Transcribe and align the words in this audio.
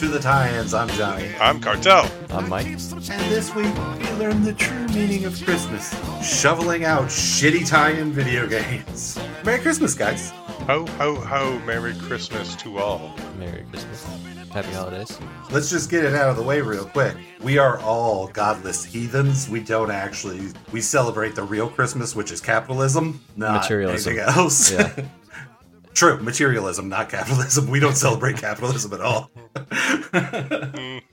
to 0.00 0.08
the 0.08 0.18
Tie-Ins. 0.18 0.72
I'm 0.72 0.88
Johnny. 0.88 1.30
I'm 1.38 1.60
Cartel. 1.60 2.10
I'm 2.30 2.48
Mike. 2.48 2.64
And 2.64 2.78
this 3.30 3.54
week 3.54 3.74
we 3.98 4.10
learned 4.12 4.46
the 4.46 4.54
true 4.54 4.88
meaning 4.88 5.26
of 5.26 5.38
Christmas. 5.44 5.94
Shoveling 6.26 6.86
out 6.86 7.08
shitty 7.08 7.68
tie-in 7.68 8.10
video 8.10 8.46
games. 8.46 9.20
Merry 9.44 9.60
Christmas, 9.60 9.92
guys. 9.92 10.30
Ho, 10.30 10.86
ho, 10.86 11.16
ho. 11.16 11.58
Merry 11.66 11.92
Christmas 11.96 12.56
to 12.56 12.78
all. 12.78 13.14
Merry 13.38 13.66
Christmas. 13.68 14.06
Happy 14.50 14.72
holidays. 14.72 15.18
Let's 15.50 15.68
just 15.68 15.90
get 15.90 16.02
it 16.02 16.14
out 16.14 16.30
of 16.30 16.36
the 16.36 16.42
way 16.44 16.62
real 16.62 16.86
quick. 16.86 17.14
We 17.42 17.58
are 17.58 17.78
all 17.80 18.28
godless 18.28 18.82
heathens. 18.82 19.50
We 19.50 19.60
don't 19.60 19.90
actually 19.90 20.48
we 20.72 20.80
celebrate 20.80 21.34
the 21.34 21.42
real 21.42 21.68
Christmas, 21.68 22.16
which 22.16 22.32
is 22.32 22.40
capitalism, 22.40 23.20
not 23.36 23.64
Materialism. 23.64 24.12
anything 24.14 24.34
else. 24.34 24.72
Yeah. 24.72 25.04
True, 25.94 26.18
materialism, 26.22 26.88
not 26.88 27.08
capitalism. 27.08 27.68
We 27.68 27.80
don't 27.80 27.96
celebrate 27.96 28.36
capitalism 28.40 28.92
at 28.94 29.00
all. 29.00 29.30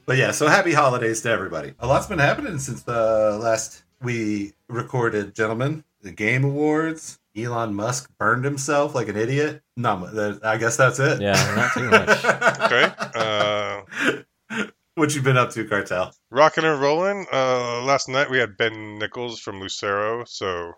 but 0.05 0.17
yeah, 0.17 0.31
so 0.31 0.47
happy 0.47 0.73
holidays 0.73 1.21
to 1.21 1.29
everybody. 1.29 1.73
A 1.79 1.87
lot's 1.87 2.07
been 2.07 2.19
happening 2.19 2.59
since 2.59 2.83
the 2.83 3.37
last 3.41 3.83
we 4.01 4.53
recorded, 4.69 5.35
gentlemen. 5.35 5.83
The 6.01 6.11
Game 6.11 6.43
Awards. 6.43 7.19
Elon 7.35 7.73
Musk 7.75 8.09
burned 8.17 8.43
himself 8.45 8.95
like 8.95 9.09
an 9.09 9.15
idiot. 9.15 9.61
No, 9.75 10.39
I 10.43 10.57
guess 10.57 10.75
that's 10.75 10.97
it. 10.99 11.21
Yeah, 11.21 11.33
not 11.55 11.73
too 11.73 11.89
much. 11.89 12.23
Okay. 12.67 12.91
Uh, 13.15 14.63
what 14.95 15.13
you 15.15 15.21
been 15.21 15.37
up 15.37 15.51
to, 15.51 15.63
Cartel? 15.65 16.13
rocking 16.31 16.65
and 16.65 16.81
rolling. 16.81 17.27
Uh, 17.31 17.83
last 17.83 18.09
night 18.09 18.29
we 18.29 18.39
had 18.39 18.57
Ben 18.57 18.97
Nichols 18.97 19.39
from 19.39 19.59
Lucero. 19.59 20.23
So, 20.25 20.73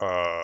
uh, 0.00 0.42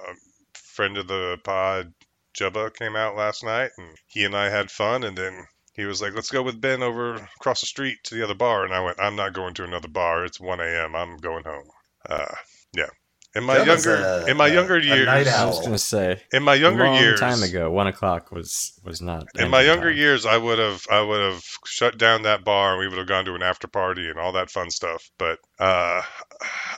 friend 0.54 0.98
of 0.98 1.06
the 1.06 1.38
pod, 1.44 1.94
Jubba, 2.38 2.74
came 2.74 2.96
out 2.96 3.16
last 3.16 3.44
night 3.44 3.70
and 3.78 3.96
he 4.06 4.24
and 4.24 4.36
I 4.36 4.48
had 4.50 4.70
fun. 4.70 5.04
And 5.04 5.16
then 5.16 5.44
he 5.74 5.84
was 5.84 6.00
like, 6.02 6.14
let's 6.14 6.30
go 6.30 6.42
with 6.42 6.60
Ben 6.60 6.82
over 6.82 7.14
across 7.38 7.60
the 7.60 7.66
street 7.66 7.98
to 8.04 8.14
the 8.14 8.24
other 8.24 8.34
bar. 8.34 8.64
And 8.64 8.74
I 8.74 8.80
went, 8.80 9.00
I'm 9.00 9.16
not 9.16 9.32
going 9.34 9.54
to 9.54 9.64
another 9.64 9.88
bar. 9.88 10.24
It's 10.24 10.40
1 10.40 10.60
a.m. 10.60 10.94
I'm 10.94 11.16
going 11.18 11.44
home. 11.44 11.64
Uh, 12.08 12.34
yeah. 12.74 12.88
In 13.34 13.44
my 13.44 13.56
Jubba's 13.58 13.86
younger, 13.86 14.02
a- 14.02 14.26
in 14.30 14.36
my 14.36 14.48
a- 14.48 14.52
younger 14.52 14.76
a 14.76 14.82
years, 14.82 15.06
night 15.06 15.26
I 15.26 15.46
was 15.46 15.58
gonna 15.60 15.78
say 15.78 16.22
in 16.34 16.42
my 16.42 16.52
younger 16.52 16.84
a 16.84 16.88
long 16.88 17.00
years, 17.00 17.18
time 17.18 17.42
ago, 17.42 17.70
one 17.70 17.86
o'clock 17.86 18.30
was 18.30 18.78
was 18.84 19.00
not. 19.00 19.24
In 19.38 19.48
my 19.48 19.62
younger 19.62 19.88
time. 19.88 19.96
years, 19.96 20.26
I 20.26 20.36
would 20.36 20.58
have 20.58 20.82
I 20.90 21.00
would 21.00 21.32
have 21.32 21.42
shut 21.64 21.96
down 21.96 22.24
that 22.24 22.44
bar 22.44 22.72
and 22.72 22.80
we 22.80 22.88
would 22.88 22.98
have 22.98 23.06
gone 23.06 23.24
to 23.24 23.34
an 23.34 23.42
after 23.42 23.68
party 23.68 24.10
and 24.10 24.18
all 24.18 24.32
that 24.32 24.50
fun 24.50 24.68
stuff. 24.68 25.08
But 25.16 25.38
uh, 25.58 26.02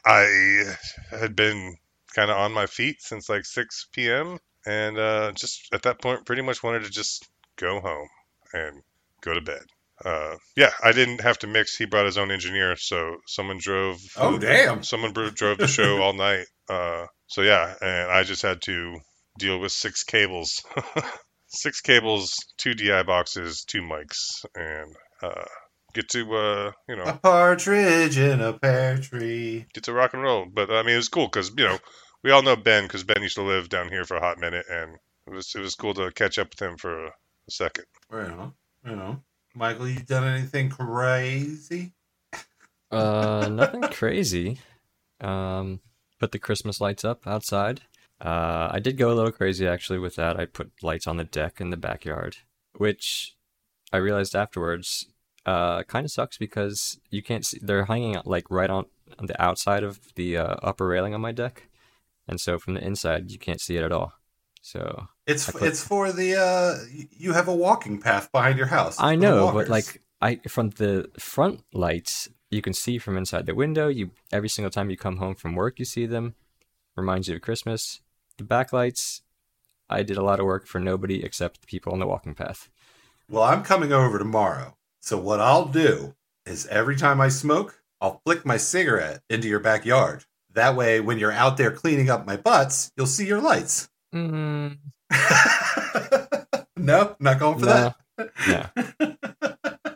I 0.04 0.74
had 1.10 1.34
been 1.34 1.76
kind 2.14 2.30
of 2.30 2.36
on 2.36 2.52
my 2.52 2.66
feet 2.66 3.02
since 3.02 3.28
like 3.28 3.44
6 3.44 3.88
p.m. 3.92 4.38
and 4.66 4.98
uh, 4.98 5.32
just 5.32 5.68
at 5.72 5.82
that 5.82 6.00
point, 6.00 6.24
pretty 6.26 6.42
much 6.42 6.62
wanted 6.62 6.84
to 6.84 6.90
just 6.90 7.26
go 7.56 7.80
home 7.80 8.08
and 8.52 8.82
go 9.20 9.34
to 9.34 9.40
bed. 9.40 9.62
Uh, 10.04 10.36
yeah, 10.56 10.70
I 10.82 10.92
didn't 10.92 11.20
have 11.20 11.38
to 11.40 11.46
mix. 11.46 11.76
He 11.76 11.84
brought 11.86 12.06
his 12.06 12.18
own 12.18 12.30
engineer, 12.30 12.76
so 12.76 13.16
someone 13.26 13.58
drove. 13.58 13.98
Oh, 14.16 14.38
damn. 14.38 14.82
Someone 14.82 15.12
drove 15.12 15.58
the 15.58 15.68
show 15.68 16.02
all 16.02 16.12
night. 16.12 16.46
Uh, 16.68 17.06
so 17.26 17.42
yeah, 17.42 17.74
and 17.80 18.10
I 18.10 18.24
just 18.24 18.42
had 18.42 18.60
to 18.62 18.98
deal 19.38 19.58
with 19.60 19.72
six 19.72 20.02
cables. 20.02 20.62
six 21.48 21.80
cables, 21.80 22.34
two 22.58 22.74
DI 22.74 23.02
boxes, 23.04 23.64
two 23.64 23.82
mics, 23.82 24.44
and 24.56 24.94
uh, 25.22 25.44
get 25.94 26.08
to 26.10 26.34
uh, 26.34 26.72
you 26.88 26.96
know 26.96 27.04
A 27.04 27.14
partridge 27.14 28.18
in 28.18 28.40
a 28.40 28.52
pear 28.54 28.98
tree. 28.98 29.66
get 29.72 29.84
to 29.84 29.92
rock 29.92 30.14
and 30.14 30.22
roll. 30.22 30.46
But 30.52 30.70
I 30.70 30.82
mean, 30.82 30.94
it 30.94 30.98
was 30.98 31.08
cool 31.08 31.26
because 31.26 31.52
you 31.56 31.64
know 31.64 31.78
we 32.24 32.30
all 32.30 32.42
know 32.42 32.56
Ben 32.56 32.84
because 32.84 33.04
Ben 33.04 33.22
used 33.22 33.36
to 33.36 33.42
live 33.42 33.68
down 33.68 33.88
here 33.88 34.04
for 34.04 34.16
a 34.16 34.20
hot 34.20 34.40
minute, 34.40 34.64
and 34.68 34.96
it 35.26 35.32
was 35.32 35.54
it 35.54 35.60
was 35.60 35.76
cool 35.76 35.94
to 35.94 36.10
catch 36.10 36.38
up 36.38 36.50
with 36.50 36.60
him 36.60 36.76
for 36.76 37.06
a, 37.06 37.08
a 37.08 37.50
second. 37.50 37.84
Right 38.10 38.30
on. 38.30 38.54
Right 38.84 38.98
on. 38.98 39.22
Michael, 39.54 39.88
you 39.88 40.00
done 40.00 40.24
anything 40.24 40.70
crazy? 40.70 41.92
Uh, 42.90 43.48
nothing 43.50 43.82
crazy. 43.82 44.58
Um, 45.20 45.80
put 46.18 46.32
the 46.32 46.38
Christmas 46.38 46.80
lights 46.80 47.04
up 47.04 47.26
outside. 47.26 47.82
Uh, 48.20 48.68
I 48.70 48.80
did 48.80 48.96
go 48.96 49.12
a 49.12 49.14
little 49.14 49.30
crazy 49.30 49.66
actually 49.68 49.98
with 49.98 50.16
that. 50.16 50.40
I 50.40 50.46
put 50.46 50.72
lights 50.82 51.06
on 51.06 51.18
the 51.18 51.24
deck 51.24 51.60
in 51.60 51.70
the 51.70 51.76
backyard, 51.76 52.38
which 52.76 53.36
I 53.92 53.98
realized 53.98 54.34
afterwards 54.34 55.06
uh, 55.44 55.82
kind 55.84 56.04
of 56.04 56.10
sucks 56.10 56.38
because 56.38 56.98
you 57.10 57.22
can't 57.22 57.44
see. 57.44 57.58
They're 57.60 57.84
hanging 57.84 58.16
out 58.16 58.26
like 58.26 58.50
right 58.50 58.70
on, 58.70 58.86
on 59.18 59.26
the 59.26 59.40
outside 59.40 59.84
of 59.84 60.00
the 60.14 60.38
uh, 60.38 60.56
upper 60.62 60.86
railing 60.86 61.14
on 61.14 61.20
my 61.20 61.32
deck, 61.32 61.68
and 62.28 62.40
so 62.40 62.58
from 62.58 62.74
the 62.74 62.84
inside 62.84 63.30
you 63.30 63.38
can't 63.38 63.60
see 63.60 63.76
it 63.76 63.82
at 63.82 63.92
all. 63.92 64.12
So 64.62 65.08
It's 65.26 65.48
it's 65.56 65.86
for 65.86 66.10
the 66.10 66.36
uh 66.36 66.84
you 67.10 67.32
have 67.32 67.48
a 67.48 67.54
walking 67.54 68.00
path 68.00 68.32
behind 68.32 68.56
your 68.58 68.68
house. 68.68 68.96
I 68.98 69.14
know, 69.14 69.52
but 69.52 69.68
like 69.68 70.02
I 70.22 70.36
from 70.48 70.70
the 70.70 71.10
front 71.18 71.64
lights, 71.72 72.28
you 72.50 72.62
can 72.62 72.72
see 72.72 72.98
from 72.98 73.18
inside 73.18 73.46
the 73.46 73.54
window. 73.54 73.88
You 73.88 74.10
every 74.32 74.48
single 74.48 74.70
time 74.70 74.88
you 74.90 74.96
come 74.96 75.18
home 75.18 75.34
from 75.34 75.54
work, 75.54 75.78
you 75.78 75.84
see 75.84 76.06
them. 76.06 76.34
Reminds 76.96 77.28
you 77.28 77.36
of 77.36 77.42
Christmas. 77.42 78.00
The 78.38 78.44
back 78.44 78.72
lights, 78.72 79.22
I 79.90 80.02
did 80.02 80.16
a 80.16 80.22
lot 80.24 80.40
of 80.40 80.46
work 80.46 80.66
for 80.66 80.80
nobody 80.80 81.22
except 81.22 81.60
the 81.60 81.66
people 81.66 81.92
on 81.92 81.98
the 81.98 82.06
walking 82.06 82.34
path. 82.34 82.70
Well, 83.28 83.42
I'm 83.42 83.62
coming 83.62 83.92
over 83.92 84.18
tomorrow. 84.18 84.76
So 85.00 85.18
what 85.18 85.40
I'll 85.40 85.66
do 85.66 86.14
is 86.46 86.66
every 86.68 86.96
time 86.96 87.20
I 87.20 87.28
smoke, 87.28 87.82
I'll 88.00 88.20
flick 88.24 88.46
my 88.46 88.56
cigarette 88.56 89.22
into 89.28 89.48
your 89.48 89.60
backyard. 89.60 90.24
That 90.54 90.76
way 90.76 91.00
when 91.00 91.18
you're 91.18 91.32
out 91.32 91.56
there 91.56 91.70
cleaning 91.72 92.10
up 92.10 92.26
my 92.26 92.36
butts, 92.36 92.90
you'll 92.96 93.06
see 93.06 93.26
your 93.26 93.40
lights. 93.40 93.88
Mm, 94.14 94.78
no, 96.76 97.16
not 97.18 97.38
going 97.40 97.58
for 97.58 97.66
no, 97.66 97.94
that. 98.16 98.74
no. 99.00 99.14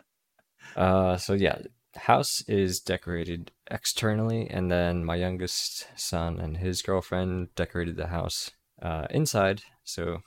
Uh, 0.75 1.17
so 1.17 1.33
yeah, 1.33 1.57
house 1.95 2.41
is 2.47 2.79
decorated 2.79 3.51
externally, 3.69 4.49
and 4.49 4.71
then 4.71 5.03
my 5.03 5.15
youngest 5.15 5.87
son 5.97 6.39
and 6.39 6.55
his 6.57 6.81
girlfriend 6.81 7.53
decorated 7.55 7.97
the 7.97 8.07
house 8.07 8.51
uh, 8.81 9.05
inside. 9.09 9.61
So, 9.83 10.19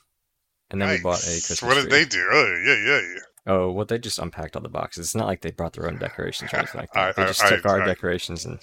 and 0.71 0.81
then 0.83 0.91
we 0.91 1.01
bought 1.01 1.23
a 1.23 1.31
Nice. 1.31 1.47
Christmas 1.47 1.63
What 1.63 1.75
did 1.75 1.89
tree. 1.89 1.99
they 2.01 2.05
do? 2.05 2.29
Oh, 2.31 2.63
yeah, 2.67 2.85
yeah, 2.87 3.01
yeah. 3.01 3.21
Oh, 3.55 3.71
well, 3.73 3.87
they 3.87 3.99
just 3.99 4.19
unpacked 4.19 4.55
all 4.57 4.63
the 4.63 4.69
boxes. 4.69 5.07
It's 5.07 5.15
not 5.15 5.27
like 5.27 5.41
they 5.41 5.53
brought 5.53 5.73
their 5.73 5.87
own 5.89 5.99
decorations 5.99 6.53
or 6.53 6.59
anything 6.59 6.81
like 6.83 6.93
that. 6.93 7.01
I- 7.01 7.13
They 7.13 7.23
I- 7.23 7.27
just 7.29 7.43
I- 7.45 7.49
took 7.51 7.65
our 7.67 7.81
I- 7.83 7.87
decorations 7.87 8.45
and 8.45 8.59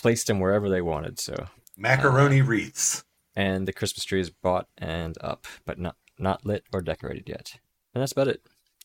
placed 0.00 0.26
them 0.26 0.40
wherever 0.40 0.68
they 0.68 0.80
wanted. 0.80 1.18
So, 1.20 1.46
Macaroni 1.76 2.42
wreaths. 2.42 3.04
and 3.36 3.66
the 3.68 3.72
Christmas 3.72 4.04
tree 4.04 4.20
is 4.20 4.30
bought 4.30 4.66
and 4.78 5.16
up, 5.20 5.46
but 5.64 5.78
not 5.78 5.96
not 6.18 6.44
lit 6.44 6.64
or 6.72 6.82
decorated 6.82 7.28
yet. 7.28 7.58
And 7.94 8.02
that's 8.02 8.12
about 8.12 8.28
it. 8.28 8.42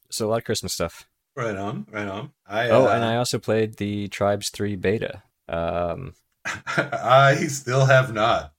So 0.10 0.28
a 0.28 0.30
lot 0.30 0.38
of 0.40 0.44
Christmas 0.46 0.74
stuff. 0.74 1.08
Right 1.36 1.56
on, 1.58 1.86
right 1.92 2.08
on. 2.08 2.32
I 2.48 2.70
Oh, 2.70 2.88
uh, 2.88 2.92
and 2.92 3.04
I 3.04 3.18
also 3.18 3.40
played 3.40 3.76
the 3.78 4.08
Tribes 4.08 4.50
Three 4.50 4.76
beta. 4.76 5.24
Um, 5.50 6.14
I 6.46 7.36
still 7.50 7.86
have 7.86 8.14
not. 8.14 8.54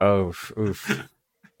oh, 0.00 0.34
oof. 0.58 1.08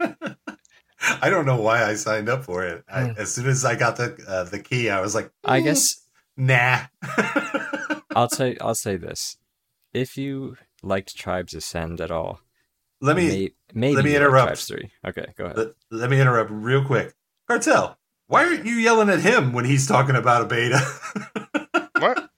I 1.22 1.30
don't 1.30 1.46
know 1.46 1.60
why 1.60 1.82
I 1.84 1.94
signed 1.94 2.28
up 2.28 2.44
for 2.44 2.64
it. 2.64 2.84
I, 2.92 3.04
Hmm. 3.04 3.12
as 3.16 3.32
soon 3.32 3.46
as 3.46 3.64
I 3.64 3.74
got 3.76 3.96
the 3.96 4.16
uh, 4.28 4.44
the 4.44 4.58
key, 4.58 4.90
I 4.90 5.00
was 5.00 5.14
like, 5.14 5.30
I 5.44 5.60
"Mm, 5.60 5.64
guess 5.64 6.02
nah. 6.36 6.80
I'll 8.14 8.28
say 8.28 8.56
I'll 8.60 8.74
say 8.74 8.96
this: 8.96 9.36
if 9.92 10.16
you 10.16 10.56
liked 10.82 11.16
Tribes 11.16 11.54
Ascend 11.54 12.00
at 12.00 12.10
all, 12.10 12.40
let 13.00 13.16
me 13.16 13.28
may, 13.28 13.50
maybe 13.74 13.96
let 13.96 14.04
me 14.04 14.16
interrupt. 14.16 14.46
Tribes 14.46 14.64
Three. 14.66 14.90
Okay, 15.06 15.26
go 15.36 15.44
ahead. 15.46 15.56
let, 15.56 15.68
let 15.90 16.10
me 16.10 16.20
interrupt 16.20 16.50
real 16.50 16.84
quick. 16.84 17.14
Cartel, 17.48 17.98
why 18.26 18.44
aren't 18.44 18.66
you 18.66 18.74
yelling 18.74 19.08
at 19.08 19.20
him 19.20 19.52
when 19.52 19.64
he's 19.64 19.86
talking 19.86 20.16
about 20.16 20.42
a 20.42 20.46
beta? 20.46 20.80
What? 22.00 22.30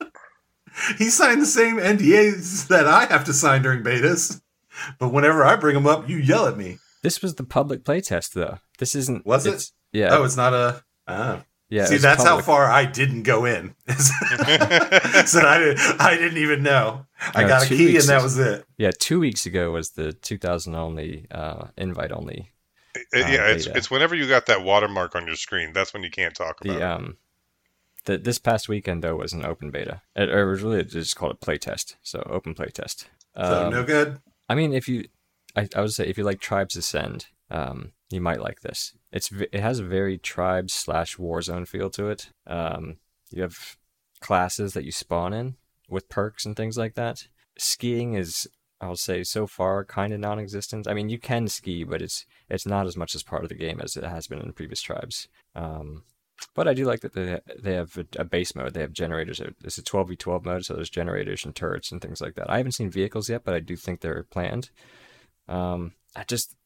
he 0.99 1.09
signed 1.09 1.41
the 1.41 1.47
same 1.47 1.77
NDAs 1.77 2.67
that 2.67 2.89
I 2.89 3.07
have 3.07 3.25
to 3.27 3.33
sign 3.33 3.63
during 3.63 3.85
betas, 3.85 4.41
but 4.99 5.13
whenever 5.13 5.45
I 5.45 5.55
bring 5.55 5.75
them 5.75 5.87
up, 5.87 6.09
you 6.09 6.17
yell 6.17 6.49
at 6.49 6.57
me. 6.57 6.79
This 7.05 7.23
was 7.23 7.37
the 7.37 7.45
public 7.45 7.85
playtest, 7.85 8.33
though. 8.33 8.59
This 8.79 8.97
isn't. 8.97 9.25
Was 9.25 9.47
it? 9.47 9.71
Yeah. 9.93 10.09
Oh, 10.17 10.25
it's 10.25 10.37
not 10.37 10.53
a. 10.53 10.83
Ah. 11.07 11.45
Yeah. 11.73 11.87
See, 11.87 11.95
it's 11.95 12.03
that's 12.03 12.23
how 12.23 12.41
far 12.43 12.71
I 12.71 12.85
didn't 12.85 13.23
go 13.23 13.45
in. 13.47 13.75
so 13.89 15.41
I 15.41 15.59
didn't. 15.59 16.01
I 16.01 16.17
didn't 16.17 16.39
even 16.39 16.63
know. 16.63 17.07
I 17.35 17.43
No, 17.43 17.49
got 17.49 17.65
a 17.65 17.67
key, 17.69 17.87
weeks 17.87 18.05
and 18.05 18.11
that 18.11 18.17
is- 18.19 18.23
was 18.37 18.39
it. 18.39 18.67
Yeah, 18.77 18.91
two 18.99 19.19
weeks 19.21 19.47
ago 19.47 19.71
was 19.71 19.91
the 19.91 20.13
2000 20.13 20.75
only 20.75 21.27
uh, 21.31 21.69
invite 21.79 22.13
only. 22.13 22.51
It- 22.95 23.07
yeah, 23.15 23.47
it's 23.49 23.67
it's 23.67 23.91
whenever 23.91 24.15
you 24.15 24.29
got 24.29 24.47
that 24.47 24.63
watermark 24.63 25.15
on 25.17 25.27
your 25.27 25.37
screen, 25.37 25.73
that's 25.73 25.95
when 25.95 26.03
you 26.03 26.11
can't 26.11 26.35
talk 26.35 26.61
about. 26.63 26.75
The 26.75 26.79
it. 26.79 26.83
um, 26.83 27.17
the 28.05 28.19
this 28.19 28.39
past 28.39 28.69
weekend 28.69 29.03
though 29.03 29.17
was 29.17 29.33
an 29.33 29.45
open 29.47 29.71
beta. 29.71 30.03
It, 30.15 30.29
it 30.29 30.45
was 30.45 30.63
really 30.63 30.85
just 30.85 31.17
called 31.17 31.33
a 31.33 31.37
play 31.37 31.57
test, 31.59 31.97
so 32.03 32.23
open 32.29 32.55
play 32.55 32.67
test. 32.67 33.09
So 33.37 33.67
Um, 33.67 33.73
no 33.73 33.83
good. 33.85 34.19
I 34.49 34.55
mean, 34.55 34.75
if 34.75 34.89
you, 34.89 35.07
I, 35.57 35.67
I 35.75 35.81
would 35.81 35.93
say 35.95 36.05
if 36.07 36.19
you 36.19 36.25
like 36.25 36.41
Tribes 36.41 36.77
Ascend, 36.77 37.27
um, 37.51 37.93
you 38.13 38.21
might 38.21 38.41
like 38.41 38.61
this. 38.61 38.95
It's 39.13 39.31
it 39.33 39.61
has 39.61 39.79
a 39.79 39.85
very 39.85 40.19
Tribes 40.19 40.73
slash 40.73 41.17
Warzone 41.17 41.67
feel 41.67 41.91
to 41.91 42.09
it. 42.09 42.31
Um, 42.47 42.97
you 43.31 43.43
have 43.43 43.77
classes 44.21 44.75
that 44.75 44.85
you 44.85 44.93
spawn 44.93 45.33
in 45.33 45.57
with 45.89 46.09
perks 46.09 46.45
and 46.45 46.57
things 46.57 46.77
like 46.79 46.95
that. 46.95 47.29
Skiing 47.59 48.15
is, 48.15 48.49
I'll 48.81 48.97
say, 48.97 49.23
so 49.25 49.47
far 49.47 49.85
kind 49.85 50.13
of 50.13 50.21
non-existent. 50.21 50.89
I 50.89 50.95
mean, 50.95 51.09
you 51.09 51.19
can 51.19 51.49
ski, 51.49 51.85
but 51.85 52.03
it's 52.03 52.25
it's 52.49 52.67
not 52.67 52.87
as 52.87 52.97
much 52.97 53.15
as 53.15 53.23
part 53.23 53.43
of 53.43 53.49
the 53.49 53.55
game 53.55 53.81
as 53.83 53.97
it 53.97 54.05
has 54.05 54.27
been 54.27 54.41
in 54.41 54.53
previous 54.53 54.81
Tribes. 54.81 55.29
Um, 55.55 56.05
but 56.55 56.67
I 56.67 56.75
do 56.75 56.85
like 56.85 57.01
that 57.01 57.15
they 57.15 57.41
they 57.59 57.75
have 57.75 57.99
a, 58.17 58.25
base 58.25 58.55
mode. 58.55 58.75
They 58.75 58.81
have 58.81 58.93
generators. 58.93 59.41
It's 59.65 59.79
a 59.79 59.83
twelve 59.83 60.09
v 60.09 60.17
twelve 60.17 60.45
mode, 60.45 60.65
so 60.65 60.75
there's 60.75 60.91
generators 60.91 61.45
and 61.45 61.55
turrets 61.55 61.93
and 61.93 62.01
things 62.01 62.21
like 62.21 62.35
that. 62.35 62.51
I 62.51 62.57
haven't 62.57 62.73
seen 62.73 62.91
vehicles 62.91 63.29
yet, 63.29 63.45
but 63.45 63.55
I 63.55 63.61
do 63.61 63.77
think 63.77 64.01
they're 64.01 64.25
planned. 64.25 64.71
Um, 65.49 65.93
I 66.17 66.25
just 66.25 66.57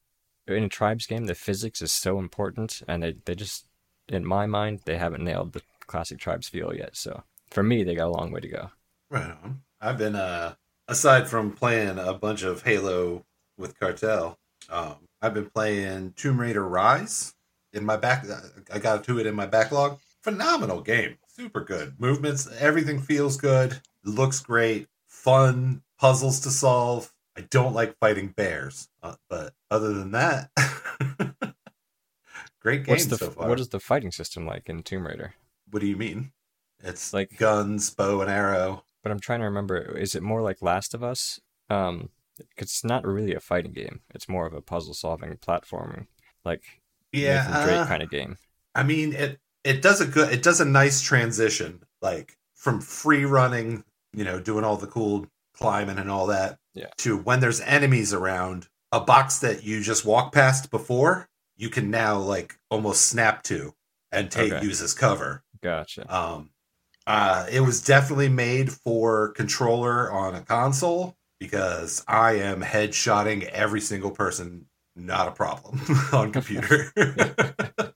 in 0.47 0.65
a 0.65 0.69
tribes 0.69 1.07
game, 1.07 1.27
the 1.27 1.35
physics 1.35 1.83
is 1.83 1.93
so 1.93 2.19
important, 2.19 2.83
and 2.89 3.03
they 3.03 3.17
they 3.25 3.35
just 3.35 3.67
in 4.09 4.25
my 4.25 4.47
mind 4.47 4.81
they 4.85 4.99
haven't 4.99 5.25
nailed 5.25 5.53
the 5.53 5.63
classic 5.87 6.19
tribes 6.19 6.49
feel 6.49 6.75
yet. 6.75 6.97
So 6.97 7.23
for 7.51 7.63
me, 7.63 7.85
they 7.85 7.95
got 7.95 8.09
a 8.09 8.17
long 8.17 8.31
way 8.31 8.41
to 8.41 8.49
go. 8.49 8.71
Right 9.11 9.31
on. 9.43 9.63
I've 9.81 9.99
been 9.99 10.17
uh 10.17 10.55
aside 10.89 11.29
from 11.29 11.53
playing 11.53 11.99
a 11.99 12.15
bunch 12.15 12.43
of 12.43 12.63
Halo 12.63 13.25
with 13.59 13.79
Cartel, 13.79 14.39
um, 14.69 14.97
I've 15.23 15.35
been 15.35 15.51
playing 15.51 16.13
Tomb 16.17 16.41
Raider 16.41 16.67
Rise 16.67 17.35
in 17.73 17.85
my 17.85 17.97
back. 17.97 18.27
I 18.73 18.79
got 18.79 19.05
to 19.05 19.19
it 19.19 19.27
in 19.27 19.35
my 19.35 19.47
backlog. 19.47 19.99
Phenomenal 20.23 20.81
game, 20.81 21.17
super 21.29 21.61
good 21.61 21.95
movements. 21.99 22.49
Everything 22.59 23.01
feels 23.01 23.37
good. 23.37 23.81
Looks 24.05 24.41
great. 24.41 24.89
Fun 25.07 25.83
puzzles 25.99 26.41
to 26.41 26.51
solve. 26.51 27.13
I 27.37 27.43
don't 27.51 27.75
like 27.75 27.99
fighting 27.99 28.29
bears, 28.29 28.89
uh, 29.03 29.17
but 29.29 29.53
other 29.71 29.93
than 29.93 30.13
that, 30.13 30.51
great 32.61 32.85
game 32.85 32.93
What's 32.95 33.07
the 33.07 33.19
so 33.19 33.31
far. 33.31 33.49
what 33.49 33.61
is 33.61 33.69
the 33.69 33.81
fighting 33.81 34.11
system 34.13 34.47
like 34.47 34.69
in 34.69 34.83
Tomb 34.83 35.07
Raider? 35.07 35.35
what 35.71 35.81
do 35.81 35.87
you 35.87 35.97
mean? 35.97 36.33
It's 36.83 37.13
Like- 37.13 37.37
guns, 37.37 37.91
bow 37.91 38.21
and 38.21 38.31
arrow. 38.31 38.85
But 39.03 39.11
I'm 39.13 39.19
trying 39.21 39.41
to 39.41 39.47
remember. 39.47 39.97
Is 39.99 40.15
it 40.15 40.23
more 40.23 40.43
like 40.43 40.63
Last 40.63 40.95
of 40.95 41.03
Us? 41.03 41.41
Um, 41.71 42.11
'cause 42.39 42.69
it's 42.69 42.85
not 42.85 43.05
really 43.07 43.35
a 43.35 43.41
fighting 43.41 43.73
game. 43.73 44.01
It's 44.15 44.29
more 44.29 44.47
of 44.47 44.53
a 44.55 44.61
puzzle 44.61 44.95
solving 44.95 45.37
platforming, 45.39 46.07
like 46.45 46.81
Yeah, 47.13 47.47
Nathan 47.47 47.63
Drake 47.65 47.77
uh, 47.77 47.87
kind 47.87 48.03
of 48.03 48.11
game. 48.11 48.39
I 48.75 48.83
mean, 48.83 49.13
it 49.13 49.41
it 49.65 49.83
does 49.83 50.01
a 50.01 50.07
good, 50.07 50.33
it 50.33 50.43
does 50.43 50.61
a 50.61 50.65
nice 50.65 51.01
transition, 51.01 51.83
like 52.01 52.37
from 52.55 52.81
free 52.81 53.25
running, 53.25 53.85
you 54.13 54.23
know, 54.25 54.39
doing 54.41 54.65
all 54.65 54.77
the 54.77 54.87
cool 54.87 55.27
climbing 55.57 55.99
and 55.99 56.11
all 56.11 56.27
that, 56.29 56.59
Yeah. 56.75 56.91
to 56.99 57.17
when 57.17 57.41
there's 57.41 57.61
enemies 57.61 58.13
around, 58.13 58.69
a 58.93 59.01
box 59.01 59.39
that 59.41 59.65
you 59.65 59.83
just 59.83 60.05
walked 60.05 60.35
past 60.35 60.71
before, 60.71 61.29
you 61.57 61.69
can 61.71 61.91
now 61.91 62.19
like 62.19 62.59
almost 62.71 63.07
snap 63.07 63.43
to 63.45 63.75
and 64.13 64.31
take 64.31 64.53
Okay. 64.53 64.65
use 64.65 64.81
as 64.83 64.95
cover. 64.95 65.43
Gotcha. 65.63 66.13
Um, 66.15 66.51
uh, 67.07 67.47
it 67.51 67.61
was 67.61 67.83
definitely 67.83 68.29
made 68.29 68.73
for 68.73 69.29
controller 69.33 70.11
on 70.11 70.35
a 70.35 70.43
console 70.43 71.17
because 71.39 72.05
I 72.09 72.33
am 72.35 72.63
headshotting 72.63 73.45
every 73.45 73.81
single 73.81 74.11
person, 74.11 74.67
not 74.95 75.29
a 75.29 75.33
problem 75.33 75.81
on 76.13 76.33
computer. 76.33 76.93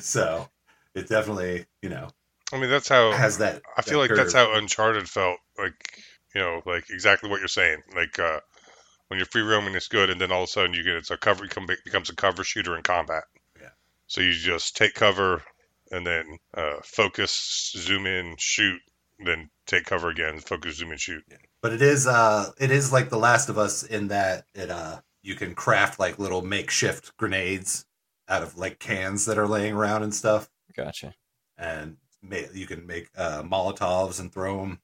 so 0.00 0.48
it 0.94 1.08
definitely, 1.08 1.66
you 1.82 1.88
know, 1.88 2.08
I 2.52 2.58
mean, 2.58 2.70
that's 2.70 2.88
how 2.88 3.12
has 3.12 3.38
that. 3.38 3.62
I 3.76 3.82
feel 3.82 4.00
that 4.00 4.10
like 4.10 4.16
that's 4.16 4.32
how 4.32 4.54
Uncharted 4.54 5.08
felt. 5.08 5.38
Like 5.58 5.74
you 6.36 6.42
know, 6.42 6.60
like 6.66 6.90
exactly 6.90 7.30
what 7.30 7.40
you're 7.40 7.48
saying. 7.48 7.80
Like 7.94 8.18
uh, 8.18 8.40
when 9.08 9.18
you're 9.18 9.26
free 9.26 9.40
roaming, 9.40 9.74
it's 9.74 9.88
good, 9.88 10.10
and 10.10 10.20
then 10.20 10.30
all 10.30 10.42
of 10.42 10.48
a 10.48 10.52
sudden 10.52 10.74
you 10.74 10.84
get 10.84 10.94
it's 10.94 11.10
a 11.10 11.16
cover 11.16 11.46
becomes 11.84 12.10
a 12.10 12.14
cover 12.14 12.44
shooter 12.44 12.76
in 12.76 12.82
combat. 12.82 13.24
Yeah. 13.58 13.70
So 14.06 14.20
you 14.20 14.32
just 14.32 14.76
take 14.76 14.92
cover 14.92 15.42
and 15.90 16.06
then 16.06 16.38
uh, 16.54 16.80
focus, 16.84 17.72
zoom 17.74 18.06
in, 18.06 18.34
shoot, 18.38 18.78
then 19.24 19.48
take 19.66 19.86
cover 19.86 20.10
again, 20.10 20.40
focus, 20.40 20.76
zoom 20.76 20.92
in, 20.92 20.98
shoot. 20.98 21.24
But 21.62 21.72
it 21.72 21.80
is, 21.80 22.06
uh, 22.06 22.50
it 22.60 22.70
is 22.70 22.92
like 22.92 23.08
The 23.08 23.16
Last 23.16 23.48
of 23.48 23.56
Us 23.56 23.82
in 23.82 24.08
that 24.08 24.44
it, 24.54 24.68
uh, 24.68 25.00
you 25.22 25.36
can 25.36 25.54
craft 25.54 25.98
like 25.98 26.18
little 26.18 26.42
makeshift 26.42 27.16
grenades 27.16 27.86
out 28.28 28.42
of 28.42 28.58
like 28.58 28.78
cans 28.78 29.24
that 29.24 29.38
are 29.38 29.48
laying 29.48 29.72
around 29.72 30.02
and 30.02 30.14
stuff. 30.14 30.50
Gotcha. 30.76 31.14
and 31.56 31.96
ma- 32.20 32.52
you 32.52 32.66
can 32.66 32.86
make 32.86 33.08
uh, 33.16 33.42
Molotovs 33.42 34.20
and 34.20 34.30
throw 34.30 34.60
them 34.60 34.70
like 34.70 34.80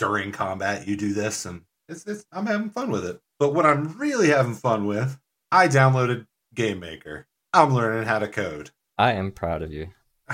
during 0.00 0.32
combat. 0.32 0.88
You 0.88 0.96
do 0.96 1.12
this, 1.12 1.44
and 1.44 1.60
it's, 1.88 2.04
it's 2.06 2.24
I'm 2.32 2.46
having 2.46 2.70
fun 2.70 2.90
with 2.90 3.04
it. 3.04 3.20
But 3.38 3.54
what 3.54 3.66
I'm 3.66 3.96
really 3.98 4.30
having 4.30 4.54
fun 4.54 4.86
with, 4.86 5.20
I 5.52 5.68
downloaded 5.68 6.26
Game 6.54 6.80
Maker. 6.80 7.28
I'm 7.52 7.74
learning 7.74 8.08
how 8.08 8.18
to 8.18 8.26
code. 8.26 8.70
I 8.98 9.12
am 9.12 9.30
proud 9.30 9.62
of 9.62 9.72
you. 9.72 9.88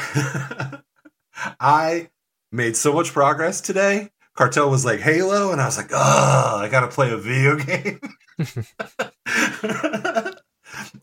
I 1.61 2.11
made 2.51 2.77
so 2.77 2.95
much 2.95 3.13
progress 3.13 3.61
today. 3.61 4.11
Cartel 4.35 4.71
was 4.71 4.85
like 4.85 5.01
Halo, 5.01 5.51
and 5.53 5.61
I 5.61 5.67
was 5.67 5.77
like, 5.77 5.91
oh, 5.93 6.57
I 6.59 6.69
gotta 6.71 6.89
play 6.89 7.11
a 7.11 7.17
video 7.17 7.57
game. 7.57 8.01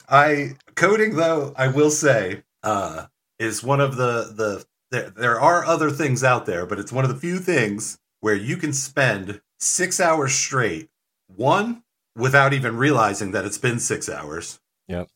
I 0.08 0.56
coding 0.76 1.16
though, 1.16 1.54
I 1.58 1.68
will 1.68 1.90
say, 1.92 2.44
uh, 2.64 3.08
is 3.40 3.64
one 3.64 3.82
of 3.82 3.98
the 3.98 4.32
the 4.36 4.66
there, 4.92 5.10
there 5.10 5.40
are 5.40 5.66
other 5.66 5.90
things 5.90 6.24
out 6.24 6.46
there, 6.46 6.66
but 6.66 6.80
it's 6.80 6.92
one 6.92 7.04
of 7.04 7.10
the 7.10 7.20
few 7.20 7.40
things 7.40 7.98
where 8.24 8.34
you 8.34 8.56
can 8.56 8.72
spend 8.72 9.42
six 9.60 10.00
hours 10.00 10.34
straight, 10.34 10.90
one 11.28 11.84
without 12.16 12.54
even 12.54 12.78
realizing 12.78 13.32
that 13.32 13.44
it's 13.44 13.58
been 13.58 13.80
six 13.80 14.08
hours. 14.08 14.62
Yep. 14.88 15.10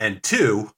And 0.00 0.20
two, 0.24 0.72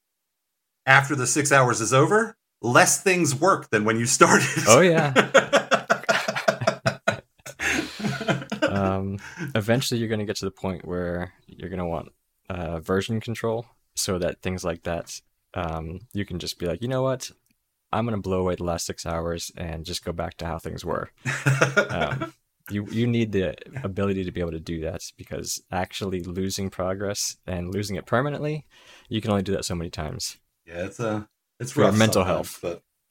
after 0.84 1.16
the 1.16 1.26
six 1.26 1.50
hours 1.50 1.80
is 1.80 1.94
over, 1.94 2.36
less 2.60 3.02
things 3.02 3.34
work 3.34 3.70
than 3.70 3.86
when 3.86 3.98
you 3.98 4.04
started. 4.04 4.64
Oh 4.68 4.82
yeah. 4.82 5.14
um, 8.68 9.18
eventually, 9.54 9.98
you're 9.98 10.10
going 10.10 10.20
to 10.20 10.26
get 10.26 10.36
to 10.36 10.44
the 10.44 10.50
point 10.50 10.84
where 10.84 11.32
you're 11.46 11.70
going 11.70 11.78
to 11.78 11.86
want 11.86 12.10
uh, 12.50 12.80
version 12.80 13.20
control, 13.20 13.64
so 13.96 14.18
that 14.18 14.42
things 14.42 14.64
like 14.64 14.82
that, 14.82 15.18
um, 15.54 16.00
you 16.12 16.26
can 16.26 16.38
just 16.38 16.58
be 16.58 16.66
like, 16.66 16.82
you 16.82 16.88
know 16.88 17.00
what, 17.00 17.30
I'm 17.94 18.04
going 18.04 18.16
to 18.16 18.20
blow 18.20 18.40
away 18.40 18.56
the 18.56 18.64
last 18.64 18.86
six 18.86 19.06
hours 19.06 19.52
and 19.56 19.84
just 19.84 20.04
go 20.04 20.12
back 20.12 20.36
to 20.38 20.46
how 20.46 20.58
things 20.58 20.84
were. 20.84 21.10
Um, 21.88 22.34
you 22.70 22.86
you 22.90 23.06
need 23.06 23.32
the 23.32 23.54
ability 23.82 24.24
to 24.24 24.32
be 24.32 24.40
able 24.40 24.52
to 24.52 24.60
do 24.60 24.80
that 24.80 25.02
because 25.16 25.62
actually 25.70 26.22
losing 26.22 26.70
progress 26.70 27.36
and 27.46 27.72
losing 27.72 27.96
it 27.96 28.04
permanently, 28.04 28.66
you 29.08 29.20
can 29.20 29.30
only 29.30 29.42
do 29.42 29.52
that 29.52 29.64
so 29.64 29.74
many 29.74 29.90
times. 29.90 30.38
Yeah, 30.66 30.86
it's 30.86 30.98
a 30.98 31.28
it's 31.60 31.72
For 31.72 31.92
mental 31.92 32.24
health, 32.24 32.58
but 32.60 32.82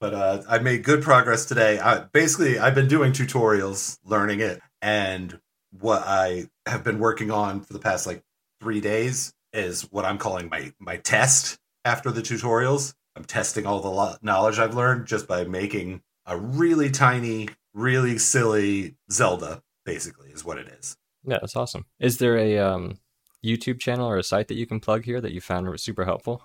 but 0.00 0.14
uh, 0.14 0.42
I 0.48 0.58
made 0.58 0.84
good 0.84 1.02
progress 1.02 1.44
today. 1.44 1.80
I, 1.80 2.04
basically, 2.12 2.58
I've 2.58 2.74
been 2.74 2.88
doing 2.88 3.12
tutorials, 3.12 3.98
learning 4.04 4.40
it, 4.40 4.60
and 4.80 5.40
what 5.70 6.02
I 6.04 6.48
have 6.66 6.84
been 6.84 6.98
working 6.98 7.30
on 7.30 7.62
for 7.62 7.72
the 7.72 7.78
past 7.78 8.06
like 8.06 8.22
three 8.60 8.80
days 8.80 9.32
is 9.52 9.82
what 9.90 10.04
I'm 10.04 10.18
calling 10.18 10.48
my 10.48 10.72
my 10.78 10.98
test. 10.98 11.58
After 11.84 12.10
the 12.10 12.22
tutorials, 12.22 12.94
I'm 13.16 13.24
testing 13.24 13.66
all 13.66 13.80
the 13.80 13.88
lo- 13.88 14.16
knowledge 14.22 14.58
I've 14.58 14.74
learned 14.74 15.06
just 15.06 15.26
by 15.26 15.44
making 15.44 16.02
a 16.26 16.36
really 16.36 16.90
tiny, 16.90 17.48
really 17.74 18.18
silly 18.18 18.96
Zelda. 19.10 19.62
Basically, 19.84 20.30
is 20.30 20.44
what 20.44 20.58
it 20.58 20.68
is. 20.68 20.96
Yeah, 21.24 21.38
that's 21.40 21.56
awesome. 21.56 21.86
Is 21.98 22.18
there 22.18 22.36
a 22.38 22.58
um, 22.58 22.98
YouTube 23.44 23.80
channel 23.80 24.08
or 24.08 24.16
a 24.16 24.22
site 24.22 24.46
that 24.48 24.54
you 24.54 24.66
can 24.66 24.78
plug 24.78 25.04
here 25.04 25.20
that 25.20 25.32
you 25.32 25.40
found 25.40 25.80
super 25.80 26.04
helpful? 26.04 26.42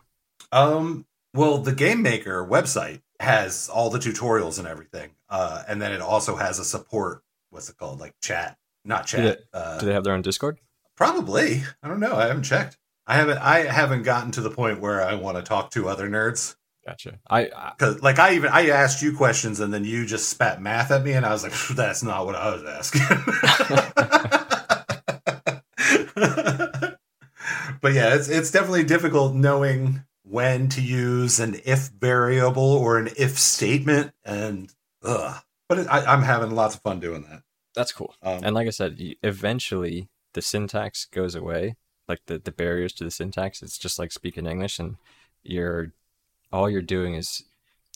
Um, 0.51 1.05
well, 1.35 1.59
the 1.59 1.73
Game 1.73 2.01
Maker 2.01 2.43
website 2.43 3.01
has 3.19 3.69
all 3.69 3.91
the 3.91 3.99
tutorials 3.99 4.57
and 4.57 4.67
everything, 4.67 5.11
uh, 5.29 5.63
and 5.67 5.79
then 5.79 5.91
it 5.91 6.01
also 6.01 6.35
has 6.35 6.57
a 6.57 6.65
support. 6.65 7.21
What's 7.51 7.69
it 7.69 7.77
called? 7.77 7.99
Like 7.99 8.15
chat, 8.21 8.57
not 8.83 9.05
chat. 9.05 9.37
Do 9.53 9.59
uh, 9.59 9.79
Do 9.79 9.85
they 9.85 9.93
have 9.93 10.03
their 10.03 10.13
own 10.13 10.23
Discord? 10.23 10.57
probably. 10.95 11.63
I 11.83 11.87
don't 11.87 11.99
know. 11.99 12.15
I 12.15 12.25
haven't 12.25 12.43
checked. 12.43 12.77
I 13.07 13.15
haven't. 13.15 13.37
I 13.37 13.59
haven't 13.59 14.03
gotten 14.03 14.31
to 14.33 14.41
the 14.41 14.51
point 14.51 14.81
where 14.81 15.01
I 15.01 15.15
want 15.15 15.37
to 15.37 15.43
talk 15.43 15.71
to 15.71 15.87
other 15.87 16.09
nerds. 16.09 16.55
Gotcha. 16.85 17.19
I, 17.29 17.49
I 17.55 17.73
Cause 17.77 18.01
like 18.01 18.19
I 18.19 18.35
even 18.35 18.49
I 18.51 18.69
asked 18.69 19.01
you 19.01 19.15
questions 19.15 19.59
and 19.59 19.73
then 19.73 19.83
you 19.83 20.05
just 20.05 20.29
spat 20.29 20.61
math 20.61 20.91
at 20.91 21.03
me 21.03 21.13
and 21.13 21.25
I 21.25 21.31
was 21.31 21.43
like, 21.43 21.53
that's 21.75 22.03
not 22.03 22.25
what 22.25 22.35
I 22.35 22.53
was 22.53 22.63
asking. 22.63 23.01
but 27.81 27.93
yeah, 27.93 28.15
it's 28.15 28.29
it's 28.29 28.51
definitely 28.51 28.83
difficult 28.83 29.35
knowing 29.35 30.03
when 30.23 30.69
to 30.69 30.81
use 30.81 31.39
an 31.39 31.59
if 31.65 31.89
variable 31.89 32.63
or 32.63 32.97
an 32.97 33.09
if 33.17 33.39
statement, 33.39 34.11
and 34.23 34.73
ugh. 35.03 35.41
But 35.69 35.79
it, 35.79 35.87
I, 35.87 36.05
I'm 36.05 36.23
having 36.23 36.51
lots 36.51 36.75
of 36.75 36.81
fun 36.81 36.99
doing 36.99 37.23
that. 37.29 37.43
That's 37.75 37.91
cool. 37.91 38.15
Um, 38.21 38.43
And 38.43 38.55
like 38.55 38.67
I 38.67 38.71
said, 38.71 38.99
eventually 39.23 40.09
the 40.33 40.41
syntax 40.41 41.05
goes 41.05 41.35
away, 41.35 41.75
like 42.07 42.21
the, 42.27 42.39
the 42.39 42.51
barriers 42.51 42.93
to 42.93 43.03
the 43.03 43.11
syntax. 43.11 43.61
It's 43.61 43.77
just 43.77 43.99
like 43.99 44.11
speaking 44.11 44.45
English, 44.45 44.79
and 44.79 44.97
you're 45.43 45.93
all 46.51 46.69
you're 46.69 46.81
doing 46.81 47.15
is 47.15 47.43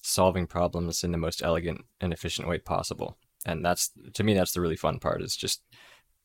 solving 0.03 0.47
problems 0.47 1.03
in 1.03 1.11
the 1.11 1.17
most 1.17 1.41
elegant 1.43 1.85
and 1.99 2.11
efficient 2.11 2.47
way 2.47 2.57
possible. 2.57 3.17
And 3.45 3.63
that's 3.63 3.91
to 4.13 4.23
me, 4.23 4.33
that's 4.33 4.51
the 4.51 4.61
really 4.61 4.75
fun 4.75 4.99
part. 4.99 5.21
Is 5.21 5.35
just 5.35 5.63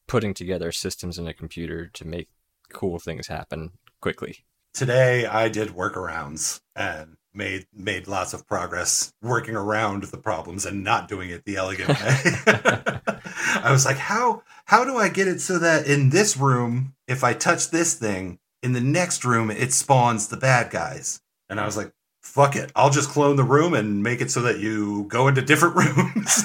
putting 0.06 0.34
together 0.34 0.72
systems 0.72 1.18
in 1.18 1.26
a 1.26 1.34
computer 1.34 1.88
to 1.88 2.06
make 2.06 2.28
cool 2.72 2.98
things 2.98 3.28
happen 3.28 3.72
quickly. 4.00 4.44
today 4.74 5.24
I 5.26 5.48
did 5.48 5.68
workarounds 5.70 6.60
and 6.74 7.16
made 7.36 7.66
made 7.74 8.08
lots 8.08 8.32
of 8.34 8.46
progress 8.46 9.12
working 9.22 9.54
around 9.54 10.04
the 10.04 10.16
problems 10.18 10.64
and 10.66 10.82
not 10.82 11.08
doing 11.08 11.30
it 11.30 11.44
the 11.44 11.56
elegant 11.56 11.88
way. 12.00 12.20
I 13.62 13.68
was 13.70 13.84
like, 13.84 13.98
how 13.98 14.42
how 14.64 14.84
do 14.84 14.96
I 14.96 15.08
get 15.08 15.28
it 15.28 15.40
so 15.40 15.58
that 15.58 15.86
in 15.86 16.10
this 16.10 16.36
room, 16.36 16.94
if 17.06 17.22
I 17.22 17.32
touch 17.34 17.70
this 17.70 17.94
thing, 17.94 18.38
in 18.62 18.72
the 18.72 18.80
next 18.80 19.24
room 19.24 19.50
it 19.50 19.72
spawns 19.72 20.28
the 20.28 20.36
bad 20.36 20.70
guys? 20.70 21.20
And 21.48 21.60
I 21.60 21.66
was 21.66 21.76
like, 21.76 21.92
fuck 22.20 22.56
it. 22.56 22.72
I'll 22.74 22.90
just 22.90 23.10
clone 23.10 23.36
the 23.36 23.44
room 23.44 23.72
and 23.74 24.02
make 24.02 24.20
it 24.20 24.30
so 24.32 24.42
that 24.42 24.58
you 24.58 25.04
go 25.04 25.28
into 25.28 25.42
different 25.42 25.76
rooms. 25.96 26.44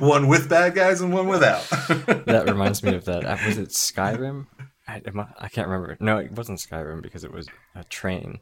one 0.00 0.26
with 0.26 0.48
bad 0.48 0.74
guys 0.74 1.00
and 1.00 1.12
one 1.12 1.28
without. 1.28 1.62
That 2.26 2.46
reminds 2.48 2.82
me 2.82 2.94
of 2.96 3.04
that. 3.04 3.24
uh, 3.24 3.36
Was 3.46 3.58
it 3.58 3.68
Skyrim? 3.68 4.46
I, 4.88 4.96
I 5.06 5.26
I 5.38 5.48
can't 5.48 5.68
remember. 5.68 5.96
No, 6.00 6.18
it 6.18 6.32
wasn't 6.32 6.58
Skyrim 6.58 7.00
because 7.02 7.22
it 7.24 7.32
was 7.32 7.46
a 7.76 7.84
train. 7.84 8.38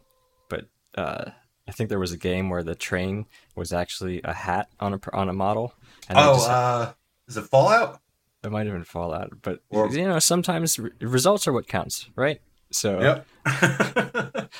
But 0.48 0.66
uh, 0.96 1.30
I 1.68 1.72
think 1.72 1.88
there 1.88 1.98
was 1.98 2.12
a 2.12 2.16
game 2.18 2.50
where 2.50 2.62
the 2.62 2.74
train 2.74 3.26
was 3.54 3.72
actually 3.72 4.20
a 4.24 4.32
hat 4.32 4.68
on 4.80 4.94
a 4.94 5.00
on 5.12 5.28
a 5.28 5.32
model. 5.32 5.74
And 6.08 6.18
oh, 6.18 6.34
just- 6.34 6.48
uh, 6.50 6.92
is 7.28 7.36
it 7.36 7.42
Fallout? 7.44 8.00
it 8.44 8.50
might 8.50 8.66
have 8.66 8.74
been 8.74 8.82
Fallout. 8.84 9.30
But 9.42 9.60
Or- 9.70 9.88
you 9.88 10.06
know, 10.06 10.18
sometimes 10.18 10.78
re- 10.78 10.90
results 11.00 11.46
are 11.46 11.52
what 11.52 11.68
counts, 11.68 12.08
right? 12.16 12.40
So 12.72 13.00
Yep. 13.00 13.26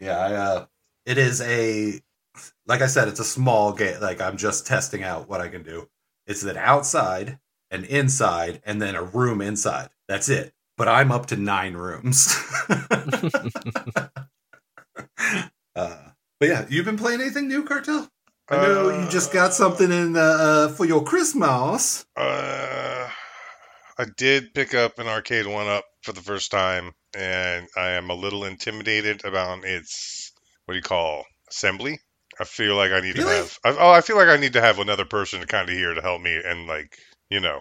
yeah, 0.00 0.18
I, 0.18 0.34
uh, 0.34 0.66
it 1.06 1.18
is 1.18 1.40
a 1.40 2.00
like 2.66 2.82
I 2.82 2.86
said, 2.86 3.08
it's 3.08 3.20
a 3.20 3.24
small 3.24 3.72
game. 3.72 4.00
Like 4.00 4.20
I'm 4.20 4.36
just 4.36 4.66
testing 4.66 5.02
out 5.04 5.28
what 5.28 5.40
I 5.40 5.48
can 5.48 5.62
do. 5.62 5.88
It's 6.26 6.42
an 6.42 6.56
outside, 6.56 7.38
an 7.70 7.84
inside, 7.84 8.60
and 8.66 8.82
then 8.82 8.94
a 8.96 9.02
room 9.02 9.40
inside. 9.40 9.88
That's 10.08 10.28
it. 10.28 10.52
But 10.76 10.88
I'm 10.88 11.10
up 11.12 11.26
to 11.26 11.36
nine 11.36 11.74
rooms. 11.74 12.34
uh, 15.74 15.96
but 16.40 16.48
yeah, 16.48 16.66
you've 16.68 16.84
been 16.84 16.98
playing 16.98 17.20
anything 17.20 17.48
new, 17.48 17.64
Cartel? 17.64 18.08
I 18.50 18.56
know 18.56 18.90
you 18.90 19.10
just 19.10 19.32
got 19.32 19.54
something 19.54 19.90
in 19.92 20.16
uh, 20.16 20.20
uh, 20.20 20.68
for 20.68 20.86
your 20.86 21.04
Christmas. 21.04 22.06
Uh, 22.16 23.08
I 23.98 24.06
did 24.16 24.54
pick 24.54 24.74
up 24.74 24.98
an 24.98 25.06
arcade 25.08 25.46
one 25.46 25.68
up 25.68 25.84
for 26.02 26.12
the 26.12 26.20
first 26.22 26.50
time, 26.50 26.92
and 27.14 27.66
I 27.76 27.90
am 27.90 28.10
a 28.10 28.14
little 28.14 28.44
intimidated 28.44 29.24
about 29.24 29.64
its 29.64 30.32
what 30.64 30.74
do 30.74 30.76
you 30.78 30.82
call 30.82 31.24
assembly. 31.50 32.00
I 32.40 32.44
feel 32.44 32.76
like 32.76 32.92
I 32.92 33.00
need 33.00 33.16
Really? 33.16 33.24
to 33.24 33.36
have. 33.36 33.58
I, 33.64 33.76
oh, 33.78 33.90
I 33.90 34.00
feel 34.00 34.16
like 34.16 34.28
I 34.28 34.36
need 34.36 34.54
to 34.54 34.60
have 34.60 34.78
another 34.78 35.04
person 35.04 35.44
kind 35.46 35.68
of 35.68 35.74
here 35.74 35.94
to 35.94 36.02
help 36.02 36.22
me, 36.22 36.40
and 36.44 36.66
like 36.66 36.96
you 37.30 37.40
know, 37.40 37.60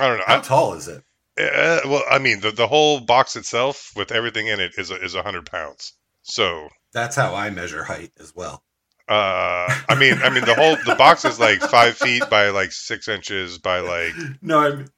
I 0.00 0.08
don't 0.08 0.18
know. 0.18 0.24
How 0.26 0.38
I, 0.38 0.40
tall 0.40 0.74
is 0.74 0.88
it? 0.88 1.02
uh, 1.40 1.80
well, 1.86 2.04
I 2.10 2.18
mean, 2.18 2.40
the 2.40 2.50
the 2.50 2.66
whole 2.68 3.00
box 3.00 3.36
itself 3.36 3.92
with 3.96 4.12
everything 4.12 4.48
in 4.48 4.60
it 4.60 4.72
is 4.78 4.90
is 4.90 5.14
a 5.14 5.22
hundred 5.22 5.50
pounds. 5.50 5.94
So 6.28 6.68
That's 6.92 7.16
how 7.16 7.34
I 7.34 7.50
measure 7.50 7.84
height 7.84 8.12
as 8.20 8.34
well. 8.34 8.62
Uh, 9.08 9.74
I 9.88 9.96
mean, 9.98 10.14
I 10.22 10.28
mean 10.28 10.44
the 10.44 10.54
whole 10.58 10.76
the 10.84 10.94
box 10.96 11.24
is 11.24 11.40
like 11.40 11.60
five 11.60 11.96
feet 11.96 12.28
by 12.28 12.50
like 12.50 12.72
six 12.72 13.08
inches 13.08 13.58
by 13.58 13.80
like. 13.80 14.12
No, 14.42 14.58
I'm, 14.58 14.88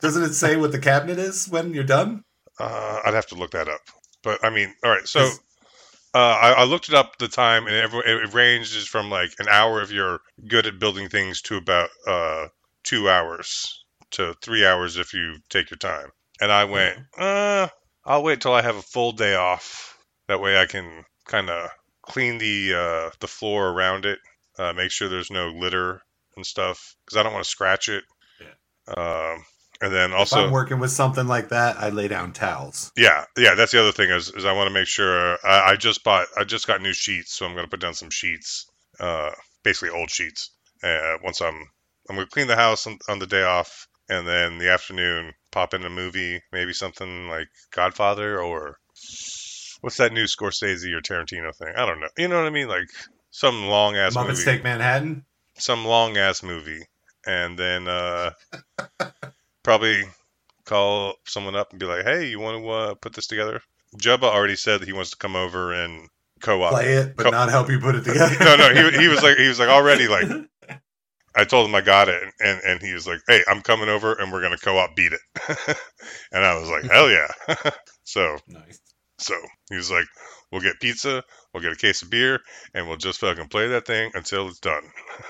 doesn't 0.00 0.22
it 0.22 0.34
say 0.34 0.56
what 0.56 0.72
the 0.72 0.78
cabinet 0.78 1.18
is 1.18 1.48
when 1.48 1.74
you're 1.74 1.84
done? 1.84 2.24
Uh, 2.58 3.00
I'd 3.04 3.14
have 3.14 3.26
to 3.28 3.34
look 3.34 3.52
that 3.52 3.68
up. 3.68 3.80
But 4.22 4.44
I 4.44 4.50
mean, 4.50 4.74
all 4.82 4.90
right. 4.90 5.06
So 5.06 5.20
uh, 6.14 6.18
I, 6.18 6.52
I 6.52 6.64
looked 6.64 6.88
it 6.88 6.94
up 6.94 7.18
the 7.18 7.28
time, 7.28 7.66
and 7.66 7.76
it, 7.76 7.92
it 8.06 8.34
ranges 8.34 8.86
from 8.86 9.10
like 9.10 9.32
an 9.38 9.48
hour 9.48 9.82
if 9.82 9.90
you're 9.90 10.20
good 10.48 10.66
at 10.66 10.78
building 10.78 11.08
things 11.08 11.42
to 11.42 11.56
about 11.56 11.90
uh 12.06 12.48
two 12.82 13.08
hours 13.08 13.84
to 14.12 14.34
three 14.42 14.64
hours 14.66 14.96
if 14.96 15.12
you 15.12 15.36
take 15.48 15.70
your 15.70 15.78
time. 15.78 16.10
And 16.40 16.50
I 16.50 16.64
went, 16.64 16.98
uh, 17.16 17.68
I'll 18.04 18.22
wait 18.22 18.40
till 18.40 18.52
I 18.52 18.62
have 18.62 18.76
a 18.76 18.82
full 18.82 19.12
day 19.12 19.34
off. 19.34 19.91
That 20.32 20.40
way 20.40 20.58
I 20.58 20.64
can 20.64 21.04
kind 21.26 21.50
of 21.50 21.68
clean 22.00 22.38
the 22.38 22.72
uh, 22.72 23.10
the 23.20 23.26
floor 23.26 23.68
around 23.68 24.06
it, 24.06 24.18
uh, 24.58 24.72
make 24.72 24.90
sure 24.90 25.10
there's 25.10 25.30
no 25.30 25.48
litter 25.48 26.00
and 26.36 26.46
stuff, 26.46 26.96
because 27.04 27.18
I 27.18 27.22
don't 27.22 27.34
want 27.34 27.44
to 27.44 27.50
scratch 27.50 27.90
it. 27.90 28.02
Um, 28.88 29.44
and 29.82 29.92
then 29.92 30.14
also, 30.14 30.40
if 30.40 30.46
I'm 30.46 30.50
working 30.50 30.78
with 30.78 30.90
something 30.90 31.26
like 31.26 31.50
that, 31.50 31.76
I 31.76 31.90
lay 31.90 32.08
down 32.08 32.32
towels. 32.32 32.92
yeah, 32.96 33.26
yeah, 33.36 33.54
that's 33.54 33.72
the 33.72 33.80
other 33.82 33.92
thing 33.92 34.08
is, 34.08 34.30
is 34.30 34.46
I 34.46 34.54
want 34.54 34.68
to 34.68 34.72
make 34.72 34.86
sure 34.86 35.36
I, 35.44 35.72
I 35.72 35.76
just 35.76 36.02
bought 36.02 36.28
I 36.34 36.44
just 36.44 36.66
got 36.66 36.80
new 36.80 36.94
sheets, 36.94 37.34
so 37.34 37.44
I'm 37.44 37.54
gonna 37.54 37.68
put 37.68 37.80
down 37.80 37.92
some 37.92 38.08
sheets, 38.08 38.64
uh, 39.00 39.32
basically 39.62 39.90
old 39.90 40.10
sheets. 40.10 40.50
Uh, 40.82 41.18
once 41.22 41.42
I'm 41.42 41.62
I'm 42.08 42.16
gonna 42.16 42.26
clean 42.26 42.46
the 42.46 42.56
house 42.56 42.86
on, 42.86 42.98
on 43.06 43.18
the 43.18 43.26
day 43.26 43.42
off, 43.42 43.86
and 44.08 44.26
then 44.26 44.56
the 44.56 44.70
afternoon 44.70 45.34
pop 45.50 45.74
in 45.74 45.84
a 45.84 45.90
movie, 45.90 46.40
maybe 46.52 46.72
something 46.72 47.28
like 47.28 47.48
Godfather 47.70 48.40
or 48.40 48.78
what's 49.82 49.98
that 49.98 50.12
new 50.14 50.24
Scorsese 50.24 50.90
or 50.92 51.02
Tarantino 51.02 51.54
thing? 51.54 51.74
I 51.76 51.84
don't 51.84 52.00
know. 52.00 52.08
You 52.16 52.28
know 52.28 52.38
what 52.38 52.46
I 52.46 52.50
mean? 52.50 52.68
Like 52.68 52.88
some 53.30 53.66
long 53.66 53.96
ass 53.96 54.16
movie, 54.16 54.42
Take 54.42 54.64
Manhattan. 54.64 55.24
some 55.58 55.84
long 55.84 56.16
ass 56.16 56.42
movie, 56.42 56.82
and 57.26 57.58
then 57.58 57.86
uh, 57.86 58.30
probably 59.62 60.04
call 60.64 61.14
someone 61.26 61.56
up 61.56 61.70
and 61.70 61.80
be 61.80 61.86
like, 61.86 62.04
"Hey, 62.04 62.28
you 62.28 62.40
want 62.40 62.62
to 62.62 62.68
uh, 62.70 62.94
put 62.94 63.12
this 63.14 63.26
together?" 63.26 63.60
Jubba 64.00 64.24
already 64.24 64.56
said 64.56 64.80
that 64.80 64.86
he 64.86 64.92
wants 64.94 65.10
to 65.10 65.16
come 65.18 65.36
over 65.36 65.72
and 65.72 66.08
co-op. 66.40 66.70
Play 66.72 66.94
it, 66.94 67.16
but 67.16 67.24
Co- 67.24 67.30
not 67.30 67.50
help 67.50 67.68
you 67.70 67.78
put 67.78 67.94
it 67.94 68.04
together. 68.04 68.34
no, 68.44 68.56
no, 68.56 68.74
he, 68.90 68.98
he 69.02 69.08
was 69.08 69.22
like 69.22 69.36
he 69.36 69.48
was 69.48 69.58
like 69.58 69.68
already 69.68 70.08
like 70.08 70.28
I 71.34 71.44
told 71.44 71.66
him 71.68 71.74
I 71.74 71.80
got 71.80 72.08
it, 72.10 72.22
and, 72.22 72.32
and, 72.40 72.60
and 72.64 72.82
he 72.82 72.92
was 72.92 73.06
like, 73.06 73.20
"Hey, 73.26 73.42
I'm 73.48 73.62
coming 73.62 73.88
over, 73.88 74.12
and 74.14 74.30
we're 74.32 74.42
gonna 74.42 74.58
co-op 74.58 74.94
beat 74.96 75.12
it." 75.12 75.20
and 76.32 76.44
I 76.44 76.58
was 76.58 76.68
like, 76.68 76.84
"Hell 76.90 77.10
yeah!" 77.10 77.28
so 78.04 78.38
nice. 78.48 78.80
So 79.22 79.34
he 79.70 79.76
was 79.76 79.90
like, 79.90 80.06
"We'll 80.50 80.60
get 80.62 80.80
pizza, 80.80 81.22
we'll 81.52 81.62
get 81.62 81.72
a 81.72 81.76
case 81.76 82.02
of 82.02 82.10
beer, 82.10 82.40
and 82.74 82.86
we'll 82.88 82.96
just 82.96 83.20
fucking 83.20 83.48
play 83.48 83.68
that 83.68 83.86
thing 83.86 84.10
until 84.14 84.48
it's 84.48 84.60
done." 84.60 84.82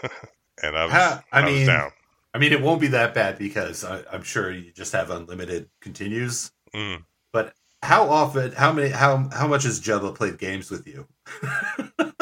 and 0.62 0.76
I 0.76 0.84
was, 0.87 0.94
I 0.94 1.20
I, 1.32 1.44
was 1.44 1.54
mean- 1.54 1.66
down. 1.66 1.90
I 2.34 2.38
mean, 2.38 2.52
it 2.52 2.62
won't 2.62 2.80
be 2.80 2.87
that 2.88 3.12
bad 3.12 3.37
because 3.37 3.84
I, 3.84 4.02
I'm 4.11 4.22
sure 4.22 4.50
you 4.50 4.72
just 4.72 4.92
have 4.94 5.11
unlimited 5.11 5.68
continues. 5.82 6.50
Mm. 6.75 7.04
But 7.30 7.52
how 7.82 8.08
often? 8.08 8.52
How 8.52 8.72
many? 8.72 8.88
How 8.88 9.28
how 9.32 9.46
much 9.46 9.64
has 9.64 9.80
Jubba 9.80 10.14
played 10.14 10.38
games 10.38 10.70
with 10.70 10.87
you? 10.87 11.06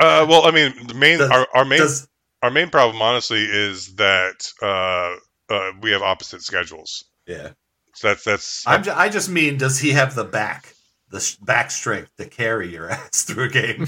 Uh, 0.00 0.26
well, 0.28 0.44
I 0.46 0.50
mean, 0.50 0.74
the 0.88 0.94
main 0.94 1.18
Does- 1.18 1.30
our, 1.30 1.46
our 1.54 1.64
main 1.64 1.78
Does 1.78 2.08
our 2.42 2.50
main 2.50 2.70
problem, 2.70 3.00
honestly, 3.00 3.44
is 3.44 3.94
that 3.94 4.52
uh, 4.60 5.14
uh, 5.48 5.70
we 5.80 5.92
have 5.92 6.02
opposite 6.02 6.42
schedules. 6.42 7.04
yeah? 7.24 7.50
So 7.94 8.08
that's 8.08 8.24
that's 8.24 8.66
I'm. 8.66 8.82
Ju- 8.82 8.92
I 8.94 9.08
just 9.08 9.28
mean, 9.28 9.58
does 9.58 9.78
he 9.78 9.92
have 9.92 10.14
the 10.14 10.24
back, 10.24 10.74
the 11.10 11.20
sh- 11.20 11.36
back 11.36 11.70
strength 11.70 12.10
to 12.16 12.26
carry 12.26 12.70
your 12.72 12.90
ass 12.92 13.22
through 13.24 13.44
a 13.44 13.48
game? 13.48 13.86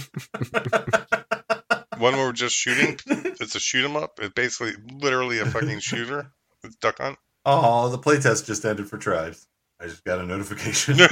one 1.98 2.14
where 2.16 2.26
we're 2.26 2.32
just 2.32 2.54
shooting. 2.56 2.98
It's 3.40 3.54
a 3.56 3.60
shoot 3.60 3.84
'em 3.84 3.96
up. 3.96 4.20
It's 4.22 4.32
basically 4.32 4.74
literally 5.00 5.38
a 5.40 5.46
fucking 5.46 5.80
shooter. 5.80 6.30
It's 6.62 6.76
duck 6.76 6.98
hunt. 6.98 7.18
oh, 7.44 7.88
the 7.88 7.98
playtest 7.98 8.46
just 8.46 8.64
ended 8.64 8.88
for 8.88 8.96
tribes. 8.96 9.46
I 9.80 9.86
just 9.86 10.04
got 10.04 10.20
a 10.20 10.24
notification. 10.24 10.96
you 10.98 11.06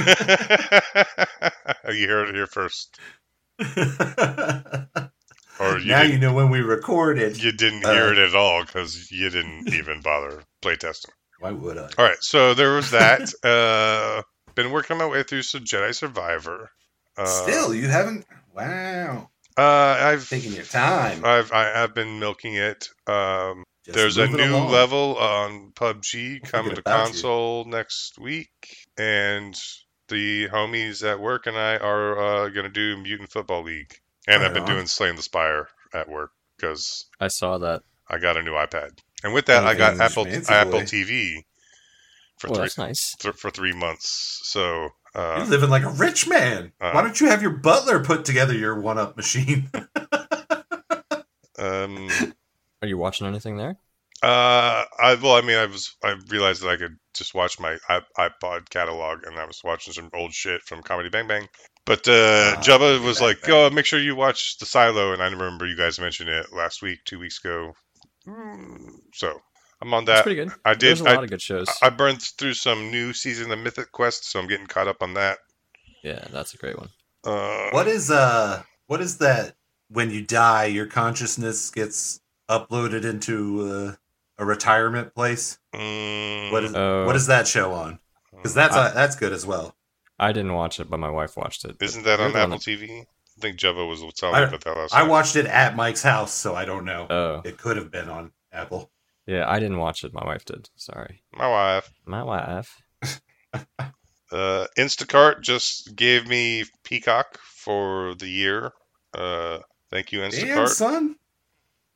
heard 2.08 2.28
it 2.28 2.34
here 2.34 2.46
first, 2.46 2.98
or 5.58 5.78
you 5.78 5.86
now 5.86 6.02
you 6.02 6.18
know 6.18 6.32
when 6.32 6.48
we 6.50 6.60
recorded. 6.60 7.42
you 7.42 7.52
didn't 7.52 7.84
uh, 7.84 7.92
hear 7.92 8.12
it 8.12 8.18
at 8.18 8.34
all 8.36 8.64
because 8.64 9.10
you 9.10 9.28
didn't 9.30 9.72
even 9.74 10.00
bother 10.00 10.42
playtesting. 10.62 11.10
Why 11.42 11.50
would 11.50 11.76
I? 11.76 11.88
All 11.98 12.04
right, 12.04 12.16
so 12.20 12.54
there 12.54 12.72
was 12.74 12.92
that. 12.92 13.20
uh, 13.44 14.22
been 14.54 14.70
working 14.70 14.96
my 14.96 15.06
way 15.06 15.24
through 15.24 15.42
some 15.42 15.64
Jedi 15.64 15.92
Survivor. 15.92 16.70
Uh, 17.16 17.26
Still, 17.26 17.74
you 17.74 17.88
haven't. 17.88 18.24
Wow, 18.54 19.28
uh, 19.58 19.60
I've 20.00 20.28
taking 20.28 20.52
your 20.52 20.64
time. 20.64 21.24
I've 21.24 21.50
I 21.50 21.64
have 21.64 21.94
been 21.96 22.20
milking 22.20 22.54
it. 22.54 22.88
Um, 23.08 23.64
Just 23.84 23.96
there's 23.96 24.18
a 24.18 24.28
new 24.28 24.54
along. 24.54 24.70
level 24.70 25.16
on 25.18 25.72
PUBG 25.74 26.42
coming 26.44 26.74
to 26.74 26.80
about 26.80 26.98
you. 26.98 27.04
console 27.12 27.64
next 27.64 28.18
week, 28.20 28.50
and 28.96 29.54
the 30.08 30.48
homies 30.48 31.02
at 31.04 31.18
work 31.18 31.46
and 31.46 31.56
I 31.56 31.76
are 31.76 32.18
uh, 32.44 32.48
gonna 32.50 32.68
do 32.68 32.96
Mutant 33.02 33.32
Football 33.32 33.64
League, 33.64 33.94
and 34.28 34.42
Right 34.42 34.46
I've 34.46 34.54
been 34.54 34.62
on. 34.62 34.68
doing 34.68 34.86
Slaying 34.86 35.16
the 35.16 35.22
Spire 35.22 35.66
at 35.92 36.08
work 36.08 36.30
because 36.56 37.06
I 37.18 37.26
saw 37.28 37.58
that. 37.58 37.82
I 38.08 38.18
got 38.18 38.36
a 38.36 38.42
new 38.42 38.52
iPad, 38.52 38.90
and 39.24 39.32
with 39.34 39.46
that 39.46 39.64
I 39.66 39.74
got 39.74 40.00
Apple 40.00 40.26
Apple. 40.48 40.80
TV 40.80 41.42
for 42.38 42.48
Well, 42.50 42.66
three 42.68 42.84
nice. 42.84 43.14
th- 43.16 43.34
for 43.36 43.50
three 43.50 43.72
months. 43.72 44.40
So 44.44 44.88
uh, 45.14 45.36
You're 45.38 45.46
living 45.46 45.70
like 45.70 45.84
a 45.84 45.90
rich 45.90 46.26
man. 46.28 46.72
Uh. 46.80 46.92
Why 46.92 47.02
don't 47.02 47.20
you 47.20 47.28
have 47.28 47.42
your 47.42 47.52
butler 47.52 48.02
put 48.04 48.24
together 48.24 48.54
your 48.54 48.80
one 48.80 48.98
up 48.98 49.16
machine? 49.16 49.70
um, 51.58 52.08
Are 52.82 52.88
you 52.88 52.98
watching 52.98 53.26
anything 53.26 53.56
there? 53.56 53.76
uh, 54.22 54.84
I 55.00 55.16
well, 55.20 55.34
I 55.34 55.40
mean, 55.42 55.56
I 55.56 55.66
was 55.66 55.94
I 56.02 56.14
realized 56.28 56.62
that 56.62 56.68
I 56.70 56.76
could 56.76 56.96
just 57.14 57.34
watch 57.34 57.58
my 57.60 57.76
iPod 58.18 58.70
catalog, 58.70 59.24
and 59.24 59.38
I 59.38 59.44
was 59.44 59.60
watching 59.64 59.92
some 59.92 60.10
old 60.14 60.32
shit 60.32 60.62
from 60.62 60.82
Comedy 60.82 61.08
Bang 61.08 61.26
Bang. 61.28 61.48
But 61.84 62.06
uh, 62.08 62.54
Ah, 62.56 62.60
Jabba 62.62 63.04
was 63.04 63.18
Bang 63.18 63.28
like, 63.28 63.42
Bang. 63.42 63.50
"Oh, 63.52 63.70
make 63.70 63.84
sure 63.86 63.98
you 64.00 64.14
watch 64.16 64.58
the 64.58 64.66
Silo," 64.66 65.12
and 65.12 65.22
I 65.22 65.26
remember 65.26 65.66
you 65.66 65.76
guys 65.76 65.98
mentioned 65.98 66.28
it 66.30 66.52
last 66.52 66.82
week, 66.82 67.00
two 67.04 67.18
weeks 67.18 67.40
ago. 67.44 67.72
Mm, 68.26 69.00
So 69.14 69.40
I'm 69.80 69.92
on 69.94 70.04
That's 70.04 70.20
that. 70.20 70.22
pretty 70.24 70.36
good. 70.42 70.52
I 70.64 70.74
did. 70.74 70.80
There's 70.98 71.00
a 71.02 71.08
I, 71.10 71.14
lot 71.14 71.24
of 71.24 71.30
good 71.30 71.42
shows. 71.42 71.68
I 71.82 71.90
burned 71.90 72.22
through 72.22 72.54
some 72.54 72.90
new 72.90 73.12
season 73.12 73.50
of 73.50 73.58
Mythic 73.58 73.90
Quest, 73.92 74.24
so 74.30 74.38
I'm 74.40 74.46
getting 74.46 74.66
caught 74.66 74.88
up 74.88 75.02
on 75.02 75.14
that. 75.14 75.38
yeah, 76.02 76.26
that's 76.30 76.54
a 76.54 76.56
great 76.58 76.78
one. 76.78 76.88
Uh, 77.24 77.70
what 77.70 77.86
is 77.86 78.10
uh 78.10 78.62
what 78.86 79.00
is 79.00 79.18
that 79.18 79.54
when 79.88 80.10
you 80.10 80.22
die 80.22 80.64
your 80.66 80.86
consciousness 80.86 81.70
gets 81.70 82.20
uploaded 82.48 83.04
into 83.04 83.62
uh, 83.68 83.92
a 84.38 84.44
retirement 84.44 85.14
place? 85.14 85.58
mm, 85.74 86.50
What 86.52 86.64
is 86.64 86.74
Oh. 86.74 87.06
what 87.06 87.14
is 87.16 87.26
that 87.28 87.46
show 87.46 87.72
on? 87.74 87.98
Because 88.32 88.54
that's 88.54 88.74
I- 88.76 88.86
uh, 88.88 88.92
that's 88.94 89.16
good 89.16 89.32
as 89.32 89.46
well. 89.46 89.76
I 90.18 90.30
didn't 90.32 90.54
watch 90.54 90.78
it, 90.80 90.88
but 90.90 90.98
my 90.98 91.10
wife 91.10 91.36
watched 91.36 91.64
it. 91.64 91.76
Isn't 91.80 92.04
that 92.04 92.18
You're 92.18 92.26
on 92.28 92.32
the 92.32 92.38
Apple 92.40 92.58
TV? 92.58 93.06
I 93.38 93.40
think 93.40 93.58
Jabba 93.58 93.86
was 93.88 94.02
telling 94.14 94.34
I- 94.36 94.40
me 94.40 94.46
about 94.48 94.64
that 94.64 94.76
last 94.76 94.94
I 94.94 95.00
night. 95.02 95.08
watched 95.08 95.36
it 95.36 95.46
at 95.46 95.74
Mike's 95.76 96.02
house, 96.02 96.32
so 96.32 96.54
I 96.54 96.64
don't 96.64 96.84
know. 96.84 97.06
Oh, 97.10 97.42
It 97.44 97.58
could 97.58 97.76
have 97.76 97.90
been 97.90 98.08
on 98.08 98.32
Apple. 98.52 98.90
yeah, 99.26 99.48
I 99.48 99.58
didn't 99.58 99.78
watch 99.78 100.04
it. 100.04 100.12
My 100.12 100.24
wife 100.24 100.44
did. 100.44 100.68
Sorry. 100.76 101.22
My 101.32 101.48
wife. 101.48 101.92
My 102.06 102.22
wife. 102.22 102.82
Uh, 104.30 104.66
Instacart 104.78 105.42
just 105.42 105.94
gave 105.94 106.26
me 106.26 106.64
Peacock 106.84 107.38
for 107.42 108.14
the 108.14 108.26
year. 108.28 108.72
Uh, 109.12 109.58
thank 109.90 110.10
you, 110.10 110.20
Damn, 110.20 110.30
Instacart. 110.30 110.68
son. 110.68 111.16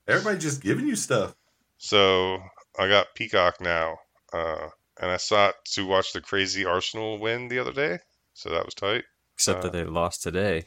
Everybody 0.06 0.38
just 0.38 0.60
giving 0.62 0.86
you 0.86 0.96
stuff. 0.96 1.34
So 1.78 2.38
I 2.78 2.88
got 2.88 3.14
Peacock 3.14 3.60
now, 3.62 3.96
uh, 4.34 4.68
and 5.00 5.10
I 5.10 5.16
sought 5.16 5.54
to 5.72 5.86
watch 5.86 6.12
the 6.12 6.20
crazy 6.20 6.66
Arsenal 6.66 7.18
win 7.18 7.48
the 7.48 7.58
other 7.58 7.72
day. 7.72 8.00
So 8.34 8.50
that 8.50 8.66
was 8.66 8.74
tight. 8.74 9.04
Except 9.34 9.60
Uh, 9.60 9.62
that 9.62 9.72
they 9.72 9.84
lost 9.84 10.22
today. 10.22 10.66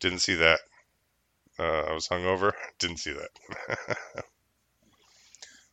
Didn't 0.00 0.20
see 0.20 0.34
that. 0.34 0.60
Uh, 1.58 1.82
I 1.88 1.92
was 1.92 2.08
hungover. 2.08 2.52
Didn't 2.78 2.98
see 2.98 3.12
that. 3.12 3.28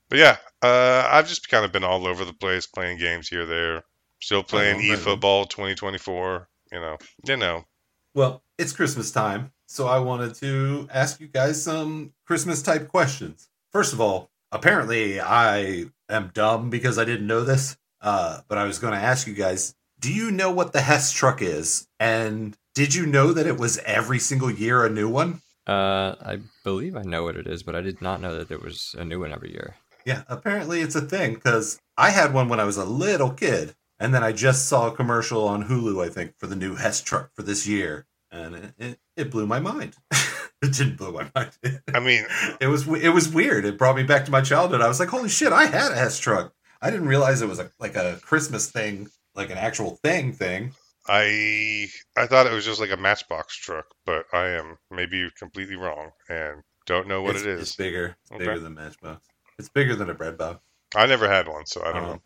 but 0.10 0.18
yeah, 0.18 0.38
uh, 0.62 1.08
I've 1.12 1.28
just 1.28 1.50
kind 1.50 1.66
of 1.66 1.72
been 1.72 1.84
all 1.84 2.08
over 2.08 2.26
the 2.26 2.34
place 2.34 2.66
playing 2.66 2.98
games 2.98 3.28
here, 3.28 3.46
there. 3.46 3.84
Still 4.22 4.44
playing 4.44 4.78
on. 4.78 4.98
eFootball 4.98 5.50
2024. 5.50 6.48
You 6.72 6.80
know, 6.80 6.98
you 7.26 7.38
know. 7.38 7.66
Well, 8.14 8.42
it's 8.58 8.72
Christmas 8.72 9.12
time, 9.12 9.52
so 9.68 9.88
I 9.88 10.00
wanted 10.00 10.36
to 10.36 10.88
ask 10.92 11.20
you 11.20 11.28
guys 11.28 11.62
some 11.62 12.14
Christmas 12.26 12.62
type 12.62 12.88
questions. 12.88 13.50
First 13.72 13.94
of 13.94 14.02
all, 14.02 14.32
apparently 14.52 15.20
I 15.20 15.86
am 16.10 16.32
dumb 16.34 16.70
because 16.70 16.98
I 16.98 17.06
didn't 17.06 17.28
know 17.28 17.44
this, 17.44 17.78
uh, 18.02 18.40
but 18.48 18.58
I 18.58 18.64
was 18.64 18.80
going 18.80 18.94
to 18.94 19.00
ask 19.00 19.28
you 19.28 19.34
guys 19.34 19.76
do 20.00 20.14
you 20.14 20.30
know 20.30 20.52
what 20.52 20.72
the 20.72 20.82
Hess 20.82 21.12
truck 21.12 21.42
is? 21.42 21.88
And 22.00 22.56
did 22.76 22.94
you 22.94 23.06
know 23.08 23.32
that 23.32 23.48
it 23.48 23.58
was 23.58 23.80
every 23.80 24.20
single 24.20 24.52
year 24.52 24.86
a 24.86 24.90
new 24.90 25.10
one? 25.10 25.42
Uh, 25.66 26.16
I 26.22 26.40
believe 26.64 26.96
I 26.96 27.02
know 27.02 27.24
what 27.24 27.38
it 27.38 27.48
is, 27.48 27.64
but 27.64 27.74
I 27.74 27.82
did 27.82 28.02
not 28.02 28.22
know 28.22 28.36
that 28.36 28.50
there 28.50 28.60
was 28.60 28.94
a 29.00 29.04
new 29.04 29.22
one 29.22 29.32
every 29.32 29.52
year. 29.52 29.76
Yeah, 30.06 30.24
apparently 30.28 30.82
it's 30.82 30.94
a 30.94 31.02
thing 31.02 31.34
because 31.34 31.80
I 31.98 32.12
had 32.12 32.34
one 32.34 32.50
when 32.50 32.60
I 32.60 32.66
was 32.66 32.78
a 32.78 32.86
little 32.86 33.32
kid, 33.32 33.76
and 33.98 34.14
then 34.14 34.24
I 34.24 34.34
just 34.34 34.68
saw 34.68 34.88
a 34.88 34.96
commercial 34.96 35.48
on 35.48 35.64
Hulu, 35.64 36.06
I 36.06 36.10
think, 36.10 36.34
for 36.38 36.46
the 36.46 36.56
new 36.56 36.76
Hess 36.76 37.02
truck 37.02 37.32
for 37.34 37.42
this 37.42 37.66
year, 37.66 38.06
and 38.30 38.56
it, 38.56 38.74
it, 38.78 39.00
it 39.18 39.32
blew 39.32 39.48
my 39.48 39.60
mind. 39.60 39.96
it 40.12 40.74
didn't 40.74 40.98
blow 40.98 41.12
my 41.12 41.32
mind. 41.34 41.80
I 41.94 42.00
mean, 42.00 42.26
it 42.60 42.68
was 42.68 42.88
it 42.88 43.10
was 43.10 43.30
weird. 43.30 43.66
It 43.66 43.80
brought 43.80 43.96
me 43.96 44.04
back 44.04 44.26
to 44.26 44.32
my 44.32 44.42
childhood. 44.42 44.82
I 44.82 44.88
was 44.88 45.00
like, 45.00 45.10
holy 45.10 45.30
shit, 45.30 45.54
I 45.54 45.66
had 45.66 45.94
a 45.94 45.96
Hess 45.96 46.20
truck. 46.20 46.54
I 46.82 46.92
didn't 46.92 47.08
realize 47.08 47.42
it 47.42 47.50
was 47.50 47.60
a, 47.60 47.72
like 47.80 47.96
a 47.96 48.20
Christmas 48.22 48.70
thing, 48.70 49.08
like 49.34 49.50
an 49.50 49.58
actual 49.58 49.98
thing 50.04 50.34
thing. 50.34 50.74
I 51.08 51.88
I 52.18 52.28
thought 52.28 52.48
it 52.48 52.54
was 52.54 52.66
just 52.66 52.80
like 52.80 52.92
a 52.92 52.98
Matchbox 52.98 53.56
truck, 53.58 53.86
but 54.06 54.26
I 54.34 54.48
am 54.50 54.78
maybe 54.90 55.30
completely 55.38 55.76
wrong 55.76 56.12
and 56.30 56.62
don't 56.86 57.08
know 57.08 57.22
what 57.22 57.36
it's, 57.36 57.46
it 57.46 57.60
It's 57.60 57.76
bigger. 57.76 58.16
It's 58.24 58.32
Okay. 58.32 58.46
bigger 58.46 58.60
than 58.60 58.74
Matchbox. 58.76 59.26
It's 59.60 59.70
bigger 59.70 59.96
than 59.96 60.10
a 60.10 60.14
bread 60.14 60.38
box. 60.38 60.60
I 60.96 61.06
never 61.06 61.28
had 61.28 61.48
one, 61.48 61.66
so 61.66 61.82
I 61.84 61.92
don't 61.92 62.04
Oh, 62.04 62.14
know. 62.14 62.22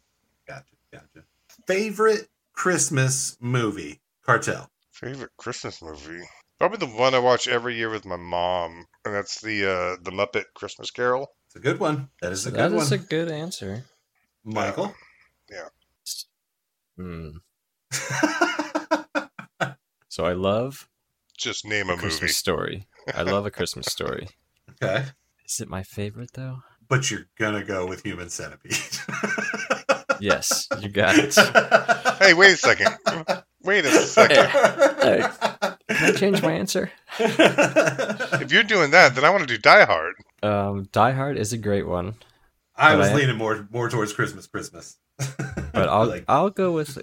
Gotcha, 0.48 0.76
gotcha. 0.92 1.26
Favorite 1.68 2.28
Christmas 2.54 3.38
movie? 3.40 4.02
Cartel. 4.26 4.70
Favorite 4.92 5.32
Christmas 5.38 5.82
movie? 5.82 6.24
Probably 6.58 6.78
the 6.78 6.88
one 6.98 7.14
I 7.14 7.20
watch 7.20 7.48
every 7.48 7.76
year 7.76 7.90
with 7.90 8.06
my 8.06 8.18
mom, 8.18 8.86
and 9.06 9.14
that's 9.16 9.40
the 9.42 9.66
uh, 9.66 9.96
the 10.04 10.12
Muppet 10.12 10.46
Christmas 10.56 10.92
Carol. 10.92 11.28
It's 11.48 11.56
a 11.56 11.60
good 11.60 11.80
one. 11.80 12.10
That 12.22 12.32
is 12.32 12.46
a 12.46 12.52
That 12.52 12.72
good 12.72 12.78
is 12.78 12.92
one. 12.92 13.00
a 13.00 13.02
good 13.04 13.30
answer. 13.32 13.86
Michael. 14.44 14.94
Yeah. 15.50 15.70
Hmm. 16.98 17.30
So 20.10 20.26
I 20.26 20.34
love 20.34 20.90
Just 21.38 21.66
name 21.66 21.90
a 21.90 21.94
a 21.94 21.98
Christmas 21.98 22.22
movie. 22.22 22.34
story. 22.34 22.88
I 23.16 23.22
love 23.24 23.46
a 23.46 23.52
Christmas 23.52 23.86
story. 23.92 24.28
okay. 24.72 25.06
Is 25.46 25.60
it 25.62 25.70
my 25.70 25.84
favorite 25.84 26.32
though? 26.34 26.64
But 26.88 27.10
you're 27.10 27.28
gonna 27.38 27.64
go 27.64 27.86
with 27.86 28.04
Human 28.04 28.30
Centipede. 28.30 28.76
Yes, 30.22 30.68
you 30.82 30.90
got 30.90 31.16
it. 31.18 31.34
Hey, 32.20 32.34
wait 32.34 32.52
a 32.52 32.58
second. 32.58 32.90
Wait 33.64 33.86
a 33.86 33.90
second. 33.90 34.50
Hey, 35.02 35.24
Can 35.96 36.10
I 36.10 36.12
change 36.12 36.42
my 36.42 36.52
answer? 36.52 36.92
If 37.18 38.52
you're 38.52 38.64
doing 38.64 38.92
that, 38.92 39.16
then 39.16 39.24
I 39.24 39.30
want 39.30 39.42
to 39.44 39.48
do 39.48 39.58
Die 39.58 39.86
Hard. 39.86 40.16
Um, 40.44 40.90
Die 40.92 41.12
Hard 41.14 41.38
is 41.38 41.54
a 41.54 41.58
great 41.58 41.88
one, 41.88 42.16
I 42.76 42.96
was 42.98 43.08
I- 43.08 43.14
leaning 43.14 43.38
more 43.38 43.66
more 43.72 43.90
towards 43.90 44.12
Christmas, 44.12 44.46
Christmas. 44.48 44.98
but 45.74 45.88
I'll 45.88 46.06
like 46.08 46.26
I'll 46.28 46.50
go 46.50 46.74
with 46.74 46.98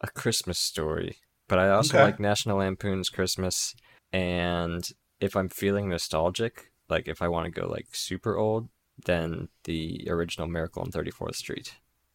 a 0.00 0.08
Christmas 0.08 0.58
story. 0.58 1.16
But 1.48 1.58
I 1.58 1.68
also 1.70 1.96
Okay. 1.98 2.04
like 2.04 2.20
National 2.20 2.58
Lampoon's 2.58 3.08
Christmas, 3.10 3.74
and 4.12 4.88
if 5.20 5.36
I'm 5.36 5.48
feeling 5.48 5.88
nostalgic, 5.88 6.72
like 6.88 7.08
if 7.08 7.20
I 7.22 7.28
want 7.28 7.52
to 7.52 7.60
go 7.60 7.66
like 7.68 7.88
super 7.92 8.36
old, 8.36 8.68
then 9.04 9.48
the 9.64 10.06
original 10.08 10.46
Miracle 10.48 10.82
on 10.82 10.90
34th 10.90 11.36
Street. 11.36 11.74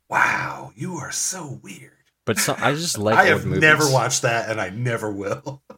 wow, 0.09 0.71
you 0.75 0.95
are 0.95 1.11
so 1.11 1.59
weird. 1.61 1.91
But 2.25 2.37
so, 2.39 2.55
I 2.57 2.73
just 2.73 2.97
like 3.07 3.17
I 3.17 3.29
old 3.29 3.29
have 3.41 3.45
movies. 3.45 3.61
never 3.61 3.91
watched 3.91 4.21
that, 4.23 4.49
and 4.49 4.59
I 4.59 4.69
never 4.69 5.11
will. 5.11 5.61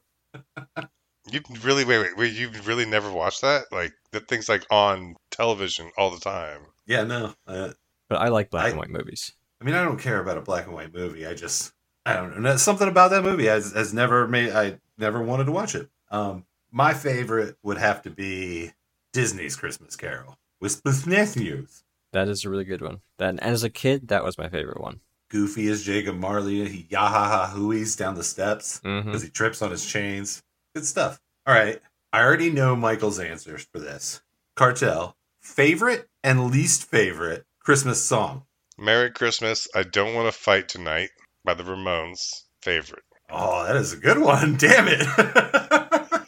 You 1.31 1.41
really 1.62 1.85
wait, 1.85 1.99
wait, 1.99 2.17
wait. 2.17 2.33
You 2.33 2.49
really 2.65 2.85
never 2.88 3.12
watched 3.12 3.41
that? 3.41 3.65
Like 3.71 3.93
that 4.13 4.27
thing's 4.27 4.49
like 4.49 4.65
on 4.71 5.15
television 5.29 5.91
all 5.95 6.09
the 6.09 6.19
time. 6.19 6.62
Yeah, 6.88 7.03
no. 7.03 7.35
Uh, 7.45 7.73
But 8.07 8.19
I 8.19 8.29
like 8.29 8.49
black 8.49 8.65
I- 8.65 8.69
and 8.69 8.79
white 8.79 8.89
movies. 8.89 9.33
I 9.62 9.65
mean, 9.65 9.75
I 9.75 9.83
don't 9.83 9.99
care 9.99 10.19
about 10.19 10.38
a 10.39 10.41
black 10.41 10.65
and 10.65 10.73
white 10.73 10.91
movie. 10.93 11.27
I 11.27 11.35
just, 11.35 11.71
I 12.10 12.15
don't 12.15 12.39
know. 12.39 12.58
Something 12.58 12.88
about 12.88 13.12
that 13.12 13.24
movie 13.24 13.45
has, 13.45 13.74
has 13.74 13.93
never 13.93 14.28
made, 14.28 14.52
I 14.52 14.80
never 14.98 15.22
wanted 15.22 15.45
to 15.45 15.52
watch 15.52 15.76
it. 15.76 15.89
Um, 16.10 16.45
my 16.72 16.93
favorite 16.93 17.58
would 17.63 17.78
have 17.78 18.02
to 18.04 18.10
be 18.10 18.72
Disney's 19.13 19.56
Christmas 19.56 19.95
Carol 19.95 20.38
with 20.60 20.82
News. 21.08 21.84
That 22.12 22.28
is 22.28 22.43
a 22.43 22.50
really 22.50 22.63
good 22.63 22.82
one. 22.82 23.02
That 23.17 23.30
and 23.30 23.39
as 23.41 23.63
a 23.63 23.69
kid, 23.69 24.08
that 24.08 24.24
was 24.24 24.38
my 24.38 24.50
favorite 24.50 24.82
one. 24.82 25.02
Goofy 25.30 25.67
as 25.67 25.84
Jacob 25.84 26.15
Marley. 26.15 26.67
He 26.67 26.84
yahaha 26.84 27.52
hooies 27.52 27.95
down 27.95 28.15
the 28.15 28.24
steps 28.24 28.80
because 28.80 29.22
he 29.22 29.30
trips 29.30 29.62
on 29.62 29.69
his 29.69 29.86
chains. 29.86 30.41
Good 30.74 30.86
stuff. 30.86 31.19
All 31.45 31.54
right. 31.54 31.80
I 32.12 32.24
already 32.24 32.50
know 32.50 32.76
Michael's 32.76 33.19
answers 33.19 33.67
for 33.72 33.78
this. 33.78 34.22
Cartel, 34.56 35.15
favorite 35.41 36.08
and 36.24 36.50
least 36.50 36.84
favorite 36.84 37.45
Christmas 37.60 38.04
song. 38.04 38.45
Merry 38.80 39.12
Christmas. 39.12 39.67
I 39.76 39.84
don't 39.84 40.15
want 40.15 40.34
to 40.34 40.38
fight 40.38 40.67
tonight 40.67 41.10
by 41.43 41.54
the 41.54 41.63
Ramones. 41.63 42.43
Favorite. 42.62 43.04
Oh, 43.32 43.65
that 43.65 43.75
is 43.75 43.93
a 43.93 43.97
good 43.97 44.17
one. 44.19 44.56
Damn 44.60 44.88
it. 44.89 46.21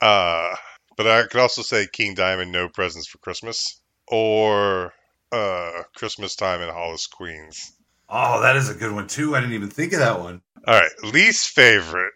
Uh, 0.00 0.54
but 0.98 1.06
I 1.06 1.22
could 1.22 1.40
also 1.40 1.62
say 1.62 1.86
King 1.90 2.14
Diamond, 2.14 2.52
No 2.52 2.68
Presents 2.68 3.06
for 3.08 3.16
Christmas, 3.18 3.80
or 4.08 4.92
uh, 5.32 5.82
Christmas 5.96 6.36
Time 6.36 6.60
in 6.60 6.68
Hollis, 6.68 7.06
Queens. 7.06 7.72
oh, 8.10 8.42
that 8.42 8.54
is 8.56 8.68
a 8.68 8.74
good 8.74 8.92
one 8.92 9.06
too. 9.06 9.34
I 9.34 9.40
didn't 9.40 9.54
even 9.54 9.70
think 9.70 9.94
of 9.94 10.00
that 10.00 10.20
one. 10.20 10.42
All 10.66 10.74
right, 10.74 10.90
least 11.04 11.48
favorite. 11.50 12.12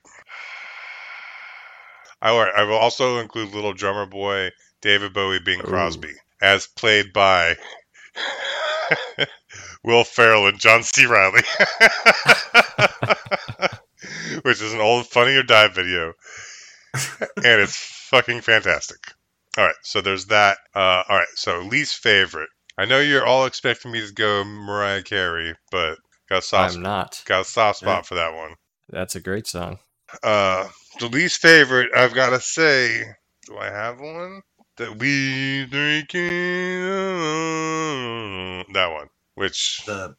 All 2.21 2.39
right, 2.39 2.53
I 2.55 2.65
will 2.65 2.77
also 2.77 3.19
include 3.21 3.55
Little 3.55 3.73
Drummer 3.73 4.05
Boy, 4.05 4.51
David 4.83 5.15
Bowie, 5.15 5.41
Bing 5.43 5.61
Ooh. 5.61 5.63
Crosby, 5.63 6.13
as 6.43 6.67
played 6.67 7.15
by 7.15 7.57
Will 9.85 10.05
Ferrell 10.05 10.47
and 10.49 10.59
John 10.59 10.83
C. 10.83 11.07
Reilly, 11.07 11.43
which 14.43 14.61
is 14.63 14.73
an 14.73 14.81
old 14.81 15.07
Funny 15.07 15.35
or 15.37 15.43
Die 15.43 15.69
video, 15.69 16.13
and 17.37 17.61
it's 17.61 17.77
fucking 18.11 18.41
fantastic. 18.41 18.99
All 19.57 19.65
right, 19.65 19.75
so 19.83 20.01
there's 20.01 20.27
that. 20.27 20.59
Uh, 20.75 21.03
all 21.09 21.17
right, 21.17 21.27
so 21.35 21.61
least 21.61 21.97
favorite. 21.97 22.49
I 22.77 22.85
know 22.85 23.01
you're 23.01 23.27
all 23.27 23.47
expecting 23.47 23.91
me 23.93 24.07
to 24.07 24.13
go 24.13 24.45
Mariah 24.45 25.03
Carey, 25.03 25.55
but 25.71 25.99
Got 26.29 26.39
a 26.39 26.43
soft, 26.43 26.77
I'm 26.77 26.83
not. 26.83 27.23
got 27.27 27.41
a 27.41 27.45
soft 27.45 27.81
spot 27.81 27.99
Yeah. 27.99 28.03
for 28.03 28.15
that 28.17 28.35
one. 28.35 28.55
That's 28.91 29.17
a 29.17 29.21
great 29.21 29.47
song. 29.47 29.79
Uh, 30.23 30.69
the 31.01 31.09
least 31.09 31.41
favorite, 31.41 31.91
I've 31.97 32.15
got 32.15 32.31
to 32.31 32.41
say, 32.41 33.03
do 33.47 33.57
I 33.59 33.67
have 33.67 34.01
one? 34.01 34.43
That 34.77 34.97
we 34.99 35.67
three 35.71 36.05
kings. 36.07 36.85
That 38.75 38.91
one, 38.93 39.09
which 39.39 39.83
The 39.87 40.17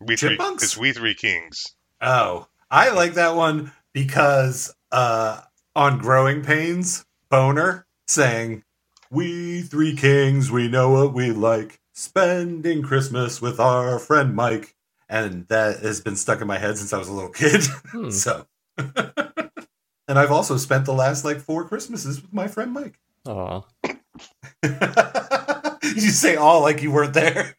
we 0.00 0.16
three, 0.16 0.30
Chipmunks? 0.30 0.62
it's 0.62 0.76
we 0.76 0.92
three 0.92 1.14
kings. 1.14 1.74
oh, 2.00 2.46
I 2.70 2.90
like 2.90 3.14
that 3.14 3.34
one 3.36 3.72
because 3.92 4.74
uh, 4.92 5.40
on 5.76 5.98
Growing 5.98 6.42
Pains, 6.42 7.04
Boner 7.30 7.86
sang, 8.06 8.62
"We 9.10 9.62
three 9.62 9.96
kings, 9.96 10.50
we 10.50 10.68
know 10.68 10.90
what 10.90 11.12
we 11.12 11.30
like, 11.32 11.80
spending 11.92 12.82
Christmas 12.82 13.42
with 13.42 13.58
our 13.60 13.98
friend 13.98 14.34
Mike," 14.34 14.74
and 15.08 15.46
that 15.48 15.80
has 15.80 16.00
been 16.00 16.16
stuck 16.16 16.40
in 16.40 16.46
my 16.46 16.58
head 16.58 16.78
since 16.78 16.92
I 16.92 16.98
was 16.98 17.08
a 17.08 17.12
little 17.12 17.30
kid. 17.30 17.62
Hmm. 17.90 18.10
so, 18.12 18.46
and 18.78 20.18
I've 20.18 20.30
also 20.32 20.56
spent 20.56 20.86
the 20.86 20.94
last 20.94 21.24
like 21.24 21.40
four 21.40 21.64
Christmases 21.66 22.22
with 22.22 22.32
my 22.32 22.46
friend 22.48 22.72
Mike. 22.72 22.98
Oh, 23.26 23.66
you 24.62 26.10
say 26.10 26.36
all 26.36 26.60
like 26.62 26.82
you 26.82 26.90
weren't 26.92 27.14
there. 27.14 27.56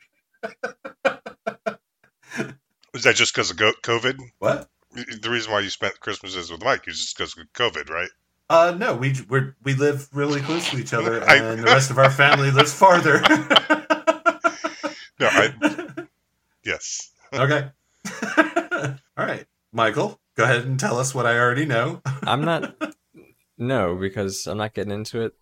Is 2.94 3.04
that 3.04 3.16
just 3.16 3.34
because 3.34 3.52
of 3.52 3.58
COVID? 3.58 4.20
What? 4.40 4.70
The 4.94 5.30
reason 5.30 5.52
why 5.54 5.62
you 5.62 5.70
spent 5.70 6.00
Christmases 6.02 6.52
with 6.52 6.64
Mike 6.64 6.88
is 6.88 6.98
just 7.00 7.18
because 7.18 7.38
of 7.38 7.46
COVID, 7.54 7.90
right? 7.90 8.10
Uh, 8.50 8.76
no, 8.78 8.94
we 8.96 9.16
we 9.30 9.40
we 9.64 9.74
live 9.76 10.10
really 10.14 10.42
close 10.42 10.70
to 10.72 10.78
each 10.78 10.94
other, 10.94 11.24
I- 11.28 11.38
and 11.38 11.60
the 11.60 11.64
rest 11.64 11.90
of 11.90 11.98
our 11.98 12.10
family 12.12 12.52
lives 12.52 12.74
farther. 12.74 13.22
No, 15.20 15.28
I 15.32 15.54
yes. 16.66 17.12
okay. 17.32 17.70
All 19.16 19.26
right, 19.26 19.46
Michael, 19.72 20.20
go 20.36 20.44
ahead 20.46 20.66
and 20.66 20.80
tell 20.80 20.98
us 20.98 21.14
what 21.14 21.28
I 21.28 21.38
already 21.38 21.66
know. 21.68 22.02
I'm 22.24 22.42
not. 22.44 22.76
No, 23.56 23.96
because 23.98 24.48
I'm 24.48 24.58
not 24.58 24.74
getting 24.74 24.92
into 24.92 25.22
it. 25.22 25.34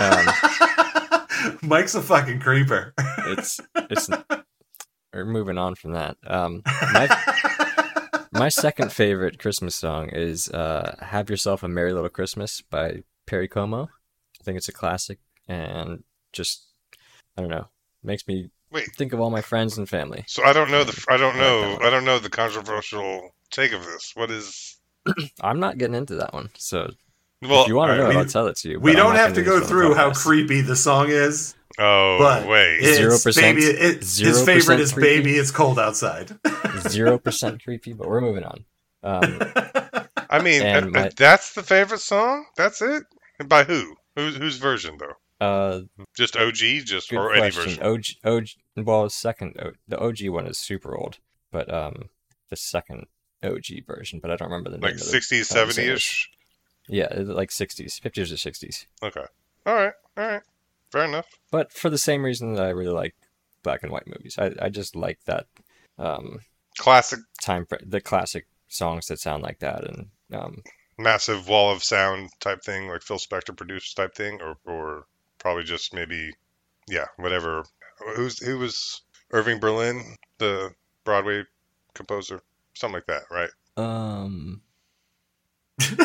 Um, 0.00 1.58
Mike's 1.60 1.96
a 1.96 2.02
fucking 2.02 2.38
creeper. 2.38 2.94
It's 3.26 3.58
it's. 3.90 4.08
We're 5.16 5.24
moving 5.24 5.56
on 5.56 5.74
from 5.74 5.92
that. 5.92 6.18
Um, 6.26 6.62
my 6.92 7.08
my 8.32 8.48
second 8.50 8.92
favorite 8.92 9.38
Christmas 9.38 9.74
song 9.74 10.10
is 10.10 10.50
uh, 10.50 10.94
"Have 11.00 11.30
Yourself 11.30 11.62
a 11.62 11.68
Merry 11.68 11.94
Little 11.94 12.10
Christmas" 12.10 12.60
by 12.60 13.02
Perry 13.26 13.48
Como. 13.48 13.84
I 13.84 14.44
think 14.44 14.58
it's 14.58 14.68
a 14.68 14.72
classic, 14.72 15.18
and 15.48 16.04
just 16.34 16.66
I 17.36 17.40
don't 17.40 17.50
know, 17.50 17.68
makes 18.02 18.28
me 18.28 18.50
Wait. 18.70 18.94
think 18.94 19.14
of 19.14 19.20
all 19.20 19.30
my 19.30 19.40
friends 19.40 19.78
and 19.78 19.88
family. 19.88 20.24
So 20.26 20.44
I 20.44 20.52
don't 20.52 20.70
know 20.70 20.84
the 20.84 21.04
I 21.08 21.16
don't 21.16 21.36
I 21.36 21.38
like 21.38 21.60
that 21.60 21.80
know. 21.80 21.86
I 21.86 21.90
don't 21.90 22.04
know 22.04 22.18
the 22.18 22.28
controversial 22.28 23.30
take 23.50 23.72
of 23.72 23.84
this. 23.86 24.12
What 24.14 24.30
is? 24.30 24.76
I'm 25.40 25.60
not 25.60 25.78
getting 25.78 25.96
into 25.96 26.16
that 26.16 26.34
one, 26.34 26.50
so 26.58 26.90
Well, 27.42 27.62
if 27.62 27.68
you 27.68 27.76
want 27.76 27.90
to 27.90 27.92
alright, 27.94 28.02
know, 28.04 28.08
we- 28.10 28.16
I'll 28.16 28.24
tell 28.28 28.46
it 28.48 28.56
to 28.58 28.70
you. 28.70 28.80
we 28.80 28.92
don't 28.94 29.14
have 29.16 29.34
to 29.34 29.42
go 29.42 29.54
use 29.54 29.54
it 29.54 29.54
on 29.56 29.60
the 29.62 29.68
through 29.68 29.94
how 29.94 30.10
podcast. 30.10 30.22
creepy 30.22 30.60
the 30.62 30.76
song 30.76 31.08
is, 31.10 31.54
oh 31.78 32.16
but 32.18 32.48
wait. 32.48 32.78
it's 32.80 32.98
0% 33.24 33.36
baby. 33.40 33.62
It, 33.62 33.98
his 33.98 34.42
favorite 34.44 34.80
is 34.80 34.92
creepy? 34.92 35.16
"Baby, 35.18 35.32
It's 35.36 35.50
Cold 35.50 35.78
Outside." 35.78 36.38
Zero 36.88 37.18
percent 37.18 37.62
creepy, 37.62 37.92
but 37.92 38.08
we're 38.08 38.20
moving 38.20 38.44
on. 38.44 38.64
Um, 39.02 39.40
I 40.30 40.42
mean, 40.42 40.62
uh, 40.66 40.86
my- 40.90 41.10
that's 41.16 41.54
the 41.54 41.62
favorite 41.62 42.00
song. 42.00 42.46
That's 42.56 42.80
it. 42.82 43.04
And 43.38 43.48
by 43.48 43.64
who? 43.64 43.96
Whose 44.16 44.36
whose 44.36 44.56
version 44.56 44.96
though? 44.98 45.46
uh, 45.46 45.80
Just 46.16 46.36
OG, 46.38 46.54
just 46.86 47.12
or 47.12 47.28
question. 47.34 47.62
any 47.62 47.76
version. 47.76 47.82
OG, 47.82 48.04
OG, 48.78 48.86
well, 48.86 49.08
second, 49.10 49.54
the 49.86 49.98
OG 49.98 50.28
one 50.30 50.46
is 50.46 50.56
super 50.58 50.96
old, 50.96 51.18
but 51.52 51.70
um, 51.72 52.08
the 52.48 52.56
second 52.56 53.06
OG 53.44 53.84
version, 53.86 54.20
but 54.20 54.30
I 54.30 54.36
don't 54.36 54.48
remember 54.48 54.70
the 54.70 54.76
Like 54.78 54.92
name. 54.94 54.94
of 54.94 55.00
sixties, 55.02 55.50
uh, 55.52 55.66
the 55.66 55.72
seventy 55.72 55.92
ish. 55.92 56.30
Yeah, 56.88 57.08
like 57.12 57.50
sixties, 57.50 57.98
fifties 57.98 58.32
or 58.32 58.36
sixties. 58.36 58.86
Okay. 59.02 59.24
All 59.66 59.74
right. 59.74 59.92
All 60.16 60.26
right. 60.26 60.42
Fair 60.92 61.04
enough. 61.04 61.26
But 61.50 61.72
for 61.72 61.90
the 61.90 61.98
same 61.98 62.24
reason 62.24 62.54
that 62.54 62.64
I 62.64 62.70
really 62.70 62.92
like 62.92 63.14
black 63.62 63.82
and 63.82 63.90
white 63.92 64.06
movies, 64.06 64.36
I 64.38 64.52
I 64.60 64.68
just 64.68 64.94
like 64.94 65.18
that 65.26 65.46
um 65.98 66.40
Classic, 66.78 67.20
time 67.42 67.66
the 67.84 68.00
classic 68.00 68.46
songs 68.68 69.06
that 69.06 69.18
sound 69.18 69.42
like 69.42 69.60
that, 69.60 69.84
and 69.84 70.08
um 70.32 70.62
massive 70.98 71.48
wall 71.48 71.72
of 71.72 71.82
sound 71.82 72.30
type 72.40 72.62
thing, 72.62 72.88
like 72.88 73.02
Phil 73.02 73.18
Spector 73.18 73.56
produced 73.56 73.96
type 73.96 74.14
thing, 74.14 74.40
or 74.42 74.56
or 74.66 75.06
probably 75.38 75.64
just 75.64 75.94
maybe, 75.94 76.32
yeah, 76.88 77.06
whatever. 77.16 77.64
Who's 78.14 78.38
who 78.44 78.58
was 78.58 79.02
Irving 79.32 79.58
Berlin, 79.58 80.16
the 80.38 80.70
Broadway 81.04 81.44
composer, 81.94 82.40
something 82.74 82.94
like 82.94 83.06
that, 83.06 83.22
right? 83.30 83.50
um 83.78 84.62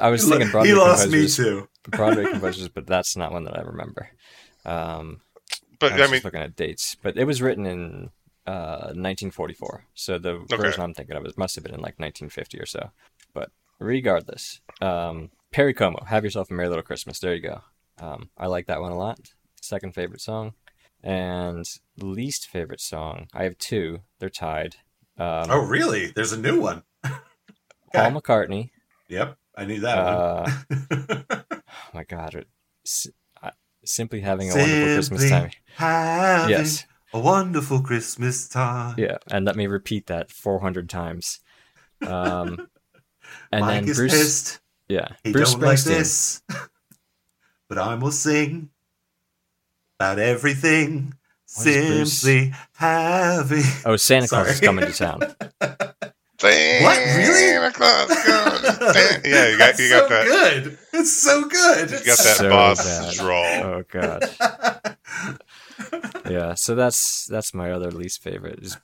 I 0.00 0.08
was 0.10 0.24
thinking 0.28 0.48
Broadway 0.50 0.68
he 0.68 0.74
lost 0.74 1.08
me 1.08 1.28
too. 1.28 1.68
Broadway 1.90 2.26
composers, 2.26 2.68
but 2.68 2.86
that's 2.86 3.16
not 3.16 3.32
one 3.32 3.44
that 3.44 3.56
I 3.56 3.62
remember. 3.62 4.10
Um, 4.64 5.20
but 5.78 5.92
I 5.92 5.96
I, 5.96 5.98
mean, 5.98 6.10
just 6.12 6.24
looking 6.24 6.40
at 6.40 6.56
dates, 6.56 6.96
but 7.02 7.16
it 7.16 7.24
was 7.24 7.42
written 7.42 7.66
in 7.66 8.10
uh, 8.46 8.92
1944. 8.94 9.84
So 9.94 10.18
the 10.18 10.34
Okay. 10.34 10.56
version 10.56 10.82
I'm 10.82 10.94
thinking 10.94 11.16
of 11.16 11.24
it 11.24 11.38
must 11.38 11.54
have 11.56 11.64
been 11.64 11.74
in 11.74 11.80
like 11.80 11.98
1950 11.98 12.58
or 12.60 12.66
so. 12.66 12.90
But 13.34 13.50
regardless, 13.78 14.60
um, 14.80 15.30
Perry 15.52 15.74
Como, 15.74 16.04
"Have 16.06 16.24
Yourself 16.24 16.50
a 16.50 16.54
Merry 16.54 16.68
Little 16.68 16.82
Christmas." 16.84 17.18
There 17.18 17.34
you 17.34 17.42
go. 17.42 17.62
Um, 17.98 18.30
I 18.38 18.46
like 18.46 18.66
that 18.66 18.80
one 18.80 18.92
a 18.92 18.98
lot. 18.98 19.18
Second 19.60 19.94
favorite 19.94 20.20
song, 20.20 20.54
and 21.02 21.64
least 21.98 22.46
favorite 22.46 22.80
song. 22.80 23.28
I 23.34 23.44
have 23.44 23.58
two. 23.58 24.00
They're 24.18 24.30
tied. 24.30 24.76
Um, 25.20 25.50
Oh, 25.50 25.60
really? 25.66 26.12
There's 26.16 26.32
a 26.32 26.38
new 26.40 26.60
one. 26.60 26.82
Paul 27.04 28.12
McCartney. 28.12 28.70
Yep, 29.08 29.36
I 29.56 29.64
knew 29.66 29.80
that 29.80 29.98
Uh, 29.98 30.50
one. 30.68 31.44
oh 31.50 31.62
my 31.92 32.04
God, 32.04 32.34
it- 32.36 32.48
s- 32.86 33.08
I- 33.42 33.52
simply 33.84 34.20
having 34.20 34.50
a 34.50 34.54
wonderful 34.54 34.94
Christmas 34.94 35.28
time. 35.30 35.50
Having 35.76 36.50
Yes. 36.50 36.86
a 37.12 37.18
wonderful 37.20 37.82
Christmas 37.82 38.48
time. 38.48 38.94
Yeah, 38.96 39.18
and 39.30 39.44
let 39.44 39.56
me 39.56 39.66
repeat 39.66 40.06
that 40.06 40.30
400 40.30 40.88
times. 40.88 41.40
Um, 42.06 42.68
and 43.52 43.60
Mike 43.60 43.80
then 43.82 43.88
is 43.90 43.96
Bruce, 43.98 44.12
pissed. 44.12 44.60
yeah, 44.88 45.08
He 45.24 45.32
Bruce 45.32 45.52
don't 45.52 45.62
like 45.62 45.80
this. 45.82 46.42
but 47.68 47.76
I 47.78 47.94
will 47.96 48.12
sing 48.12 48.70
about 49.98 50.18
everything. 50.18 51.14
What 51.56 51.66
is 51.66 51.86
Bruce? 51.86 52.12
Simply 52.18 52.54
having. 52.74 53.62
Oh, 53.84 53.96
Santa 53.96 54.28
Claus 54.28 54.46
Sorry. 54.46 54.50
is 54.52 54.60
coming 54.60 54.86
to 54.86 54.92
town. 54.92 55.20
What, 55.20 56.96
really? 56.98 57.24
Santa 57.34 57.72
Claus 57.72 58.08
comes 58.24 58.60
to- 58.78 59.20
yeah, 59.24 59.48
you 59.48 59.58
got 59.58 59.76
That's 59.76 59.80
you 59.80 59.88
got 59.90 60.08
so 60.08 60.14
that. 60.14 60.26
good. 60.64 60.78
It's 60.94 61.12
so 61.12 61.44
good. 61.44 61.90
You 61.90 61.96
got 61.98 62.18
that 62.18 62.36
So 62.36 62.48
boss 62.48 62.84
bad. 62.84 63.14
drawl. 63.14 63.44
Oh 63.64 63.82
God. 63.90 64.96
Yeah, 66.30 66.54
so 66.54 66.74
that's 66.74 67.26
that's 67.26 67.52
my 67.52 67.70
other 67.72 67.90
least 67.90 68.22
favorite. 68.22 68.76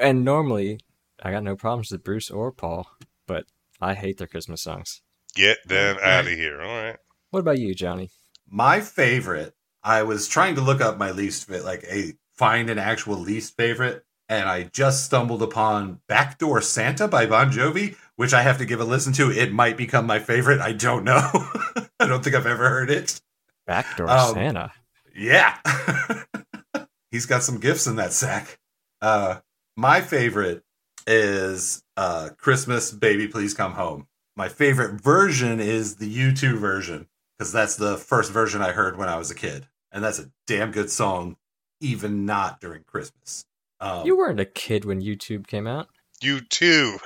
And 0.00 0.24
normally 0.24 0.80
I 1.22 1.30
got 1.30 1.42
no 1.44 1.54
problems 1.56 1.90
with 1.92 2.02
Bruce 2.02 2.30
or 2.30 2.50
Paul, 2.52 2.86
but 3.26 3.44
I 3.80 3.94
hate 3.94 4.18
their 4.18 4.26
Christmas 4.26 4.60
songs. 4.62 5.00
Get 5.34 5.58
them 5.66 5.96
out 6.02 6.26
of 6.26 6.32
here. 6.32 6.60
All 6.60 6.68
right. 6.82 6.96
What 7.30 7.40
about 7.40 7.58
you, 7.58 7.74
Johnny? 7.74 8.10
My 8.48 8.80
favorite. 8.80 9.54
I 9.82 10.02
was 10.02 10.28
trying 10.28 10.54
to 10.56 10.60
look 10.60 10.80
up 10.80 10.98
my 10.98 11.10
least 11.10 11.46
fit, 11.48 11.64
like 11.64 11.84
a 11.84 12.14
find 12.34 12.70
an 12.70 12.78
actual 12.78 13.16
least 13.18 13.56
favorite, 13.56 14.04
and 14.28 14.48
I 14.48 14.64
just 14.64 15.04
stumbled 15.04 15.42
upon 15.42 16.00
"Backdoor 16.08 16.60
Santa" 16.62 17.08
by 17.08 17.26
Bon 17.26 17.50
Jovi, 17.50 17.96
which 18.16 18.34
I 18.34 18.42
have 18.42 18.58
to 18.58 18.66
give 18.66 18.80
a 18.80 18.84
listen 18.84 19.12
to. 19.14 19.30
It 19.30 19.52
might 19.52 19.76
become 19.76 20.06
my 20.06 20.18
favorite. 20.18 20.60
I 20.60 20.72
don't 20.72 21.04
know. 21.04 21.20
I 22.00 22.06
don't 22.06 22.22
think 22.22 22.36
I've 22.36 22.46
ever 22.46 22.68
heard 22.68 22.90
it. 22.90 23.20
Backdoor 23.66 24.08
Um, 24.10 24.34
Santa. 24.34 24.72
Yeah. 25.14 25.58
He's 27.10 27.26
got 27.26 27.42
some 27.42 27.58
gifts 27.58 27.86
in 27.86 27.96
that 27.96 28.12
sack. 28.12 28.58
Uh 29.00 29.40
my 29.76 30.00
favorite 30.00 30.62
is 31.06 31.82
uh 31.96 32.30
Christmas 32.36 32.90
Baby 32.92 33.26
Please 33.28 33.54
Come 33.54 33.72
Home. 33.72 34.06
My 34.36 34.48
favorite 34.48 35.00
version 35.00 35.60
is 35.60 35.96
the 35.96 36.12
U2 36.14 36.58
version 36.58 37.08
because 37.38 37.52
that's 37.52 37.76
the 37.76 37.96
first 37.96 38.30
version 38.32 38.62
I 38.62 38.72
heard 38.72 38.96
when 38.96 39.08
I 39.08 39.16
was 39.16 39.30
a 39.30 39.34
kid. 39.34 39.66
And 39.92 40.02
that's 40.04 40.18
a 40.18 40.30
damn 40.46 40.70
good 40.70 40.90
song 40.90 41.36
even 41.80 42.24
not 42.26 42.60
during 42.60 42.84
Christmas. 42.84 43.44
Um, 43.80 44.06
You 44.06 44.16
weren't 44.16 44.40
a 44.40 44.44
kid 44.44 44.84
when 44.84 45.00
YouTube 45.02 45.46
came 45.46 45.66
out. 45.66 45.88
You 46.22 46.40
too. 46.40 46.98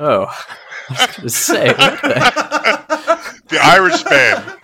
Oh, 0.00 0.24
I 0.90 0.92
was 1.06 1.16
gonna 1.16 1.28
say 1.30 1.68
the 1.68 3.34
The 3.48 3.58
Irish 3.62 4.02
band. 4.04 4.52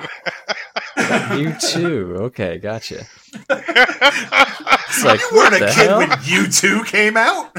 You 1.40 1.54
too. 1.60 2.16
Okay, 2.20 2.58
gotcha. 2.58 3.04
It's 3.32 5.04
like 5.04 5.20
you 5.20 5.36
weren't 5.36 5.54
a 5.54 5.58
kid 5.58 5.70
hell? 5.72 5.98
when 5.98 6.08
U2 6.10 6.86
came 6.86 7.16
out? 7.16 7.52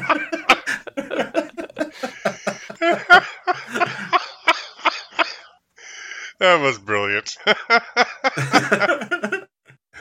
that 6.39 6.60
was 6.62 6.78
brilliant. 6.80 7.36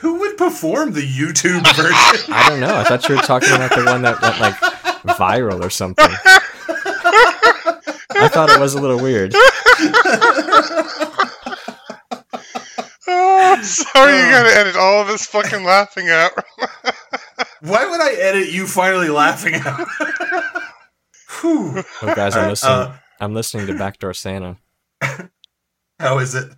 Who 0.01 0.15
would 0.19 0.37
perform 0.37 0.91
the 0.93 1.01
YouTube 1.01 1.63
version. 1.75 2.33
I 2.33 2.49
don't 2.49 2.59
know. 2.59 2.75
I 2.75 2.83
thought 2.83 3.07
you 3.07 3.15
were 3.15 3.21
talking 3.21 3.49
about 3.53 3.73
the 3.75 3.85
one 3.85 4.01
that 4.03 4.21
went 4.21 4.39
like 4.39 4.55
viral 5.17 5.63
or 5.63 5.69
something. 5.69 6.05
I 8.13 8.27
thought 8.27 8.49
it 8.49 8.59
was 8.59 8.73
a 8.75 8.81
little 8.81 8.99
weird. 9.01 9.33
Oh, 13.07 13.59
sorry, 13.63 14.13
you 14.17 14.29
gotta 14.31 14.55
edit 14.55 14.75
all 14.75 15.01
of 15.01 15.07
this 15.07 15.25
fucking 15.25 15.63
laughing 15.63 16.09
out. 16.09 16.31
Why 17.61 17.89
would 17.89 18.01
I 18.01 18.13
edit 18.13 18.49
you 18.49 18.67
finally 18.67 19.09
laughing 19.09 19.55
out? 19.55 19.87
Whew. 21.41 21.83
Oh, 22.01 22.15
guys, 22.15 22.35
I'm 22.35 22.49
listening. 22.49 22.71
uh, 22.73 22.97
I'm 23.19 23.33
listening 23.33 23.67
to 23.67 23.77
Backdoor 23.77 24.13
Santa. 24.13 24.57
How 25.99 26.17
is 26.19 26.33
it? 26.35 26.49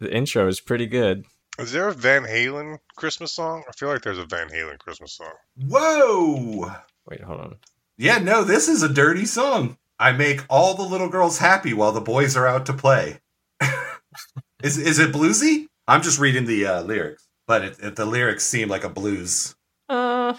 The 0.00 0.14
intro 0.14 0.46
is 0.48 0.60
pretty 0.60 0.86
good. 0.86 1.24
Is 1.58 1.70
there 1.70 1.88
a 1.88 1.94
Van 1.94 2.24
Halen 2.24 2.78
Christmas 2.96 3.32
song? 3.32 3.62
I 3.68 3.72
feel 3.72 3.88
like 3.88 4.02
there's 4.02 4.18
a 4.18 4.26
Van 4.26 4.48
Halen 4.48 4.78
Christmas 4.78 5.12
song. 5.12 5.32
Whoa! 5.56 6.72
Wait, 7.08 7.20
hold 7.20 7.40
on. 7.40 7.56
Yeah, 7.96 8.18
no, 8.18 8.42
this 8.42 8.68
is 8.68 8.82
a 8.82 8.92
dirty 8.92 9.24
song. 9.24 9.78
I 9.96 10.10
make 10.10 10.44
all 10.50 10.74
the 10.74 10.82
little 10.82 11.08
girls 11.08 11.38
happy 11.38 11.72
while 11.72 11.92
the 11.92 12.00
boys 12.00 12.36
are 12.36 12.48
out 12.48 12.66
to 12.66 12.72
play. 12.72 13.20
is 14.64 14.78
is 14.78 14.98
it 14.98 15.12
bluesy? 15.12 15.68
I'm 15.86 16.02
just 16.02 16.18
reading 16.18 16.46
the 16.46 16.66
uh, 16.66 16.82
lyrics, 16.82 17.28
but 17.46 17.64
it, 17.64 17.76
it, 17.80 17.96
the 17.96 18.06
lyrics 18.06 18.44
seem 18.44 18.68
like 18.68 18.82
a 18.82 18.88
blues. 18.88 19.54
Uh, 19.88 20.34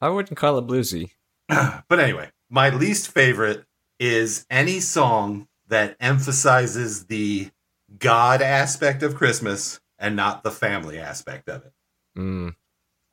I 0.00 0.10
wouldn't 0.10 0.38
call 0.38 0.58
it 0.58 0.66
bluesy. 0.68 1.10
but 1.48 1.98
anyway, 1.98 2.30
my 2.48 2.68
least 2.68 3.08
favorite 3.08 3.64
is 3.98 4.46
any 4.48 4.78
song 4.78 5.48
that 5.66 5.96
emphasizes 5.98 7.06
the 7.06 7.50
God 7.98 8.42
aspect 8.42 9.02
of 9.02 9.16
Christmas 9.16 9.80
and 10.02 10.14
not 10.16 10.42
the 10.42 10.50
family 10.50 10.98
aspect 10.98 11.48
of 11.48 11.64
it. 11.64 11.72
Mm. 12.18 12.54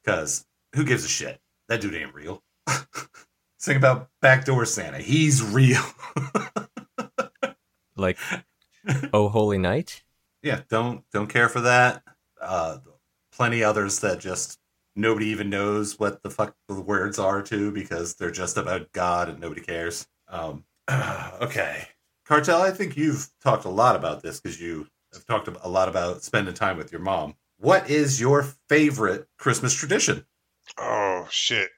Because 0.04 0.46
who 0.76 0.84
gives 0.84 1.06
a 1.06 1.08
shit? 1.08 1.40
That 1.70 1.80
dude 1.80 1.94
ain't 1.96 2.14
real. 2.14 2.44
Think 3.62 3.78
about 3.78 4.10
backdoor 4.22 4.66
Santa. 4.66 5.00
He's 5.00 5.42
real. 5.42 5.84
Like, 7.96 8.18
Oh 9.12 9.28
Holy 9.28 9.58
Night. 9.58 10.04
yeah, 10.42 10.62
don't 10.70 11.04
don't 11.12 11.28
care 11.28 11.50
for 11.50 11.60
that. 11.62 12.02
Uh, 12.42 12.78
plenty 13.34 13.62
others 13.62 14.00
that 14.00 14.20
just 14.22 14.58
nobody 14.96 15.26
even 15.28 15.50
knows 15.50 16.00
what 16.00 16.24
the 16.24 16.30
fuck 16.30 16.56
the 16.70 16.80
words 16.80 17.20
are 17.20 17.42
to 17.44 17.72
because 17.74 18.16
they're 18.16 18.32
just 18.32 18.56
about 18.58 18.92
God 18.94 19.28
and 19.28 19.40
nobody 19.42 19.60
cares. 19.60 20.08
Um, 20.30 20.64
okay, 21.42 21.90
Cartel. 22.26 22.62
I 22.62 22.72
think 22.72 22.96
you've 22.96 23.30
talked 23.44 23.66
a 23.66 23.70
lot 23.70 23.98
about 23.98 24.22
this 24.24 24.40
because 24.40 24.62
you 24.62 24.88
have 25.14 25.26
talked 25.26 25.48
a 25.48 25.70
lot 25.70 25.90
about 25.90 26.24
spending 26.24 26.54
time 26.54 26.78
with 26.78 26.92
your 26.92 27.02
mom. 27.02 27.36
What 27.58 27.90
is 27.90 28.20
your 28.20 28.44
favorite 28.68 29.28
Christmas 29.38 29.74
tradition? 29.74 30.26
Oh 30.78 31.28
shit. 31.30 31.70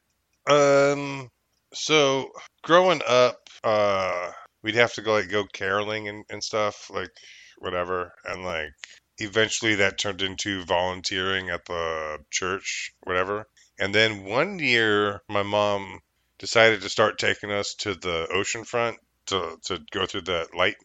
Um. 0.49 1.29
So 1.73 2.31
growing 2.63 3.01
up, 3.07 3.37
uh, 3.63 4.31
we'd 4.61 4.75
have 4.75 4.93
to 4.93 5.01
go 5.01 5.13
like 5.13 5.29
go 5.29 5.45
caroling 5.45 6.07
and, 6.07 6.25
and 6.29 6.43
stuff, 6.43 6.89
like 6.93 7.11
whatever, 7.57 8.13
and 8.25 8.43
like 8.43 8.71
eventually 9.17 9.75
that 9.75 9.97
turned 9.97 10.21
into 10.21 10.63
volunteering 10.63 11.49
at 11.49 11.65
the 11.65 12.19
church, 12.29 12.93
whatever. 13.03 13.47
And 13.79 13.95
then 13.95 14.25
one 14.25 14.59
year, 14.59 15.21
my 15.29 15.43
mom 15.43 16.01
decided 16.37 16.81
to 16.81 16.89
start 16.89 17.19
taking 17.19 17.51
us 17.51 17.75
to 17.75 17.95
the 17.95 18.27
ocean 18.31 18.65
front 18.65 18.97
to 19.27 19.57
to 19.65 19.79
go 19.91 20.05
through 20.05 20.21
the 20.21 20.47
light 20.55 20.75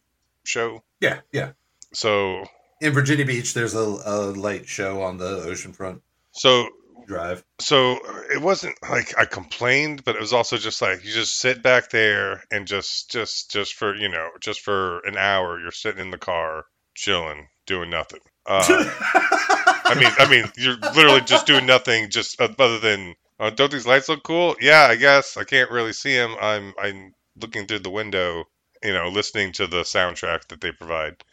show. 0.43 0.83
Yeah, 1.01 1.21
yeah. 1.31 1.51
So 1.93 2.45
In 2.81 2.93
Virginia 2.93 3.25
Beach, 3.25 3.53
there's 3.53 3.75
a, 3.75 3.79
a 3.79 4.17
light 4.31 4.67
show 4.67 5.01
on 5.01 5.17
the 5.17 5.45
oceanfront 5.45 6.01
so 6.31 6.69
drive. 7.07 7.43
so 7.59 7.99
it 8.31 8.41
wasn't 8.41 8.75
like 8.89 9.17
I 9.17 9.25
complained, 9.25 10.03
but 10.03 10.15
it 10.15 10.21
was 10.21 10.33
also 10.33 10.57
just 10.57 10.81
like 10.81 11.03
you 11.03 11.11
just 11.11 11.39
sit 11.39 11.63
back 11.63 11.89
there 11.89 12.43
and 12.51 12.67
just 12.67 13.09
just 13.09 13.51
just 13.51 13.73
for 13.73 13.95
you 13.95 14.09
know 14.09 14.29
just 14.39 14.61
for 14.61 14.99
an 14.99 15.17
hour 15.17 15.59
you're 15.59 15.71
sitting 15.71 16.01
in 16.01 16.11
the 16.11 16.17
car 16.17 16.65
chilling 16.95 17.47
doing 17.65 17.89
nothing. 17.89 18.19
Uh, 18.45 18.63
I 18.69 19.95
mean 19.99 20.11
I 20.17 20.29
mean 20.29 20.51
you're 20.57 20.77
literally 20.95 21.21
just 21.21 21.47
doing 21.47 21.65
nothing 21.65 22.09
just 22.09 22.39
other 22.39 22.79
than 22.79 23.15
uh, 23.39 23.49
don't 23.51 23.71
these 23.71 23.85
lights 23.85 24.09
look 24.09 24.23
cool? 24.23 24.55
Yeah, 24.59 24.87
I 24.89 24.95
guess 24.95 25.37
I 25.37 25.43
can't 25.43 25.71
really 25.71 25.93
see 25.93 26.15
them. 26.15 26.35
I'm 26.39 26.73
I'm 26.79 27.13
looking 27.39 27.67
through 27.67 27.79
the 27.79 27.89
window, 27.89 28.45
you 28.83 28.93
know, 28.93 29.09
listening 29.09 29.51
to 29.53 29.67
the 29.67 29.81
soundtrack 29.81 30.47
that 30.47 30.61
they 30.61 30.71
provide, 30.71 31.23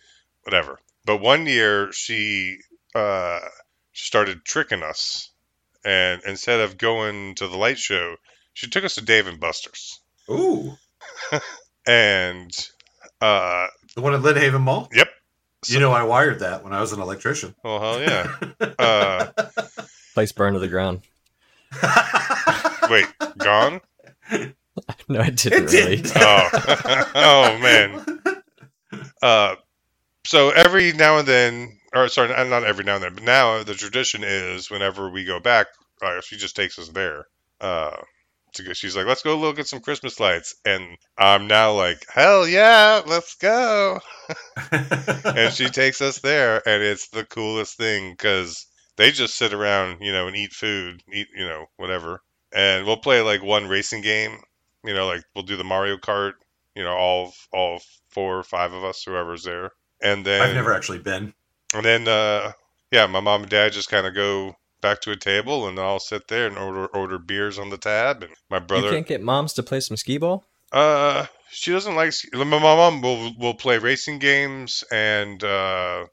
whatever. 0.45 0.79
But 1.05 1.19
one 1.21 1.47
year 1.47 1.93
she 1.93 2.59
uh, 2.95 3.41
started 3.93 4.45
tricking 4.45 4.83
us 4.83 5.31
and 5.85 6.23
instead 6.27 6.61
of 6.61 6.79
going 6.79 7.35
to 7.37 7.47
the 7.49 7.57
light 7.57 7.79
show, 7.79 8.17
she 8.55 8.69
took 8.69 8.85
us 8.85 8.95
to 8.95 9.03
Dave 9.03 9.27
and 9.27 9.39
Buster's. 9.41 10.01
Ooh, 10.31 10.73
And 11.87 12.51
uh, 13.21 13.67
the 13.95 14.01
one 14.01 14.15
at 14.15 14.21
Lynnhaven 14.21 14.63
Mall. 14.63 14.89
yep. 14.95 15.09
You 15.67 15.81
know, 15.81 15.93
I 15.93 16.03
wired 16.05 16.41
that 16.41 16.63
when 16.65 16.73
I 16.75 16.81
was 16.81 16.93
an 16.93 17.01
electrician. 17.01 17.55
Well, 17.63 17.81
hell 17.81 18.01
yeah. 18.01 18.75
Uh, 18.79 19.27
Place 20.15 20.33
burned 20.33 20.55
to 20.55 20.61
the 20.61 20.69
ground. 20.69 21.03
wait, 22.91 23.07
gone? 23.39 23.81
No, 25.09 25.21
it 25.21 25.37
didn't 25.37 25.65
It 25.65 25.73
really. 25.73 25.97
didn't. 25.97 26.13
Oh, 26.17 26.49
oh 27.15 27.59
man. 27.59 28.05
Uh, 29.23 29.57
so 30.25 30.51
every 30.51 30.93
now 30.93 31.19
and 31.19 31.29
then, 31.29 31.79
or 31.95 32.09
sorry, 32.09 32.29
not 32.29 32.65
every 32.65 32.85
now 32.85 32.97
and 32.97 33.05
then, 33.05 33.15
but 33.15 33.25
now 33.25 33.63
the 33.63 33.75
tradition 33.75 34.23
is 34.25 34.71
whenever 34.71 35.11
we 35.11 35.25
go 35.25 35.41
back, 35.41 35.67
uh, 36.03 36.21
she 36.21 36.37
just 36.37 36.57
takes 36.57 36.79
us 36.79 36.89
there. 36.89 37.27
Uh, 37.61 37.97
to 38.55 38.63
go, 38.63 38.73
she's 38.73 38.97
like, 38.97 39.07
"Let's 39.07 39.23
go 39.23 39.37
look 39.37 39.59
at 39.59 39.67
some 39.67 39.81
Christmas 39.81 40.21
lights," 40.21 40.55
and 40.65 40.97
I'm 41.19 41.47
now 41.47 41.73
like, 41.73 42.07
"Hell 42.09 42.47
yeah, 42.49 43.03
let's 43.07 43.35
go!" 43.35 44.01
and 44.73 45.53
she 45.53 45.69
takes 45.69 46.01
us 46.01 46.21
there, 46.21 46.63
and 46.67 46.83
it's 46.83 47.09
the 47.09 47.25
coolest 47.25 47.77
thing 47.77 48.13
because 48.13 48.67
they 48.97 49.11
just 49.11 49.37
sit 49.37 49.53
around, 49.53 50.01
you 50.01 50.13
know, 50.13 50.29
and 50.29 50.37
eat 50.37 50.53
food, 50.53 51.03
eat, 51.13 51.29
you 51.35 51.47
know, 51.47 51.67
whatever, 51.77 52.23
and 52.53 52.87
we'll 52.87 52.97
play 52.97 53.21
like 53.21 53.43
one 53.43 53.67
racing 53.69 54.03
game, 54.03 54.39
you 54.85 54.95
know, 54.95 55.07
like 55.07 55.25
we'll 55.35 55.45
do 55.45 55.57
the 55.57 55.65
Mario 55.65 55.97
Kart, 55.97 56.35
you 56.75 56.85
know, 56.85 56.95
all 56.95 57.33
all 57.53 57.81
four 58.11 58.39
or 58.39 58.45
five 58.45 58.73
of 58.73 58.85
us, 58.85 59.03
whoever's 59.03 59.43
there, 59.45 59.73
and 60.05 60.25
then 60.25 60.43
I've 60.43 60.55
never 60.55 60.73
actually 60.73 60.99
been. 61.01 61.35
and 61.75 61.85
then 61.85 62.07
uh, 62.07 62.53
yeah, 62.93 63.07
my 63.07 63.19
mom 63.21 63.43
and 63.43 63.51
dad 63.51 63.73
just 63.73 63.91
kind 63.91 64.07
of 64.07 64.15
go 64.15 64.55
back 64.81 65.01
to 65.01 65.11
a 65.11 65.17
table, 65.17 65.67
and 65.67 65.79
I'll 65.81 65.99
sit 65.99 66.29
there 66.29 66.47
and 66.47 66.57
order 66.59 66.87
order 66.87 67.19
beers 67.19 67.59
on 67.59 67.71
the 67.71 67.79
tab, 67.79 68.23
and 68.23 68.33
my 68.51 68.59
brother 68.61 68.89
You 68.89 68.93
can't 68.95 69.07
get 69.07 69.23
moms 69.23 69.53
to 69.55 69.63
play 69.65 69.81
some 69.81 69.97
skee 69.97 70.19
ball. 70.19 70.45
uh, 70.73 71.27
she 71.51 71.73
doesn't 71.73 71.95
like. 71.97 72.13
sk- 72.13 72.35
My 72.35 72.45
mom 72.45 73.01
will 73.01 73.33
will 73.39 73.55
play 73.55 73.79
racing 73.79 74.19
games 74.19 74.85
and 74.93 75.43
uh, 75.43 76.07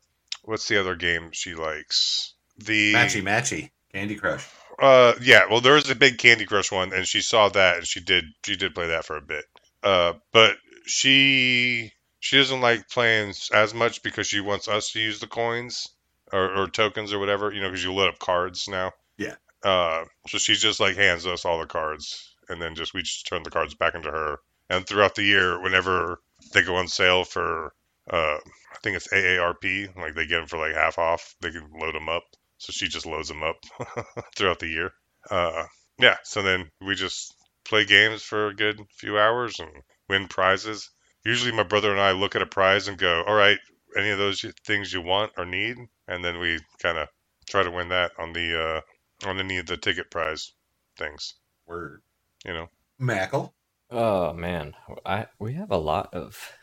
what's 0.43 0.67
the 0.67 0.80
other 0.80 0.95
game 0.95 1.30
she 1.34 1.54
likes? 1.56 2.34
The 2.58 2.93
Matchy 2.93 3.21
matchy. 3.23 3.71
Candy 3.91 4.15
Crush. 4.15 4.45
uh, 4.80 5.13
yeah. 5.21 5.45
Well, 5.49 5.60
there 5.62 5.73
was 5.73 5.89
a 5.89 5.95
big 5.95 6.17
Candy 6.17 6.45
Crush 6.45 6.71
one, 6.71 6.93
and 6.93 7.06
she 7.06 7.21
saw 7.21 7.49
that, 7.49 7.77
and 7.77 7.86
she 7.88 7.99
did 8.01 8.23
she 8.45 8.56
did 8.56 8.73
play 8.75 8.88
that 8.88 9.04
for 9.06 9.17
a 9.17 9.21
bit. 9.21 9.43
Uh, 9.84 10.13
but 10.32 10.56
she 10.86 11.91
she 12.21 12.38
doesn't 12.38 12.62
like 12.62 12.88
playing 12.88 13.34
as 13.51 13.73
much 13.73 14.03
because 14.03 14.27
she 14.27 14.39
wants 14.39 14.67
us 14.67 14.91
to 14.91 14.99
use 14.99 15.19
the 15.19 15.27
coins 15.27 15.88
or, 16.31 16.55
or 16.55 16.67
tokens 16.67 17.12
or 17.12 17.19
whatever, 17.19 17.51
you 17.51 17.60
know, 17.60 17.67
because 17.67 17.84
you 17.84 17.91
load 17.91 18.10
up 18.10 18.19
cards 18.19 18.67
now. 18.69 18.91
Yeah. 19.17 19.36
Uh, 19.63 20.05
so 20.27 20.38
she 20.38 20.53
just 20.53 20.79
like 20.79 20.95
hands 20.95 21.25
us 21.25 21.45
all 21.45 21.60
the 21.60 21.65
cards, 21.65 22.36
and 22.47 22.62
then 22.62 22.75
just 22.75 22.93
we 22.93 23.01
just 23.01 23.25
turn 23.25 23.41
the 23.41 23.49
cards 23.49 23.73
back 23.73 23.95
into 23.95 24.12
her. 24.12 24.38
And 24.69 24.86
throughout 24.86 25.15
the 25.15 25.23
year, 25.23 25.60
whenever 25.62 26.21
they 26.53 26.62
go 26.62 26.75
on 26.75 26.88
sale 26.88 27.23
for, 27.23 27.73
uh, 28.10 28.38
I 28.38 28.77
think 28.84 28.97
it's 28.97 29.12
AARP, 29.12 29.95
like 29.97 30.13
they 30.13 30.27
get 30.27 30.38
them 30.38 30.47
for 30.47 30.60
like 30.60 30.75
half 30.75 30.99
off, 30.99 31.36
they 31.41 31.51
can 31.51 31.69
load 31.73 31.95
them 31.95 32.07
up. 32.07 32.23
So 32.60 32.71
she 32.71 32.88
just 32.88 33.07
loads 33.07 33.29
them 33.29 33.41
up 33.41 33.57
throughout 34.36 34.60
the 34.60 34.67
year. 34.67 34.91
Uh, 35.29 35.65
yeah. 35.97 36.17
So 36.23 36.43
then 36.43 36.69
we 36.86 36.93
just 36.93 37.34
play 37.65 37.86
games 37.86 38.21
for 38.21 38.47
a 38.47 38.55
good 38.55 38.79
few 38.91 39.17
hours 39.17 39.60
and 39.60 39.71
win 40.07 40.27
prizes. 40.27 40.91
Usually, 41.23 41.51
my 41.51 41.63
brother 41.63 41.91
and 41.91 41.99
I 42.01 42.12
look 42.12 42.36
at 42.36 42.41
a 42.41 42.47
prize 42.47 42.88
and 42.88 42.97
go, 42.97 43.23
"All 43.27 43.36
right, 43.36 43.60
any 43.95 44.10
of 44.10 44.17
those 44.17 44.45
things 44.65 44.93
you 44.93 45.01
want 45.01 45.34
or 45.38 45.45
need," 45.45 45.77
and 46.07 46.23
then 46.23 46.39
we 46.39 46.60
kind 46.79 46.97
of 46.97 47.07
try 47.47 47.63
to 47.63 47.71
win 47.71 47.89
that 47.89 48.12
on 48.17 48.34
the 48.34 48.84
uh, 49.23 49.29
on 49.29 49.39
any 49.39 49.57
of 49.57 49.67
the 49.67 49.77
ticket 49.77 50.10
prize 50.10 50.53
things. 50.97 51.36
Word. 51.67 52.01
You 52.45 52.53
know. 52.53 52.67
Mackle. 52.97 53.53
Oh 53.89 54.34
man, 54.34 54.73
I 55.05 55.27
we 55.38 55.53
have 55.53 55.71
a 55.71 55.77
lot 55.77 56.13
of 56.13 56.53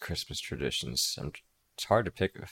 Christmas 0.00 0.40
traditions. 0.40 1.16
I'm, 1.20 1.32
it's 1.74 1.84
hard 1.84 2.06
to 2.06 2.10
pick 2.10 2.36
a, 2.36 2.46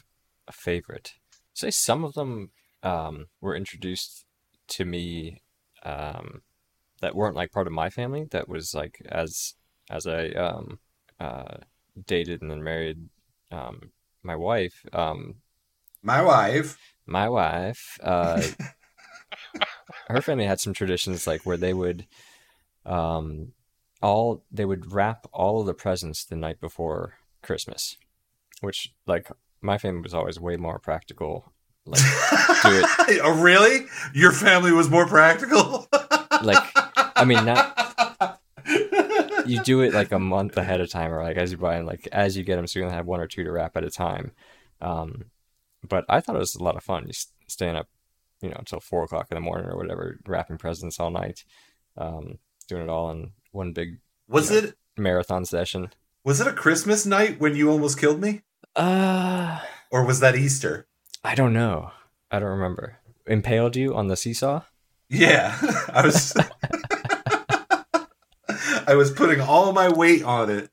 a 0.47 0.53
favorite. 0.53 1.15
Say 1.55 1.71
some 1.71 2.05
of 2.05 2.15
them 2.15 2.51
um, 2.83 3.27
were 3.41 3.57
introduced 3.57 4.25
to 4.69 4.85
me 4.85 5.43
um, 5.83 6.43
that 7.01 7.15
weren't 7.15 7.37
like 7.37 7.53
part 7.53 7.67
of 7.67 7.73
my 7.73 7.91
family. 7.91 8.27
That 8.31 8.49
was 8.49 8.75
like 8.75 9.01
as 9.09 9.55
as 9.91 10.07
I 10.07 10.29
um, 10.31 10.81
uh, 11.21 11.57
dated 12.07 12.43
and 12.43 12.51
then 12.51 12.63
married 12.63 13.09
um, 13.51 13.91
my 14.23 14.37
wife. 14.37 14.85
Um, 14.93 15.37
My 16.03 16.23
wife. 16.23 16.79
my 17.07 17.29
wife. 17.29 17.99
Uh, 18.03 18.43
her 20.09 20.21
family 20.21 20.45
had 20.45 20.61
some 20.61 20.73
traditions 20.75 21.27
like 21.27 21.43
where 21.45 21.57
they 21.57 21.73
would 21.73 22.07
um 22.85 23.53
all 24.03 24.45
they 24.53 24.65
would 24.65 24.93
wrap 24.93 25.27
all 25.33 25.61
of 25.61 25.67
the 25.67 25.75
presents 25.75 26.25
the 26.25 26.37
night 26.37 26.61
before 26.61 27.15
Christmas, 27.43 27.97
which 28.61 28.93
like 29.07 29.31
my 29.61 29.79
family 29.79 30.03
was 30.03 30.15
always 30.15 30.39
way 30.39 30.57
more 30.57 30.79
practical. 30.79 31.53
Like 31.87 32.03
do 32.63 32.81
it 32.81 33.21
oh, 33.25 33.41
really? 33.41 33.87
Your 34.15 34.33
family 34.33 34.73
was 34.73 34.91
more 34.91 35.07
practical? 35.07 35.89
like 36.43 36.63
I 37.17 37.25
mean 37.25 37.45
not 37.45 37.76
you 39.49 39.63
do 39.63 39.81
it 39.81 39.93
like 39.95 40.13
a 40.13 40.19
month 40.19 40.57
ahead 40.57 40.81
of 40.81 40.91
time 40.91 41.13
or 41.13 41.23
like 41.23 41.37
as 41.37 41.51
you 41.53 41.59
buy 41.59 41.77
them 41.77 41.87
like 41.87 42.09
as 42.13 42.37
you 42.37 42.43
get 42.45 42.57
them 42.57 42.67
so 42.67 42.79
you're 42.79 42.87
gonna 42.89 42.97
have 42.97 43.07
one 43.07 43.21
or 43.21 43.27
two 43.27 43.45
to 43.45 43.51
wrap 43.53 43.77
at 43.77 43.85
a 43.85 43.91
time 43.91 44.33
um 44.81 45.25
but 45.89 46.05
i 46.09 46.21
thought 46.21 46.37
it 46.37 46.41
was 46.41 46.55
a 46.55 46.63
lot 46.63 46.77
of 46.77 46.83
fun 46.85 47.07
just 47.07 47.33
staying 47.49 47.77
up 47.77 47.89
you 48.43 48.49
know 48.51 48.57
until 48.59 48.81
four 48.81 49.05
o'clock 49.05 49.27
in 49.31 49.35
the 49.35 49.41
morning 49.41 49.69
or 49.69 49.77
whatever 49.77 50.19
wrapping 50.27 50.59
presents 50.59 50.99
all 51.01 51.11
night 51.11 51.45
um 51.97 52.39
doing 52.69 52.83
it 52.83 52.89
all 52.89 53.11
in 53.11 53.33
one 53.53 53.73
big 53.73 53.99
was 54.29 54.51
Yeah. 54.51 54.59
it 54.59 54.75
marathon 54.97 55.45
session 55.45 55.91
was 56.25 56.41
it 56.41 56.47
a 56.49 56.53
Christmas 56.53 57.07
night 57.07 57.39
when 57.41 57.55
you 57.55 57.71
almost 57.71 58.01
killed 58.01 58.21
me? 58.21 58.43
uh 58.75 59.61
Or 59.93 60.05
was 60.05 60.21
that 60.21 60.35
Easter? 60.37 60.87
i 61.25 61.35
don't 61.35 61.53
know 61.53 61.91
i 62.31 62.39
don't 62.39 62.51
remember 62.51 62.99
impaled 63.27 63.77
you 63.77 63.95
on 63.95 64.09
the 64.09 64.17
seesaw 64.17 64.63
Yeah. 65.09 65.57
I 65.93 66.03
was 66.05 66.35
I 68.87 68.95
was 68.95 69.11
putting 69.11 69.41
all 69.41 69.73
my 69.73 69.89
weight 69.89 70.23
on 70.23 70.51
it, 70.51 70.71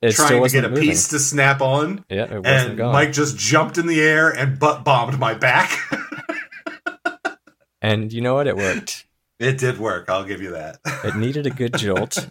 it 0.00 0.12
trying 0.12 0.42
to 0.42 0.48
get 0.48 0.64
a 0.64 0.68
moving. 0.68 0.84
piece 0.84 1.08
to 1.08 1.18
snap 1.18 1.60
on. 1.60 2.04
yeah 2.08 2.24
it 2.24 2.42
wasn't 2.42 2.80
and 2.80 2.92
Mike 2.92 3.12
just 3.12 3.36
jumped 3.36 3.78
in 3.78 3.86
the 3.86 4.00
air 4.00 4.30
and 4.30 4.58
butt 4.58 4.84
bombed 4.84 5.18
my 5.18 5.34
back. 5.34 5.78
and 7.82 8.12
you 8.12 8.20
know 8.20 8.34
what 8.34 8.46
it 8.46 8.56
worked 8.56 9.06
it 9.38 9.58
did 9.58 9.78
work, 9.78 10.08
I'll 10.08 10.24
give 10.24 10.42
you 10.42 10.50
that. 10.50 10.80
It 11.04 11.16
needed 11.16 11.46
a 11.46 11.50
good 11.50 11.76
jolt, 11.76 12.28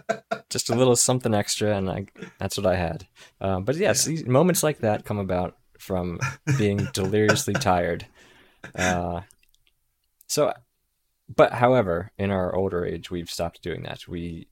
just 0.50 0.68
a 0.68 0.74
little 0.74 0.96
something 0.96 1.32
extra, 1.32 1.76
and 1.76 1.88
I 1.88 2.06
that's 2.38 2.56
what 2.56 2.66
I 2.66 2.76
had. 2.76 3.06
Um, 3.40 3.64
but 3.64 3.76
yes, 3.76 4.04
these 4.04 4.26
moments 4.26 4.62
like 4.62 4.78
that 4.78 5.04
come 5.04 5.18
about 5.18 5.56
from 5.78 6.18
being 6.58 6.88
deliriously 6.92 7.54
tired. 7.54 8.06
Uh, 8.74 9.20
so, 10.26 10.52
but 11.34 11.52
however, 11.52 12.10
in 12.18 12.30
our 12.30 12.54
older 12.54 12.84
age, 12.84 13.10
we've 13.10 13.30
stopped 13.30 13.62
doing 13.62 13.84
that. 13.84 14.08
We 14.08 14.48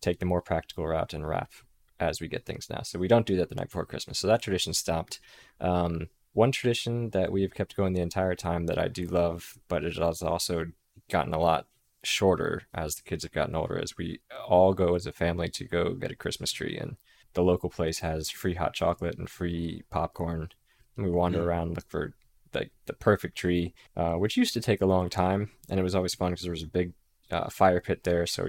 take 0.00 0.18
the 0.18 0.26
more 0.26 0.42
practical 0.42 0.86
route 0.86 1.14
and 1.14 1.26
wrap 1.26 1.52
as 2.00 2.20
we 2.20 2.28
get 2.28 2.46
things 2.46 2.68
now. 2.70 2.82
So 2.82 2.98
we 2.98 3.08
don't 3.08 3.26
do 3.26 3.36
that 3.36 3.48
the 3.48 3.54
night 3.54 3.66
before 3.66 3.84
Christmas. 3.84 4.18
So 4.18 4.28
that 4.28 4.42
tradition 4.42 4.72
stopped. 4.72 5.20
Um, 5.60 6.08
one 6.32 6.52
tradition 6.52 7.10
that 7.10 7.32
we 7.32 7.42
have 7.42 7.54
kept 7.54 7.76
going 7.76 7.94
the 7.94 8.00
entire 8.00 8.34
time 8.34 8.66
that 8.66 8.78
I 8.78 8.88
do 8.88 9.06
love, 9.06 9.58
but 9.68 9.84
it 9.84 9.96
has 9.96 10.22
also 10.22 10.66
gotten 11.10 11.34
a 11.34 11.40
lot 11.40 11.66
shorter 12.04 12.62
as 12.72 12.94
the 12.94 13.02
kids 13.02 13.24
have 13.24 13.32
gotten 13.32 13.56
older 13.56 13.76
is 13.76 13.98
we 13.98 14.20
all 14.46 14.72
go 14.72 14.94
as 14.94 15.06
a 15.06 15.12
family 15.12 15.48
to 15.48 15.64
go 15.64 15.94
get 15.94 16.12
a 16.12 16.16
Christmas 16.16 16.52
tree 16.52 16.78
and 16.78 16.96
the 17.34 17.42
local 17.42 17.68
place 17.68 17.98
has 17.98 18.30
free 18.30 18.54
hot 18.54 18.72
chocolate 18.74 19.18
and 19.18 19.28
free 19.28 19.82
popcorn. 19.90 20.48
And 20.96 21.04
we 21.04 21.10
wander 21.10 21.40
Mm. 21.40 21.44
around 21.46 21.74
look 21.74 21.88
for 21.88 22.14
like 22.54 22.70
the 22.86 22.94
perfect 22.94 23.36
tree, 23.36 23.74
uh, 23.96 24.14
which 24.14 24.36
used 24.36 24.54
to 24.54 24.60
take 24.60 24.80
a 24.80 24.86
long 24.86 25.10
time, 25.10 25.50
and 25.68 25.78
it 25.78 25.82
was 25.82 25.94
always 25.94 26.14
fun 26.14 26.30
because 26.30 26.44
there 26.44 26.52
was 26.52 26.62
a 26.62 26.68
big 26.68 26.92
uh, 27.30 27.50
fire 27.50 27.80
pit 27.80 28.04
there, 28.04 28.26
so 28.26 28.48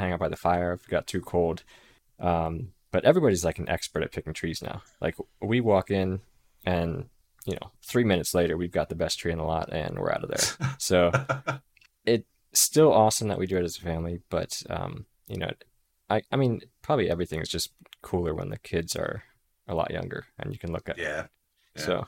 hang 0.00 0.12
out 0.12 0.20
by 0.20 0.28
the 0.28 0.36
fire 0.36 0.72
if 0.72 0.84
it 0.84 0.90
got 0.90 1.06
too 1.06 1.20
cold. 1.20 1.62
Um, 2.18 2.72
but 2.90 3.04
everybody's 3.04 3.44
like 3.44 3.58
an 3.58 3.68
expert 3.68 4.02
at 4.02 4.12
picking 4.12 4.32
trees 4.32 4.62
now. 4.62 4.82
Like 5.00 5.16
we 5.40 5.60
walk 5.60 5.90
in, 5.90 6.20
and 6.64 7.08
you 7.46 7.54
know, 7.54 7.70
three 7.82 8.04
minutes 8.04 8.34
later, 8.34 8.56
we've 8.56 8.72
got 8.72 8.88
the 8.88 8.94
best 8.94 9.18
tree 9.18 9.32
in 9.32 9.38
the 9.38 9.44
lot, 9.44 9.72
and 9.72 9.98
we're 9.98 10.12
out 10.12 10.24
of 10.24 10.30
there. 10.30 10.70
So 10.78 11.10
it's 12.04 12.26
still 12.52 12.92
awesome 12.92 13.28
that 13.28 13.38
we 13.38 13.46
do 13.46 13.58
it 13.58 13.64
as 13.64 13.76
a 13.76 13.82
family, 13.82 14.20
but 14.28 14.62
um, 14.68 15.06
you 15.28 15.38
know, 15.38 15.50
I 16.08 16.22
I 16.32 16.36
mean, 16.36 16.62
probably 16.82 17.10
everything 17.10 17.40
is 17.40 17.48
just 17.48 17.70
cooler 18.02 18.34
when 18.34 18.50
the 18.50 18.58
kids 18.58 18.96
are 18.96 19.22
a 19.68 19.74
lot 19.74 19.92
younger, 19.92 20.26
and 20.38 20.52
you 20.52 20.58
can 20.58 20.72
look 20.72 20.88
at 20.88 20.98
yeah. 20.98 21.26
Yeah. 21.76 21.82
so. 21.82 22.06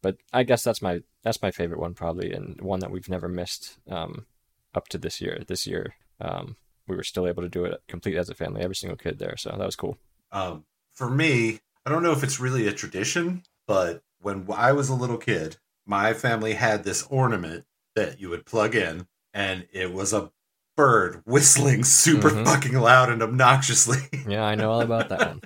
But 0.00 0.18
I 0.32 0.44
guess 0.44 0.62
that's 0.62 0.80
my 0.80 1.02
that's 1.24 1.42
my 1.42 1.50
favorite 1.50 1.80
one 1.80 1.94
probably, 1.94 2.32
and 2.32 2.60
one 2.60 2.78
that 2.80 2.92
we've 2.92 3.08
never 3.08 3.28
missed 3.28 3.78
um, 3.90 4.26
up 4.72 4.86
to 4.88 4.98
this 4.98 5.20
year. 5.20 5.42
This 5.48 5.66
year, 5.66 5.94
um, 6.20 6.56
we 6.86 6.96
were 6.96 7.02
still 7.04 7.26
able 7.26 7.42
to 7.42 7.48
do 7.48 7.64
it 7.64 7.80
complete 7.88 8.16
as 8.16 8.28
a 8.30 8.34
family, 8.34 8.62
every 8.62 8.74
single 8.76 8.96
kid 8.96 9.18
there. 9.18 9.36
So 9.36 9.50
that 9.56 9.64
was 9.66 9.76
cool. 9.76 9.98
Um, 10.32 10.64
for 10.94 11.08
me, 11.10 11.60
I 11.86 11.90
don't 11.90 12.02
know 12.02 12.12
if 12.12 12.22
it's 12.22 12.40
really 12.40 12.66
a 12.66 12.72
tradition, 12.72 13.42
but 13.66 14.02
when 14.20 14.46
I 14.54 14.72
was 14.72 14.88
a 14.88 14.94
little 14.94 15.16
kid, 15.18 15.58
my 15.86 16.12
family 16.12 16.54
had 16.54 16.84
this 16.84 17.06
ornament 17.10 17.64
that 17.94 18.20
you 18.20 18.28
would 18.30 18.44
plug 18.46 18.74
in, 18.74 19.06
and 19.32 19.66
it 19.72 19.92
was 19.92 20.12
a 20.12 20.30
bird 20.76 21.22
whistling 21.26 21.84
super 21.84 22.30
Mhm. 22.30 22.44
fucking 22.44 22.74
loud 22.74 23.10
and 23.10 23.22
obnoxiously. 23.22 23.98
Yeah, 24.26 24.44
I 24.44 24.54
know 24.54 24.70
all 24.70 24.80
about 24.82 25.08
that 25.08 25.40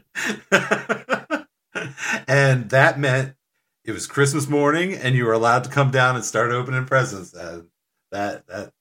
one. 0.53 1.47
and 2.29 2.71
that 2.71 2.99
meant 2.99 3.35
it 3.85 3.93
was 3.93 4.07
Christmas 4.07 4.49
morning, 4.49 4.95
and 4.95 5.15
you 5.15 5.25
were 5.25 5.33
allowed 5.33 5.65
to 5.65 5.71
come 5.71 5.91
down 5.91 6.17
and 6.17 6.25
start 6.25 6.51
opening 6.51 6.85
presents. 6.87 7.33
And 7.35 7.69
that 8.11 8.47
that 8.47 8.73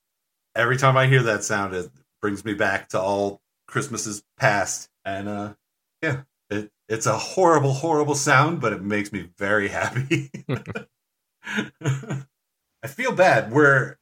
every 0.56 0.78
time 0.78 0.98
I 0.98 1.08
hear 1.08 1.24
that 1.24 1.44
sound, 1.44 1.74
it 1.74 1.90
brings 2.22 2.46
me 2.46 2.54
back 2.54 2.90
to 2.90 3.00
all 3.00 3.42
Christmases 3.68 4.24
past. 4.38 4.90
And 5.06 5.28
uh, 5.28 5.54
yeah, 6.02 6.22
it, 6.50 6.72
it's 6.88 7.06
a 7.06 7.18
horrible, 7.18 7.74
horrible 7.74 8.16
sound, 8.16 8.62
but 8.62 8.74
it 8.74 8.82
makes 8.82 9.12
me 9.12 9.30
very 9.38 9.70
happy. 9.70 10.30
I 11.82 12.88
feel 12.88 13.14
bad. 13.14 13.52
We're 13.52 13.98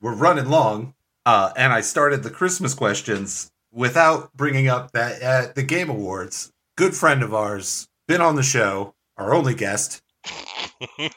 we're 0.00 0.14
running 0.14 0.48
long, 0.48 0.94
uh, 1.26 1.52
and 1.56 1.72
I 1.72 1.80
started 1.80 2.22
the 2.22 2.30
Christmas 2.30 2.74
questions 2.74 3.50
without 3.72 4.34
bringing 4.34 4.68
up 4.68 4.92
that 4.92 5.22
at 5.22 5.54
the 5.54 5.62
Game 5.62 5.90
Awards, 5.90 6.52
good 6.76 6.94
friend 6.94 7.22
of 7.22 7.34
ours, 7.34 7.88
been 8.06 8.20
on 8.20 8.36
the 8.36 8.42
show, 8.42 8.94
our 9.16 9.34
only 9.34 9.54
guest. 9.54 10.02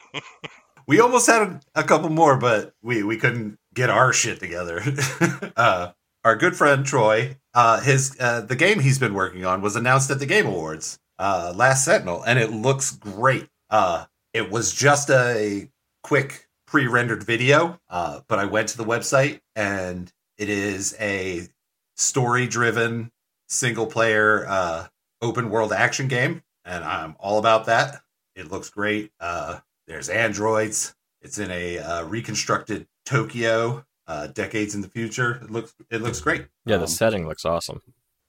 We 0.88 1.00
almost 1.00 1.26
had 1.26 1.42
a, 1.42 1.60
a 1.74 1.84
couple 1.84 2.08
more, 2.08 2.38
but 2.38 2.72
we 2.82 3.02
we 3.02 3.18
couldn't 3.18 3.57
get 3.78 3.90
our 3.90 4.12
shit 4.12 4.40
together. 4.40 4.82
uh, 5.56 5.92
our 6.24 6.36
good 6.36 6.56
friend 6.56 6.84
Troy, 6.84 7.36
uh, 7.54 7.80
his 7.80 8.16
uh, 8.18 8.40
the 8.40 8.56
game 8.56 8.80
he's 8.80 8.98
been 8.98 9.14
working 9.14 9.46
on 9.46 9.62
was 9.62 9.76
announced 9.76 10.10
at 10.10 10.18
the 10.18 10.26
Game 10.26 10.46
Awards, 10.46 10.98
uh, 11.18 11.52
Last 11.54 11.84
Sentinel, 11.84 12.22
and 12.24 12.38
it 12.38 12.50
looks 12.50 12.90
great. 12.90 13.48
Uh, 13.70 14.06
it 14.34 14.50
was 14.50 14.74
just 14.74 15.10
a 15.10 15.70
quick 16.02 16.48
pre-rendered 16.66 17.22
video, 17.22 17.78
uh, 17.88 18.20
but 18.28 18.40
I 18.40 18.44
went 18.46 18.68
to 18.70 18.76
the 18.76 18.84
website 18.84 19.40
and 19.56 20.12
it 20.36 20.48
is 20.48 20.94
a 21.00 21.48
story-driven 21.96 23.10
single-player 23.48 24.46
uh, 24.46 24.86
open 25.22 25.50
world 25.50 25.72
action 25.72 26.08
game, 26.08 26.42
and 26.64 26.84
I'm 26.84 27.16
all 27.18 27.38
about 27.38 27.66
that. 27.66 28.02
It 28.34 28.50
looks 28.50 28.70
great. 28.70 29.12
Uh, 29.20 29.60
there's 29.86 30.08
androids. 30.08 30.94
It's 31.22 31.38
in 31.38 31.50
a 31.50 31.78
uh, 31.78 32.04
reconstructed 32.04 32.86
Tokyo, 33.04 33.84
uh, 34.06 34.28
decades 34.28 34.74
in 34.74 34.80
the 34.82 34.88
future. 34.88 35.36
It 35.42 35.50
looks 35.50 35.74
it 35.90 36.00
looks 36.02 36.20
great. 36.20 36.46
Yeah, 36.64 36.76
the 36.76 36.82
Um, 36.84 36.88
setting 36.88 37.26
looks 37.28 37.44
awesome. 37.44 37.82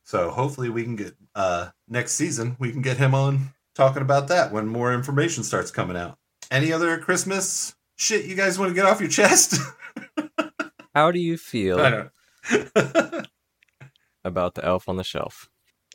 so 0.03 0.31
hopefully 0.31 0.69
we 0.69 0.83
can 0.83 0.95
get 0.95 1.15
uh, 1.35 1.69
next 1.87 2.13
season 2.13 2.55
we 2.59 2.71
can 2.71 2.81
get 2.81 2.97
him 2.97 3.13
on 3.13 3.53
talking 3.75 4.01
about 4.01 4.27
that 4.29 4.51
when 4.51 4.67
more 4.67 4.93
information 4.93 5.43
starts 5.43 5.71
coming 5.71 5.95
out. 5.95 6.17
Any 6.51 6.73
other 6.73 6.97
Christmas 6.97 7.75
shit 7.95 8.25
you 8.25 8.35
guys 8.35 8.57
want 8.57 8.69
to 8.69 8.75
get 8.75 8.85
off 8.85 8.99
your 8.99 9.09
chest? 9.09 9.59
How 10.95 11.11
do 11.11 11.19
you 11.19 11.37
feel 11.37 11.79
I 11.79 12.09
about 14.25 14.55
the 14.55 14.65
Elf 14.65 14.89
on 14.89 14.97
the 14.97 15.03
Shelf? 15.03 15.49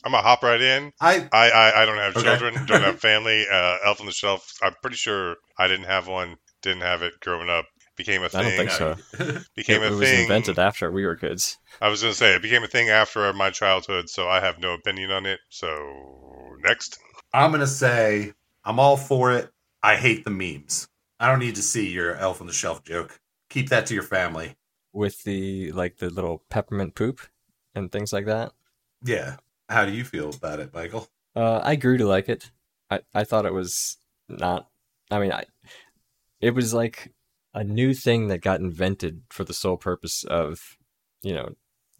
I'm 0.05 0.13
gonna 0.13 0.23
hop 0.23 0.43
right 0.43 0.61
in. 0.61 0.93
I 1.01 1.29
I, 1.33 1.51
I, 1.51 1.83
I 1.83 1.87
don't 1.87 1.97
have 1.99 2.17
Okay. 2.17 2.25
children, 2.27 2.55
don't 2.67 2.83
have 2.83 3.01
family. 3.11 3.47
Uh, 3.51 3.79
Elf 3.87 4.01
on 4.01 4.07
the 4.07 4.13
Shelf. 4.13 4.53
I'm 4.63 4.75
pretty 4.83 4.97
sure 4.97 5.37
I 5.59 5.67
didn't 5.67 5.87
have 5.87 6.07
one. 6.09 6.37
Didn't 6.65 6.81
have 6.83 7.03
it 7.03 7.21
growing 7.21 7.49
up. 7.49 7.67
Became 7.97 8.25
a 8.25 8.29
thing. 8.29 8.41
I 8.41 8.43
don't 8.43 8.57
think 8.57 8.71
so. 8.73 8.97
Became 9.55 9.83
it 9.83 9.93
a 9.93 9.97
was 9.97 10.01
thing. 10.01 10.23
invented 10.23 10.59
after 10.59 10.91
we 10.91 11.07
were 11.07 11.15
kids. 11.15 11.59
I 11.81 11.89
was 11.89 12.03
gonna 12.03 12.15
say 12.15 12.35
it 12.35 12.43
became 12.43 12.65
a 12.65 12.67
thing 12.67 12.89
after 12.89 13.33
my 13.35 13.51
childhood, 13.51 14.09
so 14.09 14.29
I 14.29 14.41
have 14.41 14.59
no 14.59 14.75
opinion 14.75 15.13
on 15.13 15.27
it. 15.27 15.39
So 15.51 16.57
next, 16.61 16.99
I'm 17.33 17.53
gonna 17.53 17.67
say 17.69 18.33
I'm 18.65 18.81
all 18.81 18.97
for 18.97 19.33
it. 19.33 19.51
I 19.83 19.95
hate 19.97 20.25
the 20.25 20.31
memes. 20.31 20.89
I 21.21 21.29
don't 21.29 21.39
need 21.39 21.55
to 21.55 21.63
see 21.63 21.89
your 21.91 22.17
elf 22.17 22.41
on 22.41 22.47
the 22.49 22.53
shelf 22.53 22.83
joke. 22.85 23.21
Keep 23.51 23.69
that 23.69 23.87
to 23.87 23.95
your 23.95 24.03
family. 24.03 24.57
with 24.93 25.23
the 25.25 25.71
like 25.73 25.99
the 25.99 26.11
little 26.11 26.43
peppermint 26.51 26.95
poop 26.97 27.21
and 27.75 27.93
things 27.93 28.13
like 28.13 28.27
that. 28.27 28.53
Yeah. 29.05 29.37
How 29.69 29.85
do 29.85 29.93
you 29.93 30.05
feel 30.05 30.31
about 30.31 30.61
it, 30.61 30.73
Michael? 30.75 31.09
Uh, 31.37 31.61
I 31.63 31.77
grew 31.77 31.97
to 31.99 32.07
like 32.07 32.29
it. 32.29 32.51
I, 32.91 33.01
I 33.15 33.25
thought 33.25 33.47
it 33.47 33.53
was 33.55 33.97
not. 34.29 34.69
I 35.11 35.19
mean, 35.19 35.33
I 35.33 35.45
it 36.45 36.55
was 36.55 36.73
like 36.75 37.13
a 37.55 37.65
new 37.65 37.95
thing 37.95 38.29
that 38.29 38.39
got 38.43 38.61
invented 38.61 39.23
for 39.31 39.45
the 39.45 39.55
sole 39.55 39.77
purpose 39.77 40.25
of 40.25 40.77
you 41.23 41.33
know 41.35 41.49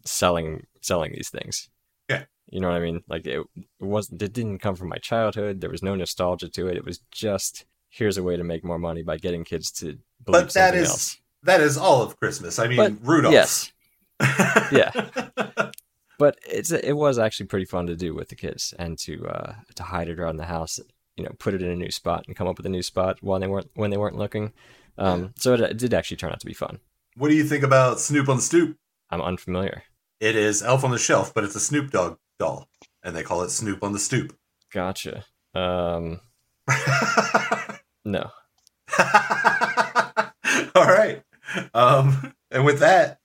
selling 0.05 0.65
selling 0.81 1.11
these 1.13 1.29
things. 1.29 1.69
Yeah. 2.09 2.25
You 2.47 2.59
know 2.59 2.67
what 2.69 2.77
I 2.77 2.85
mean? 2.87 3.01
Like 3.07 3.25
it, 3.25 3.39
it 3.55 3.65
wasn't. 3.79 4.21
It 4.21 4.33
didn't 4.33 4.59
come 4.59 4.75
from 4.75 4.89
my 4.89 4.97
childhood. 4.97 5.61
There 5.61 5.69
was 5.71 5.81
no 5.81 5.95
nostalgia 5.95 6.49
to 6.49 6.67
it. 6.67 6.77
It 6.77 6.85
was 6.85 6.99
just 7.11 7.65
here's 7.89 8.17
a 8.17 8.23
way 8.23 8.37
to 8.37 8.43
make 8.43 8.63
more 8.63 8.77
money 8.79 9.01
by 9.03 9.17
getting 9.17 9.43
kids 9.43 9.71
to 9.71 9.85
believe 10.23 10.45
But 10.45 10.53
that 10.53 10.75
is- 10.75 10.89
else. 10.89 11.17
that 11.43 11.61
is 11.61 11.77
all 11.77 12.01
of 12.03 12.19
Christmas. 12.19 12.59
I 12.59 12.67
mean, 12.67 12.77
But 12.77 12.93
Rudolph. 13.01 13.33
yes, 13.33 13.71
yeah. 14.71 14.91
but 16.19 16.37
it's 16.49 16.71
it 16.71 16.93
was 16.95 17.17
actually 17.17 17.47
pretty 17.47 17.65
fun 17.65 17.87
to 17.87 17.95
do 17.95 18.13
with 18.13 18.29
the 18.29 18.35
kids 18.35 18.73
and 18.77 18.97
to 18.99 19.25
uh, 19.27 19.53
to 19.75 19.83
hide 19.83 20.09
it 20.09 20.19
around 20.19 20.37
the 20.37 20.45
house. 20.45 20.79
You 21.17 21.23
know, 21.23 21.31
put 21.39 21.53
it 21.53 21.61
in 21.61 21.69
a 21.69 21.75
new 21.75 21.91
spot 21.91 22.25
and 22.27 22.35
come 22.35 22.47
up 22.47 22.57
with 22.57 22.65
a 22.65 22.69
new 22.69 22.81
spot 22.81 23.17
while 23.21 23.39
they 23.39 23.47
weren't 23.47 23.69
when 23.75 23.91
they 23.91 23.97
weren't 23.97 24.17
looking. 24.17 24.53
Um, 24.97 25.33
so 25.37 25.53
it, 25.53 25.61
it 25.61 25.77
did 25.77 25.93
actually 25.93 26.17
turn 26.17 26.31
out 26.31 26.39
to 26.39 26.45
be 26.45 26.53
fun. 26.53 26.79
What 27.15 27.29
do 27.29 27.35
you 27.35 27.45
think 27.45 27.63
about 27.63 27.99
Snoop 27.99 28.27
on 28.27 28.37
the 28.37 28.41
Stoop? 28.41 28.77
I'm 29.09 29.21
unfamiliar. 29.21 29.83
It 30.19 30.35
is 30.35 30.63
Elf 30.63 30.83
on 30.83 30.91
the 30.91 30.97
Shelf, 30.97 31.33
but 31.33 31.43
it's 31.43 31.55
a 31.55 31.59
Snoop 31.59 31.91
Dogg 31.91 32.17
doll, 32.39 32.67
and 33.03 33.15
they 33.15 33.23
call 33.23 33.41
it 33.41 33.49
Snoop 33.49 33.83
on 33.83 33.93
the 33.93 33.99
Stoop. 33.99 34.35
Gotcha. 34.73 35.25
Um, 35.53 36.19
no. 38.05 38.31
All 40.75 40.85
right. 40.85 41.21
Um, 41.73 42.33
and 42.51 42.65
with 42.65 42.79
that, 42.79 43.19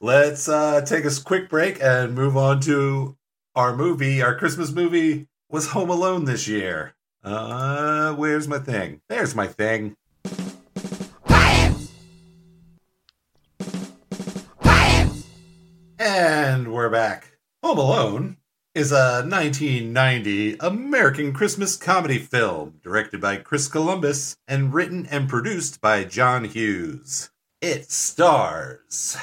let's 0.00 0.48
uh, 0.48 0.82
take 0.82 1.04
a 1.04 1.10
quick 1.24 1.48
break 1.48 1.82
and 1.82 2.14
move 2.14 2.36
on 2.36 2.60
to 2.60 3.16
our 3.54 3.74
movie. 3.74 4.22
Our 4.22 4.36
Christmas 4.36 4.72
movie 4.72 5.28
was 5.48 5.68
Home 5.68 5.90
Alone 5.90 6.24
this 6.24 6.46
year. 6.46 6.94
Uh, 7.24 8.12
where's 8.14 8.46
my 8.46 8.58
thing? 8.58 9.00
There's 9.08 9.34
my 9.34 9.46
thing. 9.46 9.96
And 15.98 16.72
we're 16.72 16.90
back. 16.90 17.38
Home 17.62 17.78
Alone 17.78 18.36
is 18.74 18.92
a 18.92 19.24
1990 19.26 20.56
American 20.60 21.32
Christmas 21.32 21.76
comedy 21.76 22.18
film 22.18 22.74
directed 22.82 23.20
by 23.20 23.36
Chris 23.36 23.68
Columbus 23.68 24.36
and 24.46 24.74
written 24.74 25.06
and 25.06 25.28
produced 25.28 25.80
by 25.80 26.04
John 26.04 26.44
Hughes. 26.44 27.30
It 27.62 27.90
stars 27.90 29.16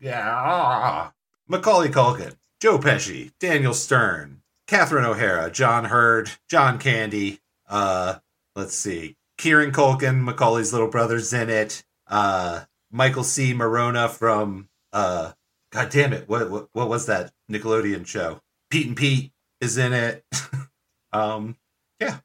yeah, 0.00 1.10
Macaulay 1.46 1.90
Culkin, 1.90 2.34
Joe 2.58 2.78
Pesci, 2.78 3.32
Daniel 3.38 3.74
Stern, 3.74 4.40
Catherine 4.66 5.04
O'Hara, 5.04 5.50
John 5.50 5.84
Heard, 5.84 6.30
John 6.48 6.78
Candy, 6.78 7.39
uh, 7.70 8.16
let's 8.54 8.74
see, 8.74 9.16
Kieran 9.38 9.72
Culkin, 9.72 10.22
Macaulay's 10.22 10.72
little 10.72 10.88
brother's 10.88 11.32
in 11.32 11.48
it, 11.48 11.82
uh, 12.08 12.64
Michael 12.90 13.24
C. 13.24 13.54
Maronna 13.54 14.10
from, 14.10 14.68
uh, 14.92 15.32
God 15.72 15.88
damn 15.90 16.12
it, 16.12 16.28
what, 16.28 16.50
what, 16.50 16.68
what 16.72 16.88
was 16.88 17.06
that 17.06 17.32
Nickelodeon 17.50 18.06
show? 18.06 18.40
Pete 18.70 18.88
and 18.88 18.96
Pete 18.96 19.32
is 19.60 19.78
in 19.78 19.92
it. 19.92 20.24
um, 21.12 21.56
yeah. 22.00 22.18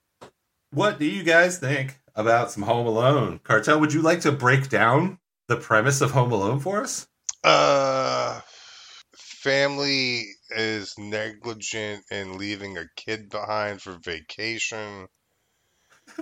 What 0.72 1.00
do 1.00 1.06
you 1.06 1.24
guys 1.24 1.60
think 1.60 2.00
about 2.16 2.52
some 2.52 2.64
Home 2.64 2.88
Alone? 2.88 3.40
Cartel, 3.44 3.80
would 3.80 3.94
you 3.94 4.02
like 4.02 4.22
to 4.22 4.32
break 4.32 4.68
down 4.68 5.20
the 5.48 5.56
premise 5.56 6.02
of 6.02 6.12
Home 6.12 6.32
Alone 6.32 6.60
for 6.60 6.82
us? 6.82 7.08
Uh, 7.44 8.42
family 9.16 10.26
is 10.50 10.96
negligent 10.98 12.04
in 12.10 12.38
leaving 12.38 12.78
a 12.78 12.88
kid 12.96 13.30
behind 13.30 13.82
for 13.82 13.98
vacation. 14.04 15.08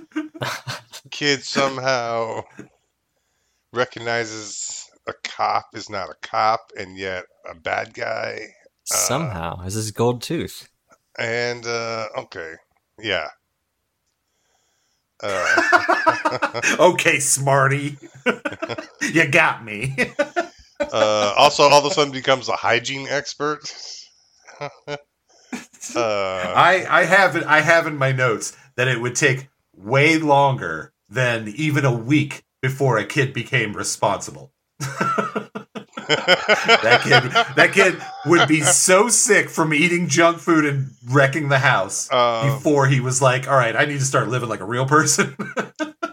kid 1.12 1.44
somehow 1.44 2.41
recognizes 3.72 4.89
a 5.08 5.14
cop 5.24 5.66
is 5.74 5.89
not 5.89 6.10
a 6.10 6.16
cop 6.22 6.72
and 6.78 6.98
yet 6.98 7.26
a 7.50 7.56
bad 7.56 7.94
guy. 7.94 8.48
Somehow, 8.86 9.62
is 9.66 9.74
his 9.74 9.91
gold 9.91 10.22
tooth? 10.22 10.70
And 11.18 11.66
uh 11.66 12.08
okay. 12.18 12.54
Yeah. 13.00 13.28
Uh, 15.22 16.62
okay, 16.80 17.20
Smarty. 17.20 17.98
you 19.02 19.28
got 19.28 19.64
me. 19.64 19.96
uh, 20.80 21.34
also, 21.38 21.64
all 21.64 21.80
of 21.80 21.86
a 21.86 21.94
sudden 21.94 22.12
becomes 22.12 22.50
a 22.50 22.56
hygiene 22.58 23.08
expert. 23.10 23.62
uh, 24.60 24.98
I 25.96 26.86
I 26.89 27.06
have 27.06 27.38
it 27.38 27.44
I 27.46 27.62
have 27.62 27.88
in 27.88 27.98
my 27.98 28.12
notes 28.12 28.56
that 28.76 28.88
it 28.88 29.00
would 29.00 29.16
take 29.16 29.48
way 29.76 30.17
longer 30.17 30.93
than 31.09 31.47
even 31.55 31.86
a 31.86 31.95
week 31.95 32.43
before 32.61 32.97
a 32.97 33.05
kid 33.05 33.34
became 33.34 33.76
responsible. 33.76 34.53
that 36.07 37.01
kid 37.03 37.32
that 37.55 37.71
kid 37.74 38.01
would 38.26 38.47
be 38.47 38.61
so 38.61 39.07
sick 39.07 39.49
from 39.49 39.74
eating 39.74 40.07
junk 40.07 40.39
food 40.39 40.65
and 40.65 40.91
wrecking 41.09 41.49
the 41.49 41.59
house 41.59 42.11
um, 42.11 42.47
before 42.47 42.88
he 42.88 42.99
was 42.99 43.21
like, 43.21 43.47
"All 43.47 43.55
right, 43.55 43.76
I 43.76 43.86
need 43.86 43.99
to 43.99 44.05
start 44.05 44.30
living 44.30 44.49
like 44.49 44.59
a 44.59 44.65
real 44.65 44.86
person." 44.86 45.36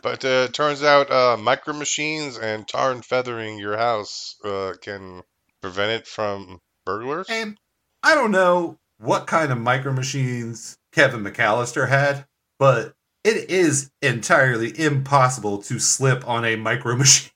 but 0.03 0.25
uh, 0.25 0.47
it 0.49 0.55
turns 0.55 0.83
out 0.83 1.11
uh, 1.11 1.37
micro 1.37 1.75
machines 1.75 2.39
and 2.39 2.67
tar 2.67 2.93
and 2.93 3.05
feathering 3.05 3.59
your 3.59 3.77
house 3.77 4.37
uh, 4.45 4.75
can 4.81 5.23
prevent 5.61 5.91
it 5.91 6.07
from 6.07 6.61
burglars. 6.85 7.27
and 7.29 7.57
I 8.03 8.15
don't 8.15 8.31
know 8.31 8.79
what 8.99 9.27
kind 9.27 9.51
of 9.53 9.59
micro 9.59 9.93
machines 9.93 10.77
Kevin 10.93 11.25
McAllister 11.25 11.89
had, 11.89 12.27
but 12.59 12.95
it 13.25 13.51
is 13.51 13.91
entirely 14.03 14.79
impossible 14.79 15.59
to 15.63 15.79
slip 15.79 16.27
on 16.29 16.45
a 16.45 16.57
micro 16.57 16.97
machine 17.05 17.33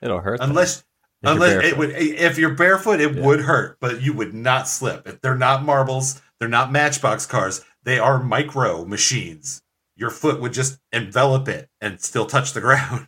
It'll 0.00 0.20
hurt. 0.20 0.40
them 0.40 0.50
unless 0.50 0.78
if 0.78 0.84
you're 1.22 1.32
unless 1.32 1.52
it 1.52 1.60
barefoot. 1.60 1.78
would 1.78 1.90
if 1.90 2.38
you're 2.38 2.54
barefoot 2.54 3.00
it 3.00 3.14
Yeah. 3.14 3.24
would 3.26 3.40
hurt 3.42 3.78
but 3.80 4.02
you 4.02 4.12
would 4.12 4.34
not 4.34 4.68
slip 4.68 5.06
If 5.06 5.20
they're 5.20 5.36
not 5.36 5.64
marbles 5.64 6.20
they're 6.40 6.48
not 6.48 6.72
matchbox 6.72 7.26
cars 7.26 7.64
they 7.84 7.98
are 7.98 8.22
micro 8.22 8.84
machines 8.84 9.62
your 9.96 10.10
foot 10.10 10.40
would 10.40 10.52
just 10.52 10.78
envelop 10.92 11.48
it 11.48 11.68
and 11.80 12.00
still 12.00 12.26
touch 12.26 12.52
the 12.52 12.60
ground 12.60 13.06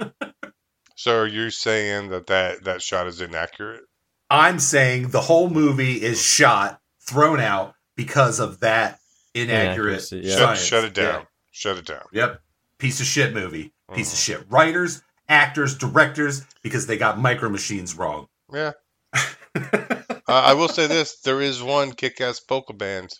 So 0.96 1.18
are 1.18 1.26
you 1.26 1.50
saying 1.50 2.10
that 2.10 2.28
that, 2.28 2.62
that 2.64 2.80
shot 2.82 3.06
is 3.08 3.20
inaccurate? 3.20 3.82
i'm 4.30 4.58
saying 4.58 5.08
the 5.08 5.20
whole 5.20 5.50
movie 5.50 6.02
is 6.02 6.20
shot 6.22 6.80
thrown 7.00 7.38
out 7.40 7.74
because 7.96 8.40
of 8.40 8.60
that 8.60 8.98
inaccurate 9.34 10.10
yeah. 10.12 10.36
Shut, 10.36 10.58
shut 10.58 10.84
it 10.84 10.94
down. 10.94 11.20
Yeah. 11.20 11.24
Shut 11.50 11.76
it 11.78 11.86
down. 11.86 12.04
yep 12.12 12.40
piece 12.78 13.00
of 13.00 13.06
shit 13.06 13.32
movie 13.32 13.72
piece 13.94 14.12
of 14.12 14.18
Mhm. 14.18 14.24
shit 14.24 14.50
writers 14.50 15.02
actors 15.28 15.76
directors 15.76 16.42
because 16.62 16.86
they 16.86 16.96
got 16.98 17.18
micro 17.18 17.48
machines 17.48 17.94
wrong 17.94 18.26
Yeah. 18.52 18.72
uh, 19.54 20.02
I 20.28 20.54
will 20.54 20.68
say 20.68 20.86
this: 20.86 21.20
there 21.20 21.40
is 21.40 21.62
one 21.62 21.92
kick-ass 21.92 22.40
polka 22.40 22.72
band 22.72 23.12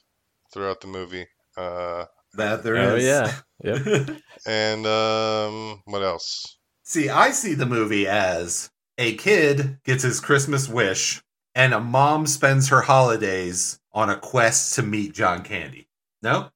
throughout 0.53 0.81
the 0.81 0.87
movie. 0.87 1.27
Uh, 1.57 2.07
that 2.35 2.63
there 2.63 2.77
is. 2.77 2.93
Oh 2.93 2.97
yeah. 2.97 3.35
Yep. 3.63 4.17
and 4.47 4.87
um, 4.87 5.83
what 5.85 6.03
else? 6.03 6.57
See, 6.83 7.09
I 7.09 7.31
see 7.31 7.55
the 7.55 7.67
movie 7.67 8.07
as 8.09 8.71
a 8.99 9.15
kid 9.17 9.79
gets 9.85 10.03
his 10.03 10.21
Christmas 10.21 10.69
wish, 10.69 11.23
and 11.55 11.75
a 11.75 11.81
mom 11.81 12.27
spends 12.27 12.69
her 12.69 12.81
holidays 12.83 13.79
on 13.93 14.09
a 14.11 14.17
quest 14.17 14.75
to 14.77 14.83
meet 14.83 15.13
John 15.15 15.43
Candy. 15.43 15.89
No? 16.23 16.51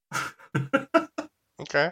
Okay. 1.61 1.91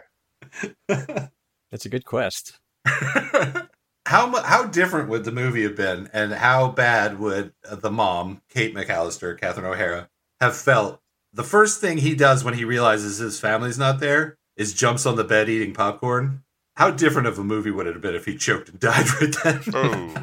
That's 0.87 1.85
a 1.85 1.89
good 1.89 2.05
quest. 2.05 2.59
how 2.85 3.67
how 4.05 4.65
different 4.67 5.09
would 5.09 5.25
the 5.25 5.31
movie 5.31 5.63
have 5.63 5.75
been, 5.75 6.09
and 6.13 6.33
how 6.33 6.69
bad 6.69 7.19
would 7.19 7.53
the 7.69 7.91
mom, 7.91 8.41
Kate 8.49 8.73
McAllister, 8.73 9.39
Catherine 9.39 9.65
O'Hara, 9.65 10.09
have 10.39 10.55
felt? 10.55 11.01
The 11.33 11.43
first 11.43 11.81
thing 11.81 11.97
he 11.97 12.15
does 12.15 12.45
when 12.45 12.53
he 12.53 12.63
realizes 12.63 13.17
his 13.17 13.39
family's 13.39 13.77
not 13.77 13.99
there 13.99 14.37
is 14.55 14.73
jumps 14.73 15.05
on 15.05 15.17
the 15.17 15.23
bed 15.25 15.49
eating 15.49 15.73
popcorn. 15.73 16.43
How 16.77 16.91
different 16.91 17.27
of 17.27 17.39
a 17.39 17.43
movie 17.43 17.71
would 17.71 17.87
it 17.87 17.93
have 17.93 18.01
been 18.01 18.15
if 18.15 18.25
he 18.25 18.37
choked 18.37 18.69
and 18.69 18.79
died 18.79 19.07
right 19.21 19.35
then? 19.43 19.61
Ooh. 19.75 20.13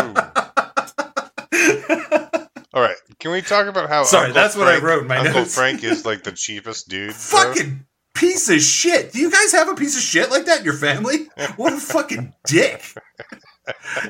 Ooh. 0.00 0.14
All 2.74 2.82
right. 2.82 2.96
Can 3.18 3.32
we 3.32 3.42
talk 3.42 3.66
about 3.66 3.88
how? 3.88 4.04
Sorry, 4.04 4.26
Uncle 4.26 4.42
that's 4.42 4.56
what 4.56 4.68
I 4.68 4.78
wrote 4.78 5.06
my 5.06 5.18
Uncle 5.18 5.34
notes. 5.34 5.54
Frank 5.54 5.84
is 5.84 6.04
like 6.04 6.22
the 6.22 6.32
cheapest 6.36 6.88
dude. 6.88 7.14
fucking 7.14 7.86
piece 8.14 8.48
of 8.48 8.60
shit. 8.60 9.12
Do 9.12 9.18
you 9.18 9.30
guys 9.30 9.52
have 9.52 9.68
a 9.68 9.74
piece 9.74 9.96
of 9.96 10.02
shit 10.02 10.30
like 10.30 10.46
that 10.46 10.60
in 10.60 10.64
your 10.64 10.74
family? 10.74 11.28
What 11.56 11.72
a 11.72 11.80
fucking 11.80 12.34
dick. 12.46 12.82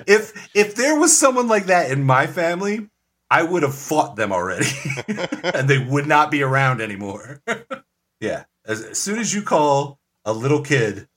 If 0.06 0.50
if 0.54 0.74
there 0.74 0.98
was 0.98 1.16
someone 1.16 1.48
like 1.48 1.66
that 1.66 1.90
in 1.90 2.04
my 2.04 2.26
family, 2.26 2.88
I 3.30 3.42
would 3.42 3.62
have 3.62 3.74
fought 3.74 4.16
them 4.16 4.32
already. 4.32 4.66
and 5.42 5.68
they 5.68 5.78
would 5.78 6.06
not 6.06 6.30
be 6.30 6.42
around 6.42 6.80
anymore. 6.80 7.42
yeah. 8.20 8.44
As, 8.66 8.82
as 8.82 8.98
soon 8.98 9.18
as 9.18 9.34
you 9.34 9.42
call 9.42 9.98
a 10.24 10.32
little 10.32 10.62
kid 10.62 11.08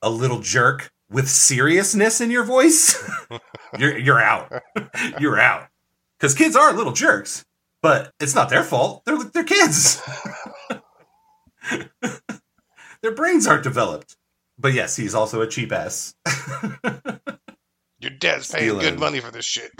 a 0.00 0.10
little 0.10 0.40
jerk 0.40 0.90
with 1.10 1.28
seriousness 1.28 2.20
in 2.20 2.30
your 2.30 2.44
voice, 2.44 2.96
you're 3.78 3.98
you're 3.98 4.20
out. 4.20 4.52
You're 5.20 5.38
out. 5.38 5.68
Cuz 6.20 6.34
kids 6.34 6.56
are 6.56 6.72
little 6.72 6.92
jerks, 6.92 7.44
but 7.82 8.12
it's 8.20 8.34
not 8.34 8.48
their 8.48 8.64
fault. 8.64 9.04
They're 9.04 9.22
they're 9.22 9.44
kids. 9.44 10.00
Their 13.02 13.14
brains 13.14 13.46
aren't 13.46 13.62
developed. 13.62 14.16
But 14.58 14.72
yes, 14.72 14.96
he's 14.96 15.14
also 15.14 15.40
a 15.40 15.46
cheap 15.46 15.70
ass. 15.70 16.14
Your 18.00 18.10
dad's 18.10 18.50
paying 18.50 18.64
Stealing. 18.70 18.80
good 18.80 18.98
money 18.98 19.20
for 19.20 19.30
this 19.30 19.44
shit. 19.44 19.70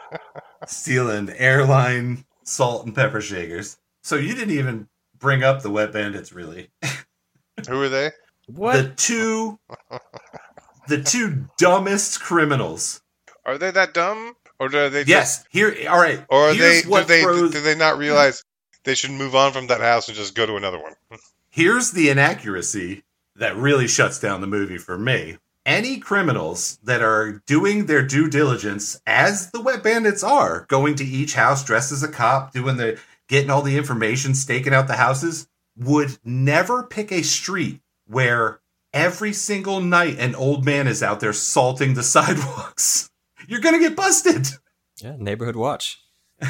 Stealing 0.66 1.30
airline 1.30 2.24
salt 2.44 2.86
and 2.86 2.94
pepper 2.94 3.20
shakers. 3.20 3.78
So 4.02 4.16
you 4.16 4.34
didn't 4.34 4.56
even 4.56 4.88
bring 5.18 5.42
up 5.42 5.62
the 5.62 5.70
wet 5.70 5.92
bandits, 5.92 6.32
really. 6.32 6.70
Who 7.68 7.82
are 7.82 7.88
they? 7.88 8.10
What? 8.46 8.72
The 8.74 8.88
two 8.94 9.58
the 10.88 11.02
two 11.02 11.48
dumbest 11.58 12.20
criminals. 12.20 13.02
Are 13.44 13.58
they 13.58 13.70
that 13.70 13.92
dumb, 13.92 14.34
or 14.58 14.68
do 14.68 14.88
they? 14.90 15.00
Just, 15.04 15.08
Yes, 15.08 15.44
here. 15.50 15.76
All 15.88 15.98
right. 16.00 16.24
Or 16.28 16.54
they? 16.54 16.82
Do 16.82 17.04
they? 17.04 17.22
throws- 17.22 17.52
Do 17.52 17.60
they 17.60 17.74
not 17.74 17.98
realize 17.98 18.44
they 18.84 18.94
should 18.94 19.10
move 19.10 19.34
on 19.34 19.52
from 19.52 19.66
that 19.68 19.80
house 19.80 20.08
and 20.08 20.16
just 20.16 20.34
go 20.34 20.46
to 20.46 20.56
another 20.56 20.78
one? 20.80 20.94
Here's 21.50 21.90
the 21.92 22.08
inaccuracy 22.10 23.02
that 23.36 23.56
really 23.56 23.88
shuts 23.88 24.18
down 24.20 24.40
the 24.40 24.46
movie 24.46 24.78
for 24.78 24.96
me. 24.98 25.38
Any 25.64 25.98
criminals 25.98 26.78
that 26.84 27.02
are 27.02 27.42
doing 27.46 27.86
their 27.86 28.02
due 28.02 28.28
diligence, 28.30 29.00
as 29.06 29.50
the 29.50 29.60
wet 29.60 29.82
bandits 29.82 30.22
are, 30.22 30.64
going 30.68 30.94
to 30.96 31.04
each 31.04 31.34
house 31.34 31.64
dressed 31.64 31.90
as 31.90 32.02
a 32.04 32.08
cop, 32.08 32.52
doing 32.52 32.76
the 32.76 33.00
getting 33.28 33.50
all 33.50 33.62
the 33.62 33.76
information, 33.76 34.34
staking 34.34 34.72
out 34.72 34.86
the 34.86 34.94
houses, 34.96 35.48
would 35.76 36.16
never 36.24 36.84
pick 36.84 37.10
a 37.10 37.22
street 37.22 37.80
where 38.06 38.60
every 38.92 39.32
single 39.32 39.80
night 39.80 40.16
an 40.20 40.36
old 40.36 40.64
man 40.64 40.86
is 40.86 41.02
out 41.02 41.18
there 41.18 41.32
salting 41.32 41.94
the 41.94 42.02
sidewalks. 42.14 43.10
You're 43.48 43.60
gonna 43.60 43.78
get 43.78 43.96
busted. 43.96 44.46
Yeah, 45.02 45.16
neighborhood 45.18 45.56
watch. 45.56 46.00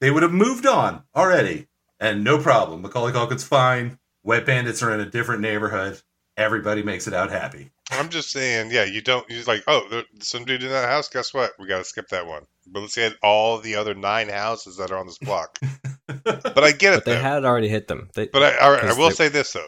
They 0.00 0.10
would 0.10 0.22
have 0.22 0.32
moved 0.32 0.64
on 0.66 1.02
already, 1.14 1.66
and 2.00 2.24
no 2.24 2.38
problem. 2.38 2.80
Macaulay 2.80 3.12
Culkin's 3.12 3.44
fine. 3.44 3.98
Wet 4.22 4.46
bandits 4.46 4.82
are 4.82 4.94
in 4.94 5.00
a 5.00 5.04
different 5.10 5.42
neighborhood. 5.42 6.00
Everybody 6.38 6.82
makes 6.82 7.06
it 7.06 7.12
out 7.12 7.30
happy. 7.30 7.70
I'm 7.90 8.08
just 8.08 8.30
saying, 8.30 8.70
yeah, 8.70 8.84
you 8.84 9.02
don't. 9.02 9.28
You're 9.28 9.44
like, 9.44 9.62
oh, 9.66 9.86
there's 9.90 10.04
some 10.20 10.46
dude 10.46 10.62
in 10.62 10.70
that 10.70 10.88
house. 10.88 11.10
Guess 11.10 11.34
what? 11.34 11.50
We 11.58 11.66
got 11.66 11.78
to 11.78 11.84
skip 11.84 12.08
that 12.08 12.26
one. 12.26 12.46
But 12.66 12.80
let's 12.80 12.94
get 12.96 13.12
all 13.22 13.58
the 13.58 13.74
other 13.76 13.92
nine 13.94 14.30
houses 14.30 14.78
that 14.78 14.90
are 14.90 14.96
on 14.96 15.06
this 15.06 15.18
block. 15.18 15.58
but 16.06 16.64
I 16.64 16.72
get 16.72 16.94
it 16.94 16.96
But 16.98 17.04
they 17.04 17.14
though. 17.16 17.20
had 17.20 17.44
already 17.44 17.68
hit 17.68 17.86
them. 17.88 18.08
They, 18.14 18.26
But 18.28 18.42
I, 18.42 18.56
all 18.56 18.70
right, 18.72 18.82
I 18.84 18.86
'Cause 18.88 18.96
will 18.96 19.08
they- 19.10 19.14
say 19.16 19.28
this 19.28 19.52
though. 19.52 19.66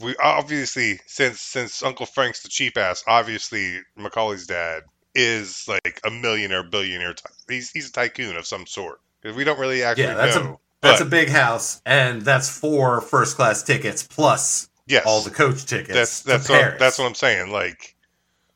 We 0.00 0.14
obviously, 0.22 1.00
since 1.06 1.40
since 1.40 1.82
Uncle 1.82 2.06
Frank's 2.06 2.42
the 2.44 2.50
cheap 2.50 2.76
ass, 2.76 3.02
obviously 3.08 3.80
Macaulay's 3.96 4.46
dad 4.46 4.84
is 5.16 5.66
like 5.66 6.00
a 6.04 6.10
millionaire, 6.10 6.62
billionaire. 6.62 7.14
Ty- 7.14 7.30
he's 7.48 7.70
he's 7.70 7.88
a 7.88 7.92
tycoon 7.92 8.36
of 8.36 8.46
some 8.46 8.66
sort. 8.66 9.00
Because 9.20 9.36
we 9.36 9.44
don't 9.44 9.58
really 9.58 9.82
actually 9.82 10.04
Yeah, 10.04 10.14
that's 10.14 10.36
a- 10.36 10.56
That's 10.82 11.00
but 11.00 11.06
a 11.06 11.10
big 11.10 11.30
house, 11.30 11.80
and 11.86 12.22
that's 12.22 12.48
four 12.48 13.00
first 13.00 13.36
class 13.36 13.62
tickets 13.62 14.02
plus 14.02 14.68
yes, 14.86 15.04
all 15.06 15.22
the 15.22 15.30
coach 15.30 15.64
tickets. 15.64 15.94
that's 15.94 16.22
that's 16.22 16.48
what, 16.48 16.78
that's 16.78 16.98
what 16.98 17.06
I'm 17.06 17.14
saying. 17.14 17.50
Like 17.50 17.96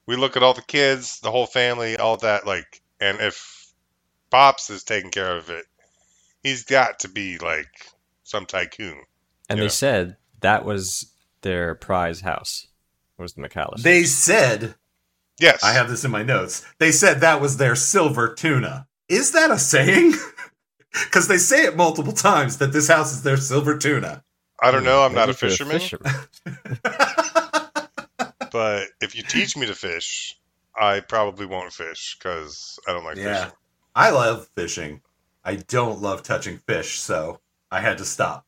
we 0.07 0.17
look 0.17 0.37
at 0.37 0.43
all 0.43 0.55
the 0.55 0.63
kids, 0.63 1.21
the 1.21 1.31
whole 1.31 1.47
family, 1.47 1.97
all 1.97 2.19
that. 2.19 2.47
Like, 2.47 2.83
and 3.01 3.21
if 3.21 3.73
Pops 4.31 4.69
is 4.71 4.85
taking 4.85 5.11
care 5.11 5.37
of 5.37 5.49
it, 5.51 5.65
he's 6.43 6.65
got 6.65 7.01
to 7.01 7.09
be 7.09 7.39
like 7.39 7.69
some 8.23 8.47
tycoon. 8.47 9.03
and 9.49 9.59
yeah. 9.59 9.65
they 9.65 9.69
said 9.69 10.17
that 10.41 10.65
was 10.65 11.13
their 11.41 11.75
prize 11.75 12.21
house. 12.21 12.67
Was 13.19 13.35
the 13.35 13.43
McAllister? 13.43 13.83
They 13.83 14.05
said, 14.05 14.75
Yes, 15.41 15.65
I 15.65 15.73
have 15.73 15.89
this 15.89 16.05
in 16.05 16.11
my 16.11 16.23
notes. 16.23 16.65
They 16.79 16.93
said 16.93 17.21
that 17.21 17.41
was 17.41 17.57
their 17.57 17.75
silver 17.77 18.35
tuna. 18.35 18.87
Is 19.09 19.33
that 19.33 19.51
a 19.51 19.59
saying? 19.59 20.13
Because 20.93 21.29
they 21.29 21.39
say 21.39 21.65
it 21.67 21.77
multiple 21.77 22.13
times 22.13 22.59
that 22.59 22.73
this 22.73 22.89
house 22.89 23.13
is 23.13 23.23
their 23.23 23.37
silver 23.37 23.79
tuna. 23.79 24.25
I 24.63 24.71
don't 24.73 24.83
know. 24.85 25.03
I'm 25.05 25.15
not 25.15 25.31
a 25.31 25.33
Maybe 25.33 25.33
if 25.33 25.43
you're 25.43 25.51
fisherman. 25.51 25.81
but 28.53 28.89
if 29.01 29.15
you 29.15 29.23
teach 29.23 29.57
me 29.57 29.67
to 29.67 29.75
fish, 29.75 30.37
I 30.79 31.01
probably 31.01 31.47
won't 31.47 31.73
fish 31.73 32.17
because 32.19 32.79
I 32.89 32.93
don't 32.93 33.05
like 33.05 33.17
Yeah. 33.19 33.45
fishing. 33.45 33.57
I 33.95 34.11
love 34.11 34.49
fishing. 34.57 35.03
I 35.45 35.57
don't 35.57 36.01
love 36.03 36.23
touching 36.23 36.59
fish, 36.59 36.99
so 36.99 37.41
I 37.71 37.81
had 37.81 37.99
to 37.99 38.05
stop. 38.05 38.47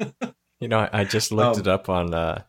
You 0.60 0.68
know, 0.68 0.78
I, 0.78 1.00
I 1.00 1.04
just 1.04 1.32
looked 1.32 1.56
Um, 1.56 1.58
it 1.58 1.68
up 1.68 1.90
on 1.90 2.14
uh, 2.14 2.42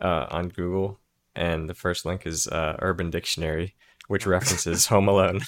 uh, 0.00 0.26
on 0.30 0.50
Google, 0.50 0.99
and 1.40 1.68
the 1.70 1.74
first 1.74 2.04
link 2.04 2.26
is 2.26 2.46
uh, 2.46 2.76
Urban 2.80 3.08
Dictionary, 3.08 3.74
which 4.08 4.26
references 4.26 4.86
Home 4.86 5.08
Alone. 5.08 5.40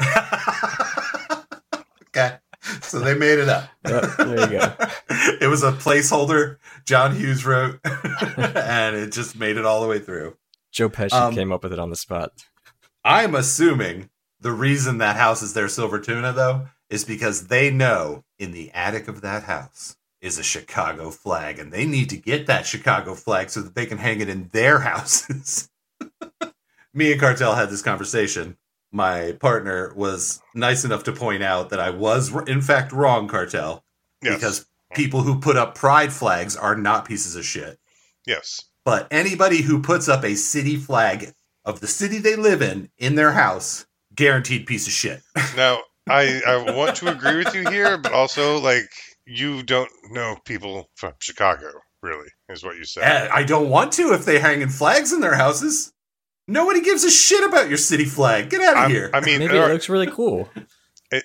okay. 2.08 2.36
So 2.80 3.00
they 3.00 3.14
made 3.16 3.40
it 3.40 3.48
up. 3.48 3.68
Yep, 3.86 4.16
there 4.18 4.40
you 4.40 4.58
go. 4.60 4.74
it 5.40 5.48
was 5.50 5.64
a 5.64 5.72
placeholder 5.72 6.58
John 6.86 7.16
Hughes 7.16 7.44
wrote, 7.44 7.80
and 8.36 8.94
it 8.94 9.10
just 9.12 9.36
made 9.36 9.56
it 9.56 9.66
all 9.66 9.82
the 9.82 9.88
way 9.88 9.98
through. 9.98 10.36
Joe 10.70 10.88
Pesci 10.88 11.12
Um, 11.12 11.34
came 11.34 11.52
up 11.52 11.64
with 11.64 11.72
it 11.72 11.80
on 11.80 11.90
the 11.90 11.96
spot. 11.96 12.30
I'm 13.04 13.34
assuming 13.34 14.10
the 14.40 14.52
reason 14.52 14.98
that 14.98 15.16
house 15.16 15.42
is 15.42 15.54
their 15.54 15.68
silver 15.68 15.98
tuna, 15.98 16.32
though, 16.32 16.68
is 16.88 17.04
because 17.04 17.48
they 17.48 17.68
know 17.70 18.22
in 18.38 18.52
the 18.52 18.70
attic 18.70 19.08
of 19.08 19.22
that 19.22 19.42
house 19.42 19.96
is 20.22 20.38
a 20.38 20.42
Chicago 20.42 21.10
flag, 21.10 21.58
and 21.58 21.70
they 21.72 21.84
need 21.84 22.08
to 22.10 22.16
get 22.16 22.46
that 22.46 22.64
Chicago 22.64 23.14
flag 23.14 23.50
so 23.50 23.60
that 23.60 23.74
they 23.74 23.84
can 23.84 23.98
hang 23.98 24.20
it 24.20 24.28
in 24.30 24.48
their 24.52 24.78
houses. 24.90 25.68
Me 26.94 27.12
and 27.12 27.20
Cartel 27.20 27.54
had 27.54 27.70
this 27.70 27.82
conversation. 27.82 28.56
My 28.90 29.32
partner 29.40 29.92
was 29.96 30.40
nice 30.54 30.84
enough 30.84 31.04
to 31.04 31.12
point 31.12 31.42
out 31.42 31.70
that 31.70 31.80
I 31.80 31.90
was, 31.90 32.34
in 32.46 32.60
fact, 32.60 32.92
wrong, 32.92 33.26
Cartel, 33.28 33.84
Yes. 34.22 34.34
because 34.34 34.66
people 34.94 35.22
who 35.22 35.40
put 35.40 35.56
up 35.56 35.74
pride 35.74 36.12
flags 36.12 36.54
are 36.56 36.76
not 36.76 37.04
pieces 37.06 37.34
of 37.36 37.44
shit. 37.44 37.78
yes. 38.26 38.62
But 38.84 39.06
anybody 39.12 39.62
who 39.62 39.80
puts 39.80 40.08
up 40.08 40.24
a 40.24 40.34
city 40.34 40.76
flag 40.76 41.32
of 41.64 41.78
the 41.78 41.86
city 41.86 42.18
they 42.18 42.34
live 42.34 42.60
in 42.62 42.90
in 42.98 43.14
their 43.14 43.30
house, 43.32 43.86
guaranteed 44.14 44.66
piece 44.66 44.86
of 44.88 44.92
shit. 44.92 45.22
Now, 45.56 45.78
I, 46.08 46.40
I 46.44 46.72
want 46.72 46.96
to 46.96 47.08
agree 47.12 47.36
with 47.36 47.54
you 47.54 47.68
here, 47.70 47.96
but 47.96 48.12
also, 48.12 48.58
like, 48.58 48.90
you 49.26 49.62
don't 49.62 49.90
know 50.10 50.36
people 50.44 50.90
from 50.96 51.12
Chicago, 51.20 51.70
really, 52.02 52.28
is 52.48 52.64
what 52.64 52.76
you 52.76 52.84
said. 52.84 53.28
I 53.30 53.42
don't 53.42 53.68
want 53.68 53.92
to 53.92 54.12
if 54.12 54.24
they're 54.24 54.40
hanging 54.40 54.68
flags 54.68 55.12
in 55.12 55.20
their 55.20 55.34
houses. 55.34 55.92
Nobody 56.48 56.80
gives 56.82 57.04
a 57.04 57.10
shit 57.10 57.48
about 57.48 57.68
your 57.68 57.78
city 57.78 58.04
flag. 58.04 58.50
Get 58.50 58.60
out 58.60 58.74
of 58.74 58.82
I'm- 58.82 58.90
here. 58.90 59.10
I 59.14 59.20
mean, 59.20 59.38
Maybe 59.38 59.56
it 59.56 59.60
right, 59.60 59.72
looks 59.72 59.88
really 59.88 60.08
cool. 60.10 60.48
it, 61.10 61.24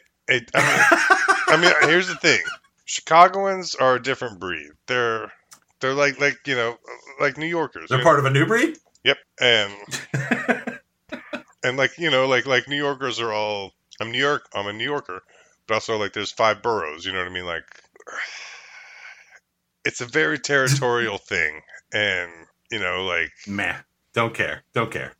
I 0.54 1.58
mean, 1.58 1.72
I 1.74 1.82
mean, 1.82 1.90
here's 1.90 2.08
the 2.08 2.16
thing: 2.16 2.40
Chicagoans 2.86 3.76
are 3.76 3.96
a 3.96 4.02
different 4.02 4.40
breed. 4.40 4.70
They're 4.88 5.32
they're 5.82 5.94
like 5.94 6.20
like 6.20 6.38
you 6.46 6.56
know 6.56 6.78
like 7.20 7.38
New 7.38 7.48
Yorkers. 7.48 7.90
they're 7.90 8.00
you 8.00 8.04
part 8.04 8.20
of 8.20 8.26
a 8.26 8.30
new 8.30 8.46
breed? 8.46 8.78
Yep, 9.04 9.18
and 9.42 9.74
and 11.64 11.78
like 11.78 11.98
you 11.98 12.12
know 12.12 12.28
like 12.28 12.46
like 12.46 12.68
New 12.68 12.78
Yorkers 12.78 13.20
are 13.20 13.32
all. 13.32 13.74
I'm 14.00 14.12
New 14.12 14.20
York. 14.20 14.48
I'm 14.54 14.68
a 14.68 14.74
New 14.74 14.84
Yorker, 14.84 15.24
but 15.68 15.74
also 15.76 15.98
like 15.98 16.14
there's 16.14 16.32
five 16.32 16.62
boroughs. 16.62 17.06
You 17.06 17.14
know 17.14 17.20
what 17.20 17.28
I 17.28 17.32
mean? 17.32 17.46
Like 17.46 17.64
it's 19.86 20.02
a 20.02 20.06
very 20.06 20.40
territorial 20.40 21.18
thing, 21.30 21.62
and 21.94 22.32
you 22.72 22.80
know 22.80 23.06
like 23.06 23.32
Meh. 23.48 23.76
Don't 24.14 24.34
care. 24.34 24.64
Don't 24.74 24.92
care. 24.92 25.14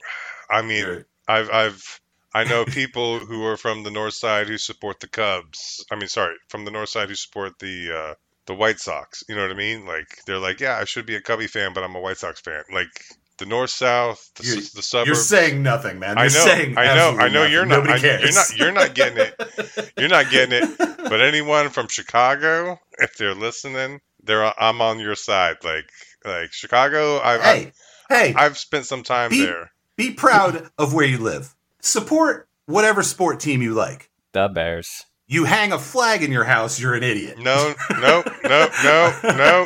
I 0.50 0.62
mean 0.62 0.80
You're- 0.86 1.04
I've 1.28 1.50
I've 1.52 2.02
I 2.34 2.44
know 2.44 2.66
people 2.66 3.20
who 3.30 3.46
are 3.46 3.58
from 3.58 3.84
the 3.84 3.92
north 3.92 4.14
side 4.14 4.48
who 4.48 4.58
support 4.58 5.00
the 5.00 5.08
Cubs. 5.08 5.86
I 5.92 5.96
mean, 5.96 6.08
sorry, 6.08 6.36
from 6.50 6.66
the 6.66 6.72
north 6.72 6.90
side 6.90 7.10
who 7.10 7.16
support 7.16 7.60
the 7.60 7.92
uh, 7.96 8.14
the 8.46 8.54
White 8.56 8.80
Sox. 8.80 9.24
You 9.28 9.36
know 9.36 9.42
what 9.44 9.52
I 9.52 9.56
mean? 9.56 9.86
Like 9.86 10.08
they're 10.26 10.40
like, 10.40 10.60
yeah, 10.60 10.78
I 10.78 10.86
should 10.86 11.06
be 11.06 11.16
a 11.16 11.22
Cubby 11.22 11.48
fan, 11.48 11.74
but 11.74 11.84
I'm 11.84 11.96
a 11.96 12.00
White 12.00 12.18
Sox 12.18 12.40
fan. 12.42 12.64
Like 12.74 12.90
the 13.38 13.46
north 13.46 13.70
south, 13.70 14.32
the, 14.36 14.44
You're- 14.46 14.58
s- 14.60 14.72
the 14.72 14.82
suburbs. 14.82 15.08
You're 15.08 15.16
saying 15.16 15.62
nothing, 15.64 16.00
man. 16.00 16.18
You're 16.18 16.26
I 16.26 16.28
know, 16.28 16.30
saying 16.30 16.78
I 16.78 16.86
know, 16.86 16.92
I 16.92 16.98
absolutely 16.98 17.30
know. 17.34 17.46
You're 17.46 17.66
not. 17.66 17.76
Nobody 17.78 17.94
I, 17.94 18.00
cares. 18.00 18.22
you're 18.24 18.34
not. 18.34 18.58
You're 18.58 18.72
not 18.72 18.96
getting 18.96 19.18
it. 19.20 19.94
You're 19.98 20.10
not 20.10 20.30
getting 20.32 20.64
it. 20.64 20.94
But 21.08 21.22
anyone 21.22 21.70
from 21.70 21.88
Chicago, 21.88 22.82
if 23.00 23.16
they're 23.16 23.34
listening, 23.34 24.02
they're 24.22 24.44
I'm 24.62 24.82
on 24.82 25.00
your 25.00 25.16
side. 25.16 25.56
Like 25.64 25.90
like 26.26 26.52
Chicago, 26.52 27.20
I've 27.22 27.42
hey, 27.42 27.72
hey, 28.10 28.30
I've, 28.30 28.38
I've 28.38 28.58
spent 28.58 28.86
some 28.86 29.04
time 29.04 29.30
Be- 29.30 29.46
there. 29.46 29.72
be 29.96 30.12
proud 30.12 30.70
of 30.78 30.94
where 30.94 31.06
you 31.06 31.18
live. 31.18 31.56
Support 31.82 32.50
whatever 32.66 33.04
sport 33.04 33.40
team 33.40 33.62
you 33.62 33.74
like. 33.74 34.10
The 34.34 34.50
Bears. 34.50 35.06
You 35.28 35.46
hang 35.46 35.72
a 35.72 35.80
flag 35.80 36.24
in 36.24 36.32
your 36.32 36.44
house, 36.44 36.78
you're 36.80 36.94
an 36.94 37.04
idiot. 37.04 37.38
No, 37.40 37.74
no, 37.92 38.24
no, 38.44 38.68
no, 38.84 39.20
no, 39.24 39.64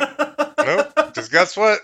no. 0.58 0.92
Because 1.06 1.28
guess 1.28 1.56
what? 1.56 1.80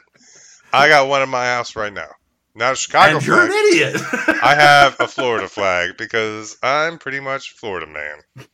I 0.72 0.88
got 0.88 1.08
one 1.08 1.22
in 1.22 1.28
my 1.28 1.46
house 1.46 1.76
right 1.76 1.92
now. 1.92 2.08
Not 2.54 2.72
a 2.72 2.76
Chicago 2.76 3.16
and 3.18 3.26
you're 3.26 3.36
flag. 3.36 3.50
an 3.50 3.56
idiot. 3.56 4.00
I 4.42 4.54
have 4.54 4.96
a 5.00 5.06
Florida 5.08 5.48
flag 5.48 5.96
because 5.96 6.56
I'm 6.62 6.98
pretty 6.98 7.20
much 7.20 7.52
Florida 7.52 7.86
man. 7.86 8.46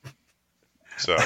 So, 0.99 1.17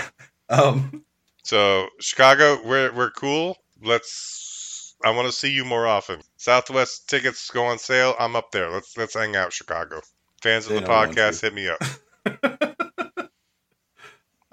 um, 0.49 1.05
so 1.43 1.89
Chicago, 2.01 2.61
we're 2.65 2.93
we're 2.95 3.11
cool. 3.11 3.57
Let's. 3.83 4.95
I 5.05 5.11
want 5.11 5.27
to 5.27 5.33
see 5.33 5.51
you 5.53 5.65
more 5.65 5.87
often. 5.87 6.21
Southwest 6.37 7.09
tickets 7.09 7.51
go 7.51 7.65
on 7.67 7.79
sale. 7.79 8.15
I'm 8.19 8.35
up 8.37 8.51
there. 8.53 8.71
Let's 8.71 8.97
let's 8.97 9.15
hang 9.15 9.37
out, 9.37 9.53
Chicago. 9.53 10.01
Fans 10.43 10.67
of 10.69 10.75
the 10.75 10.83
podcast, 10.83 11.41
hit 11.43 11.55
me 11.55 11.69
up. 11.69 13.29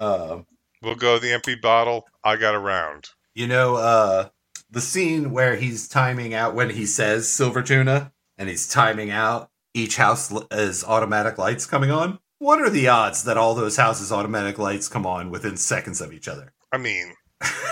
um, 0.00 0.46
We'll 0.82 0.94
go 0.94 1.18
the 1.18 1.32
empty 1.32 1.54
bottle. 1.54 2.06
I 2.22 2.36
got 2.36 2.54
a 2.54 2.58
round. 2.58 3.08
you 3.34 3.46
know, 3.46 3.76
uh, 3.76 4.28
the 4.76 4.82
scene 4.82 5.30
where 5.30 5.56
he's 5.56 5.88
timing 5.88 6.34
out 6.34 6.54
when 6.54 6.68
he 6.68 6.84
says 6.84 7.32
silver 7.32 7.62
tuna 7.62 8.12
and 8.36 8.46
he's 8.46 8.68
timing 8.68 9.10
out 9.10 9.48
each 9.72 9.96
house 9.96 10.30
is 10.50 10.84
automatic 10.84 11.38
lights 11.38 11.64
coming 11.64 11.90
on. 11.90 12.18
What 12.40 12.60
are 12.60 12.68
the 12.68 12.86
odds 12.88 13.24
that 13.24 13.38
all 13.38 13.54
those 13.54 13.78
houses 13.78 14.12
automatic 14.12 14.58
lights 14.58 14.86
come 14.86 15.06
on 15.06 15.30
within 15.30 15.56
seconds 15.56 16.02
of 16.02 16.12
each 16.12 16.28
other? 16.28 16.52
I 16.70 16.76
mean, 16.76 17.14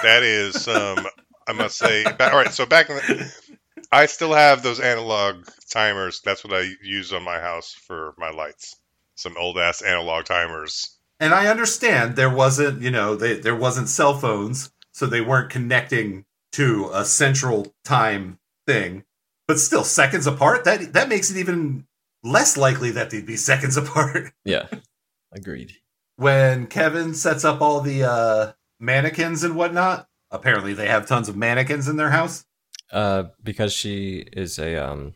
that 0.03 0.23
is 0.23 0.67
um 0.67 1.07
I 1.47 1.53
must 1.53 1.77
say. 1.77 2.05
All 2.05 2.39
right, 2.39 2.51
so 2.51 2.65
back 2.65 2.89
in 2.89 2.97
the, 2.97 3.55
I 3.93 4.07
still 4.07 4.33
have 4.33 4.63
those 4.63 4.81
analog 4.81 5.45
timers. 5.71 6.23
That's 6.25 6.43
what 6.43 6.55
I 6.55 6.71
use 6.83 7.13
on 7.13 7.23
my 7.23 7.39
house 7.39 7.75
for 7.87 8.15
my 8.17 8.31
lights. 8.31 8.77
Some 9.15 9.37
old 9.37 9.59
ass 9.59 9.83
analog 9.83 10.25
timers. 10.25 10.97
And 11.21 11.35
I 11.35 11.49
understand 11.49 12.17
there 12.17 12.35
wasn't, 12.35 12.81
you 12.81 12.91
know, 12.91 13.15
they, 13.15 13.35
there 13.35 13.55
wasn't 13.55 13.91
cell 13.91 14.17
phones, 14.17 14.73
so 14.93 15.05
they 15.05 15.21
weren't 15.21 15.51
connecting 15.51 16.25
to 16.55 16.91
a 16.93 17.05
central 17.05 17.75
time 17.85 18.39
thing. 18.67 19.05
But 19.47 19.59
still, 19.61 19.85
seconds 19.85 20.27
apart. 20.27 20.65
That 20.65 20.93
that 20.95 21.09
makes 21.09 21.31
it 21.31 21.37
even 21.37 21.87
less 22.23 22.57
likely 22.57 22.91
that 22.93 23.11
they'd 23.11 23.27
be 23.27 23.37
seconds 23.51 23.77
apart. 23.77 24.33
Yeah, 24.45 24.67
agreed. 25.33 25.75
when 26.17 26.67
Kevin 26.67 27.13
sets 27.15 27.45
up 27.45 27.61
all 27.61 27.81
the 27.81 28.03
uh, 28.05 28.53
mannequins 28.81 29.45
and 29.45 29.55
whatnot, 29.57 30.09
apparently 30.31 30.73
they 30.73 30.89
have 30.89 31.07
tons 31.07 31.29
of 31.29 31.37
mannequins 31.37 31.89
in 31.89 31.97
their 31.97 32.11
house. 32.11 32.47
Uh, 32.93 33.25
because 33.43 33.73
she 33.73 34.25
is 34.33 34.59
a 34.59 34.77
um 34.77 35.15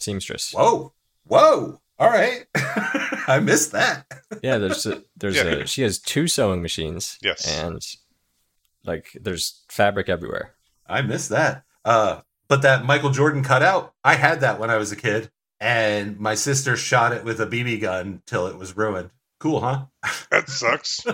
seamstress. 0.00 0.52
Whoa, 0.52 0.92
whoa! 1.24 1.80
All 2.00 2.10
right, 2.10 2.46
I 3.28 3.38
missed 3.42 3.72
that. 3.72 4.06
Yeah, 4.42 4.58
there's 4.58 4.86
a, 4.86 5.02
there's 5.16 5.36
Yeah. 5.36 5.44
a 5.44 5.66
she 5.66 5.82
has 5.82 5.98
two 6.00 6.26
sewing 6.26 6.62
machines. 6.62 7.18
Yes. 7.22 7.46
and 7.60 7.80
like 8.84 9.08
there's 9.20 9.62
fabric 9.68 10.08
everywhere. 10.08 10.54
I 10.88 11.02
missed 11.02 11.28
that. 11.30 11.64
Uh, 11.84 12.20
but 12.48 12.62
that 12.62 12.84
Michael 12.84 13.10
Jordan 13.10 13.42
cutout, 13.42 13.94
I 14.04 14.14
had 14.14 14.40
that 14.40 14.58
when 14.58 14.70
I 14.70 14.76
was 14.76 14.90
a 14.92 14.96
kid, 14.96 15.30
and 15.60 16.18
my 16.18 16.34
sister 16.34 16.76
shot 16.76 17.12
it 17.12 17.24
with 17.24 17.40
a 17.40 17.46
BB 17.46 17.80
gun 17.80 18.22
till 18.26 18.46
it 18.46 18.56
was 18.56 18.76
ruined. 18.76 19.10
Cool, 19.38 19.60
huh? 19.60 19.86
That 20.30 20.48
sucks. 20.48 21.04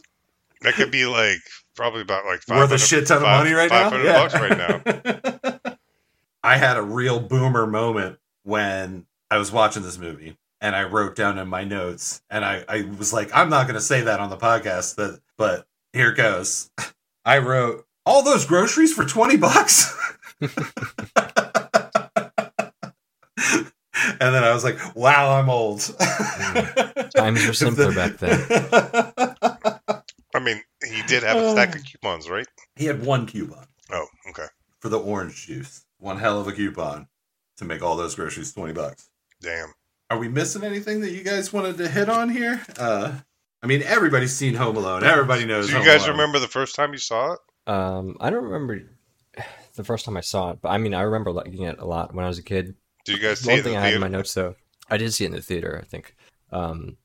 That 0.66 0.74
could 0.74 0.90
be 0.90 1.06
like 1.06 1.38
probably 1.76 2.00
about 2.02 2.24
like 2.24 2.40
five 2.40 2.58
Worth 2.58 2.72
a 2.72 2.78
500 2.78 2.78
shit 2.78 3.06
ton 3.06 3.18
of 3.18 3.22
money 3.22 3.52
right 3.52 3.70
now. 3.70 3.88
500 3.88 4.12
bucks 4.12 4.34
right 4.34 5.62
now. 5.64 5.76
I 6.42 6.56
had 6.56 6.76
a 6.76 6.82
real 6.82 7.20
boomer 7.20 7.68
moment 7.68 8.18
when 8.42 9.06
I 9.30 9.38
was 9.38 9.52
watching 9.52 9.84
this 9.84 9.96
movie 9.96 10.36
and 10.60 10.74
I 10.74 10.82
wrote 10.82 11.14
down 11.14 11.38
in 11.38 11.46
my 11.46 11.62
notes 11.62 12.20
and 12.30 12.44
I, 12.44 12.64
I 12.68 12.82
was 12.82 13.12
like, 13.12 13.30
I'm 13.32 13.48
not 13.48 13.68
gonna 13.68 13.80
say 13.80 14.00
that 14.02 14.18
on 14.18 14.28
the 14.28 14.36
podcast, 14.36 14.96
but 14.96 15.20
but 15.36 15.68
here 15.92 16.12
goes. 16.12 16.68
I 17.26 17.38
wrote 17.38 17.84
all 18.06 18.22
those 18.22 18.46
groceries 18.46 18.92
for 18.94 19.04
20 19.04 19.36
bucks. 19.36 19.94
and 20.40 20.54
then 24.20 24.44
I 24.44 24.52
was 24.54 24.64
like, 24.64 24.78
wow, 24.94 25.38
I'm 25.38 25.50
old. 25.50 25.80
Times 27.16 27.46
were 27.46 27.52
simpler 27.52 27.92
back 27.92 28.16
then. 28.18 28.40
I 30.34 30.38
mean, 30.40 30.62
he 30.86 31.02
did 31.08 31.22
have 31.22 31.36
a 31.36 31.50
stack 31.52 31.74
of 31.74 31.84
coupons, 31.84 32.28
right? 32.30 32.46
he 32.76 32.84
had 32.86 33.04
one 33.04 33.26
coupon 33.26 33.66
Oh, 33.90 34.06
okay. 34.30 34.46
for 34.80 34.88
the 34.88 34.98
orange 34.98 35.46
juice. 35.46 35.84
One 35.98 36.18
hell 36.18 36.40
of 36.40 36.46
a 36.46 36.52
coupon 36.52 37.08
to 37.56 37.64
make 37.64 37.82
all 37.82 37.96
those 37.96 38.14
groceries 38.14 38.52
20 38.52 38.72
bucks. 38.74 39.08
Damn. 39.40 39.72
Are 40.10 40.18
we 40.18 40.28
missing 40.28 40.62
anything 40.62 41.00
that 41.00 41.10
you 41.10 41.24
guys 41.24 41.52
wanted 41.52 41.78
to 41.78 41.88
hit 41.88 42.08
on 42.08 42.28
here? 42.30 42.62
Uh, 42.78 43.12
I 43.66 43.68
mean, 43.68 43.82
everybody's 43.82 44.32
seen 44.32 44.54
Home 44.54 44.76
Alone. 44.76 45.02
Everybody 45.02 45.44
knows. 45.44 45.66
Do 45.66 45.72
you 45.72 45.78
Home 45.78 45.86
guys 45.88 46.04
Alone. 46.04 46.12
remember 46.12 46.38
the 46.38 46.46
first 46.46 46.76
time 46.76 46.92
you 46.92 47.00
saw 47.00 47.32
it? 47.32 47.40
Um, 47.66 48.16
I 48.20 48.30
don't 48.30 48.44
remember 48.44 48.80
the 49.74 49.82
first 49.82 50.04
time 50.04 50.16
I 50.16 50.20
saw 50.20 50.50
it, 50.52 50.60
but 50.62 50.68
I 50.68 50.78
mean 50.78 50.94
I 50.94 51.00
remember 51.00 51.32
liking 51.32 51.62
it 51.62 51.80
a 51.80 51.84
lot 51.84 52.14
when 52.14 52.24
I 52.24 52.28
was 52.28 52.38
a 52.38 52.44
kid. 52.44 52.76
Do 53.04 53.12
you 53.12 53.18
guys 53.18 53.40
see 53.40 53.48
One 53.48 53.56
it 53.56 53.58
in 53.58 53.64
thing 53.64 53.72
the 53.72 53.80
I 53.80 53.86
had 53.86 53.94
in 53.94 54.00
my 54.00 54.06
notes 54.06 54.32
though, 54.34 54.54
I 54.88 54.98
did 54.98 55.12
see 55.12 55.24
it 55.24 55.30
in 55.30 55.32
the 55.32 55.42
theater. 55.42 55.80
I 55.82 55.84
think. 55.84 56.14
Um, 56.52 56.96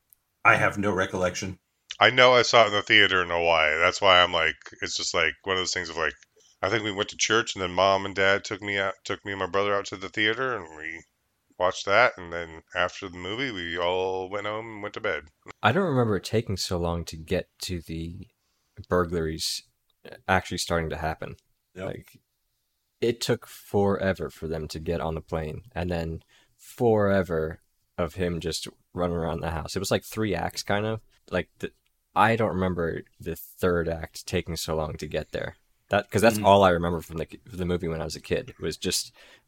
I 0.45 0.55
have 0.55 0.77
no 0.77 0.91
recollection. 0.91 1.57
I 1.99 2.11
know 2.11 2.33
I 2.33 2.43
saw 2.43 2.65
it 2.65 2.67
in 2.67 2.73
the 2.73 2.83
theater 2.83 3.23
in 3.23 3.29
Hawaii. 3.29 3.79
That's 3.79 3.99
why 3.99 4.21
I'm 4.21 4.31
like, 4.31 4.55
it's 4.83 4.95
just 4.95 5.15
like 5.15 5.33
one 5.45 5.55
of 5.55 5.61
those 5.61 5.73
things 5.73 5.89
of 5.89 5.97
like, 5.97 6.13
I 6.61 6.69
think 6.69 6.83
we 6.83 6.91
went 6.91 7.09
to 7.09 7.17
church 7.17 7.55
and 7.55 7.63
then 7.63 7.71
mom 7.71 8.05
and 8.05 8.13
dad 8.13 8.43
took 8.43 8.61
me 8.61 8.77
out, 8.77 8.93
took 9.03 9.25
me 9.25 9.31
and 9.31 9.39
my 9.39 9.47
brother 9.47 9.73
out 9.73 9.85
to 9.87 9.97
the 9.97 10.09
theater 10.09 10.55
and 10.55 10.65
we 10.77 11.01
watched 11.61 11.85
that. 11.85 12.13
And 12.17 12.33
then 12.33 12.63
after 12.75 13.07
the 13.07 13.17
movie, 13.17 13.51
we 13.51 13.77
all 13.77 14.29
went 14.29 14.47
home 14.47 14.65
and 14.67 14.81
went 14.81 14.93
to 14.95 15.01
bed. 15.01 15.25
I 15.63 15.71
don't 15.71 15.87
remember 15.87 16.17
it 16.17 16.23
taking 16.23 16.57
so 16.57 16.77
long 16.77 17.05
to 17.05 17.15
get 17.17 17.47
to 17.63 17.79
the 17.81 18.27
burglaries 18.89 19.63
actually 20.27 20.57
starting 20.57 20.89
to 20.89 20.97
happen. 20.97 21.35
Yep. 21.75 21.85
Like 21.85 22.07
it 22.99 23.21
took 23.21 23.47
forever 23.47 24.29
for 24.29 24.47
them 24.47 24.67
to 24.69 24.79
get 24.79 25.01
on 25.01 25.15
the 25.15 25.21
plane 25.21 25.61
and 25.73 25.89
then 25.89 26.21
forever 26.57 27.59
of 27.97 28.15
him 28.15 28.39
just 28.39 28.67
running 28.93 29.15
around 29.15 29.39
the 29.41 29.51
house. 29.51 29.75
It 29.75 29.79
was 29.79 29.91
like 29.91 30.03
three 30.03 30.35
acts 30.35 30.63
kind 30.63 30.85
of. 30.85 31.01
Like 31.29 31.49
the, 31.59 31.71
I 32.15 32.35
don't 32.35 32.49
remember 32.53 33.03
the 33.19 33.35
third 33.35 33.87
act 33.87 34.25
taking 34.25 34.55
so 34.55 34.75
long 34.75 34.95
to 34.97 35.07
get 35.07 35.31
there. 35.31 35.55
That 35.89 36.09
cuz 36.09 36.21
that's 36.21 36.39
Mhm. 36.39 36.45
all 36.45 36.63
I 36.63 36.69
remember 36.69 37.01
from 37.01 37.17
the 37.17 37.27
the 37.45 37.65
movie 37.65 37.87
when 37.87 38.01
I 38.01 38.05
was 38.05 38.15
a 38.15 38.21
kid. 38.21 38.53
Was 38.59 38.77
just 38.77 39.11
uh, 39.13 39.40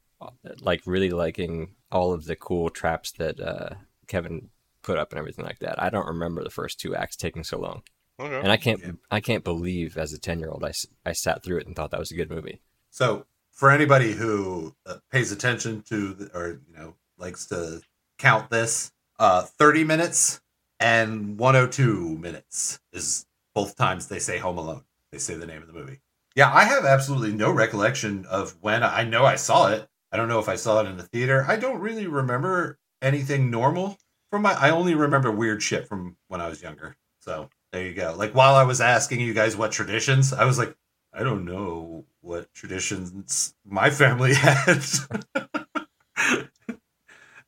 like 0.62 0.82
really 0.86 1.10
liking 1.10 1.76
all 1.92 2.14
of 2.14 2.26
the 2.26 2.36
cool 2.36 2.70
traps 2.70 3.12
that 3.14 3.40
uh, 3.40 3.76
Kevin 4.08 4.50
put 4.82 4.98
up 4.98 5.12
and 5.12 5.20
everything 5.20 5.46
like 5.46 5.60
that. 5.60 5.82
I 5.82 5.90
don't 5.90 6.08
remember 6.08 6.44
the 6.44 6.50
first 6.50 6.80
two 6.80 6.96
acts 6.96 7.16
taking 7.16 7.44
so 7.44 7.60
long, 7.60 7.84
Okay. 8.20 8.40
and 8.40 8.52
I 8.52 8.58
can't 8.58 8.80
Yeah. 8.82 8.92
I 9.12 9.20
can't 9.20 9.44
believe 9.44 9.98
as 9.98 10.14
a 10.14 10.20
ten 10.20 10.40
year 10.40 10.50
old 10.50 10.64
I, 10.64 10.74
I 11.06 11.14
sat 11.14 11.44
through 11.44 11.60
it 11.60 11.68
and 11.68 11.76
thought 11.76 11.92
that 11.92 12.00
was 12.00 12.12
a 12.12 12.16
good 12.16 12.30
movie. 12.30 12.62
So, 12.90 13.26
for 13.52 13.72
anybody 13.72 14.14
who 14.14 14.76
uh, 14.86 14.98
pays 15.12 15.32
attention 15.32 15.82
to 15.84 16.14
the, 16.14 16.38
or 16.38 16.60
you 16.68 16.76
know 16.76 16.96
likes 17.18 17.46
to 17.48 17.82
count 18.18 18.50
this, 18.50 18.92
uh, 19.20 19.44
thirty 19.44 19.84
minutes 19.84 20.42
and 20.80 21.38
one 21.38 21.56
hundred 21.56 21.72
two 21.72 22.18
minutes 22.18 22.80
is 22.92 23.26
both 23.56 23.76
times 23.76 24.08
they 24.08 24.20
say 24.20 24.38
Home 24.40 24.58
Alone. 24.58 24.84
They 25.12 25.20
say 25.20 25.36
the 25.36 25.46
name 25.46 25.62
of 25.62 25.68
the 25.68 25.74
movie. 25.74 26.00
Yeah, 26.36 26.52
I 26.52 26.64
have 26.64 26.84
absolutely 26.86 27.32
no 27.34 27.52
recollection 27.52 28.26
of 28.26 28.58
when 28.62 28.82
I 28.84 29.04
know 29.04 29.24
I 29.24 29.36
saw 29.36 29.68
it. 29.68 29.88
I 30.14 30.18
don't 30.18 30.28
know 30.28 30.38
if 30.40 30.48
I 30.48 30.56
saw 30.56 30.80
it 30.80 30.86
in 30.86 30.96
the 30.96 31.04
theater. 31.04 31.44
I 31.48 31.56
don't 31.56 31.80
really 31.80 32.06
remember 32.06 32.78
anything 33.02 33.50
normal 33.50 33.98
from 34.30 34.44
my. 34.44 34.54
I 34.54 34.70
only 34.70 34.94
remember 34.94 35.32
weird 35.32 35.64
shit 35.64 35.88
from 35.88 36.18
when 36.28 36.40
I 36.40 36.48
was 36.48 36.62
younger. 36.62 36.96
So 37.22 37.50
there 37.72 37.84
you 37.88 37.96
go. 37.96 38.14
Like 38.16 38.34
while 38.34 38.54
I 38.54 38.64
was 38.64 38.80
asking 38.80 39.22
you 39.22 39.34
guys 39.34 39.58
what 39.58 39.72
traditions, 39.72 40.32
I 40.32 40.46
was 40.46 40.60
like, 40.60 40.76
I 41.12 41.24
don't 41.24 41.46
know 41.46 42.06
what 42.22 42.54
traditions 42.54 43.56
my 43.66 43.90
family 43.90 44.34
had. 44.36 44.84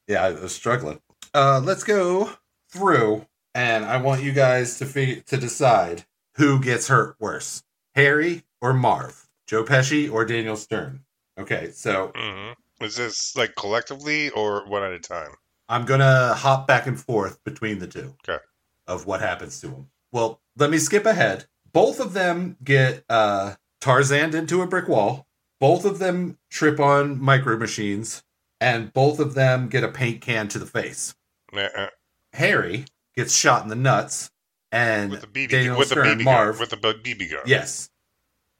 yeah, 0.08 0.24
I 0.24 0.32
was 0.32 0.56
struggling. 0.56 1.00
Uh, 1.36 1.62
let's 1.64 1.84
go 1.84 2.32
through, 2.72 3.28
and 3.54 3.86
I 3.86 3.98
want 3.98 4.24
you 4.24 4.32
guys 4.32 4.80
to 4.80 4.88
fig- 4.88 5.26
to 5.28 5.38
decide 5.38 6.06
who 6.38 6.60
gets 6.60 6.88
hurt 6.88 7.16
worse, 7.20 7.64
Harry 7.94 8.44
or 8.60 8.74
Marv, 8.74 9.28
Joe 9.46 9.64
Pesci 9.64 10.12
or 10.12 10.26
Daniel 10.26 10.56
Stern. 10.56 11.05
Okay, 11.38 11.72
so 11.72 12.12
hmm 12.16 12.52
Is 12.84 12.96
this 12.96 13.36
like 13.36 13.56
collectively 13.56 14.30
or 14.32 14.66
one 14.68 14.84
at 14.84 14.92
a 14.92 15.00
time? 15.00 15.32
I'm 15.68 15.86
gonna 15.86 16.34
hop 16.36 16.68
back 16.68 16.88
and 16.88 17.00
forth 17.00 17.44
between 17.44 17.80
the 17.80 17.88
two. 17.88 18.16
Okay. 18.28 18.44
Of 18.88 19.06
what 19.06 19.20
happens 19.22 19.60
to 19.62 19.68
them. 19.68 19.90
Well, 20.12 20.42
let 20.58 20.70
me 20.70 20.78
skip 20.78 21.06
ahead. 21.06 21.46
Both 21.74 22.00
of 22.00 22.14
them 22.14 22.58
get 22.64 23.04
uh 23.10 23.56
Tarzan 23.82 24.36
into 24.36 24.62
a 24.62 24.68
brick 24.68 24.88
wall. 24.88 25.28
Both 25.60 25.86
of 25.86 26.00
them 26.00 26.38
trip 26.50 26.80
on 26.80 27.20
micro 27.20 27.58
machines, 27.58 28.24
and 28.62 28.94
both 28.94 29.20
of 29.20 29.34
them 29.34 29.68
get 29.70 29.84
a 29.84 29.88
paint 29.90 30.22
can 30.22 30.48
to 30.50 30.60
the 30.60 30.66
face. 30.66 31.16
Uh-uh. 31.54 31.88
Harry 32.34 32.86
gets 33.16 33.34
shot 33.34 33.64
in 33.64 33.70
the 33.70 33.76
nuts, 33.76 34.30
and 34.72 35.12
With 35.12 35.22
the 35.22 35.28
BB 35.28 35.50
Daniel 35.50 35.78
with 35.78 35.90
the 35.90 35.96
Stern, 35.96 36.20
BB 36.20 36.24
Marv, 36.26 36.56
gun. 36.56 36.60
With 36.60 36.70
the 36.70 36.78
BB 36.78 37.32
gun. 37.32 37.44
yes, 37.46 37.90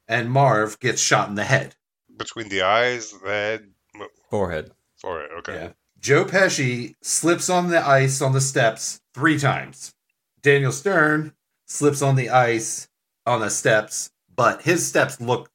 and 0.08 0.30
Marv 0.30 0.80
gets 0.80 1.00
shot 1.00 1.28
in 1.28 1.34
the 1.36 1.44
head. 1.44 1.75
Between 2.16 2.48
the 2.48 2.62
eyes, 2.62 3.12
the 3.12 3.28
head, 3.28 3.68
Forehead. 4.30 4.72
forehead. 4.96 5.30
Okay. 5.38 5.54
Yeah. 5.54 5.72
Joe 6.00 6.24
Pesci 6.24 6.94
slips 7.02 7.48
on 7.50 7.68
the 7.70 7.84
ice 7.86 8.20
on 8.20 8.32
the 8.32 8.40
steps 8.40 9.00
three 9.14 9.38
times. 9.38 9.92
Daniel 10.42 10.72
Stern 10.72 11.32
slips 11.66 12.02
on 12.02 12.16
the 12.16 12.30
ice 12.30 12.88
on 13.26 13.40
the 13.40 13.50
steps, 13.50 14.10
but 14.34 14.62
his 14.62 14.86
steps 14.86 15.20
look 15.20 15.50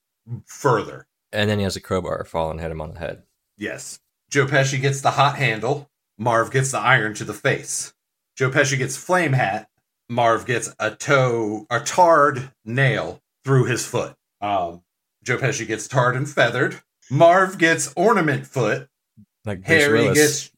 further. 0.45 1.07
And 1.31 1.49
then 1.49 1.59
he 1.59 1.63
has 1.63 1.75
a 1.75 1.81
crowbar 1.81 2.25
fall 2.25 2.51
and 2.51 2.59
hit 2.59 2.71
him 2.71 2.81
on 2.81 2.93
the 2.93 2.99
head. 2.99 3.23
Yes. 3.57 3.99
Joe 4.29 4.45
Pesci 4.45 4.81
gets 4.81 5.01
the 5.01 5.11
hot 5.11 5.37
handle. 5.37 5.89
Marv 6.17 6.51
gets 6.51 6.71
the 6.71 6.79
iron 6.79 7.13
to 7.15 7.23
the 7.23 7.33
face. 7.33 7.93
Joe 8.35 8.49
Pesci 8.49 8.77
gets 8.77 8.97
flame 8.97 9.33
hat. 9.33 9.69
Marv 10.09 10.45
gets 10.45 10.73
a 10.79 10.91
toe, 10.91 11.65
a 11.69 11.79
tarred 11.79 12.51
nail 12.65 13.21
through 13.45 13.65
his 13.65 13.85
foot. 13.85 14.15
Um, 14.41 14.81
Joe 15.23 15.37
Pesci 15.37 15.67
gets 15.67 15.87
tarred 15.87 16.15
and 16.15 16.27
feathered. 16.29 16.81
Marv 17.09 17.57
gets 17.57 17.93
ornament 17.95 18.47
foot. 18.47 18.87
Like 19.45 19.63
Bruce 19.63 19.67
Harry 19.83 19.99
Willis. 20.03 20.17
gets 20.17 20.51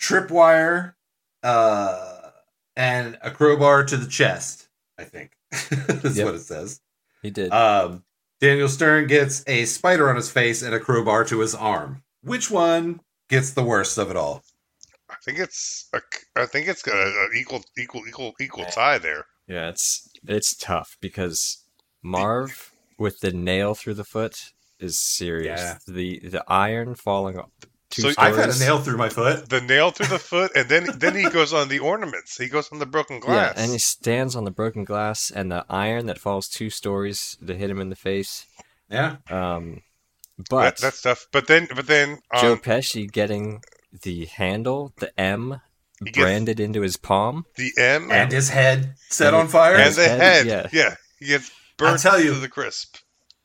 tripwire 0.00 0.94
uh, 1.42 2.30
and 2.76 3.18
a 3.22 3.30
crowbar 3.30 3.84
to 3.84 3.96
the 3.96 4.08
chest. 4.08 4.68
I 4.98 5.04
think 5.04 5.32
is 5.52 6.16
Yep. 6.16 6.26
what 6.26 6.34
it 6.34 6.40
says. 6.40 6.80
He 7.22 7.30
did. 7.30 7.52
Um, 7.52 8.04
Daniel 8.40 8.68
Stern 8.68 9.06
gets 9.06 9.44
a 9.46 9.64
spider 9.66 10.08
on 10.10 10.16
his 10.16 10.30
face 10.30 10.62
and 10.62 10.74
a 10.74 10.80
crowbar 10.80 11.24
to 11.26 11.40
his 11.40 11.54
arm. 11.54 12.02
Which 12.22 12.50
one 12.50 13.00
gets 13.28 13.50
the 13.52 13.62
worst 13.62 13.98
of 13.98 14.10
it 14.10 14.16
all? 14.16 14.42
I 15.08 15.14
think 15.24 15.38
it's 15.38 15.88
a, 15.92 16.00
I 16.36 16.46
think 16.46 16.68
it's 16.68 16.82
got 16.82 16.96
an 16.96 17.30
equal 17.36 17.62
equal 17.78 18.02
equal 18.08 18.32
equal 18.40 18.64
tie 18.64 18.98
there. 18.98 19.26
yeah, 19.46 19.68
it's 19.68 20.08
it's 20.26 20.56
tough 20.56 20.96
because 21.00 21.62
Marv 22.02 22.71
with 22.98 23.20
the 23.20 23.32
nail 23.32 23.74
through 23.74 23.94
the 23.94 24.04
foot 24.04 24.52
is 24.78 24.98
serious. 24.98 25.60
Yeah. 25.60 25.78
The 25.86 26.20
the 26.28 26.44
iron 26.48 26.94
falling 26.94 27.38
off 27.38 27.50
two 27.90 28.02
So- 28.02 28.10
stories. 28.12 28.18
I've 28.32 28.36
had 28.36 28.48
a 28.54 28.58
nail 28.58 28.78
through 28.80 28.96
my 28.96 29.08
foot. 29.08 29.48
The 29.48 29.60
nail 29.60 29.90
through 29.90 30.06
the 30.06 30.18
foot, 30.18 30.52
and 30.56 30.68
then 30.68 30.88
then 30.98 31.14
he 31.14 31.28
goes 31.30 31.52
on 31.52 31.68
the 31.68 31.78
ornaments. 31.78 32.36
He 32.38 32.48
goes 32.48 32.70
on 32.72 32.78
the 32.78 32.86
broken 32.86 33.20
glass. 33.20 33.54
Yeah, 33.56 33.62
and 33.62 33.72
he 33.72 33.78
stands 33.78 34.34
on 34.36 34.44
the 34.44 34.50
broken 34.50 34.84
glass, 34.84 35.30
and 35.30 35.50
the 35.52 35.64
iron 35.68 36.06
that 36.06 36.18
falls 36.18 36.48
two 36.48 36.70
stories 36.70 37.36
to 37.46 37.54
hit 37.54 37.70
him 37.70 37.80
in 37.80 37.90
the 37.90 37.96
face. 37.96 38.46
Yeah. 38.90 39.16
Um, 39.30 39.82
but 40.50 40.78
that 40.78 40.94
stuff. 40.94 41.26
But 41.32 41.46
then, 41.46 41.68
but 41.74 41.86
then, 41.86 42.18
Joe 42.40 42.52
um, 42.54 42.58
Pesci 42.58 43.10
getting 43.10 43.62
the 44.02 44.24
handle, 44.26 44.92
the 44.98 45.18
M, 45.20 45.60
branded 46.14 46.58
into 46.58 46.80
his 46.80 46.96
palm. 46.96 47.44
the 47.56 47.70
M 47.78 48.10
And 48.10 48.32
his 48.32 48.48
head 48.48 48.94
set 49.10 49.28
And- 49.28 49.36
on 49.36 49.48
fire. 49.48 49.74
and 49.76 49.84
his 49.84 49.96
the 49.96 50.08
head, 50.08 50.46
head. 50.46 50.46
yeah. 50.46 50.66
Yeah. 50.72 50.94
he 51.20 51.26
gets 51.26 51.50
burnt 51.76 52.00
tell 52.00 52.20
you- 52.20 52.34
to 52.34 52.40
the 52.40 52.48
crisp. 52.48 52.96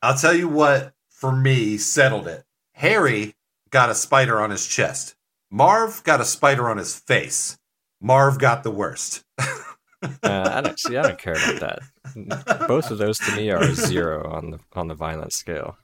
I'll 0.01 0.17
tell 0.17 0.33
you 0.33 0.47
what, 0.47 0.93
for 1.09 1.31
me, 1.35 1.77
settled 1.77 2.27
it. 2.27 2.43
Harry 2.73 3.35
got 3.71 3.89
a 3.89 3.95
spider 3.95 4.39
on 4.39 4.51
his 4.51 4.67
chest. 4.67 5.15
Marv 5.49 6.03
got 6.03 6.21
a 6.21 6.25
spider 6.25 6.69
on 6.69 6.77
his 6.77 6.95
face. 6.99 7.57
Marv 7.99 8.37
got 8.37 8.63
the 8.63 8.71
worst. 8.71 9.23
Uh, 9.39 10.51
I 10.53 10.61
don't 10.61 10.79
see. 10.79 10.95
I 10.95 11.01
don't 11.01 11.17
care 11.17 11.33
about 11.33 11.81
that. 12.15 12.67
Both 12.67 12.91
of 12.91 12.99
those 12.99 13.17
to 13.17 13.35
me 13.35 13.49
are 13.49 13.63
a 13.63 13.73
zero 13.73 14.29
on 14.31 14.51
the 14.51 14.59
on 14.73 14.87
the 14.87 14.93
violence 14.93 15.35
scale. 15.35 15.75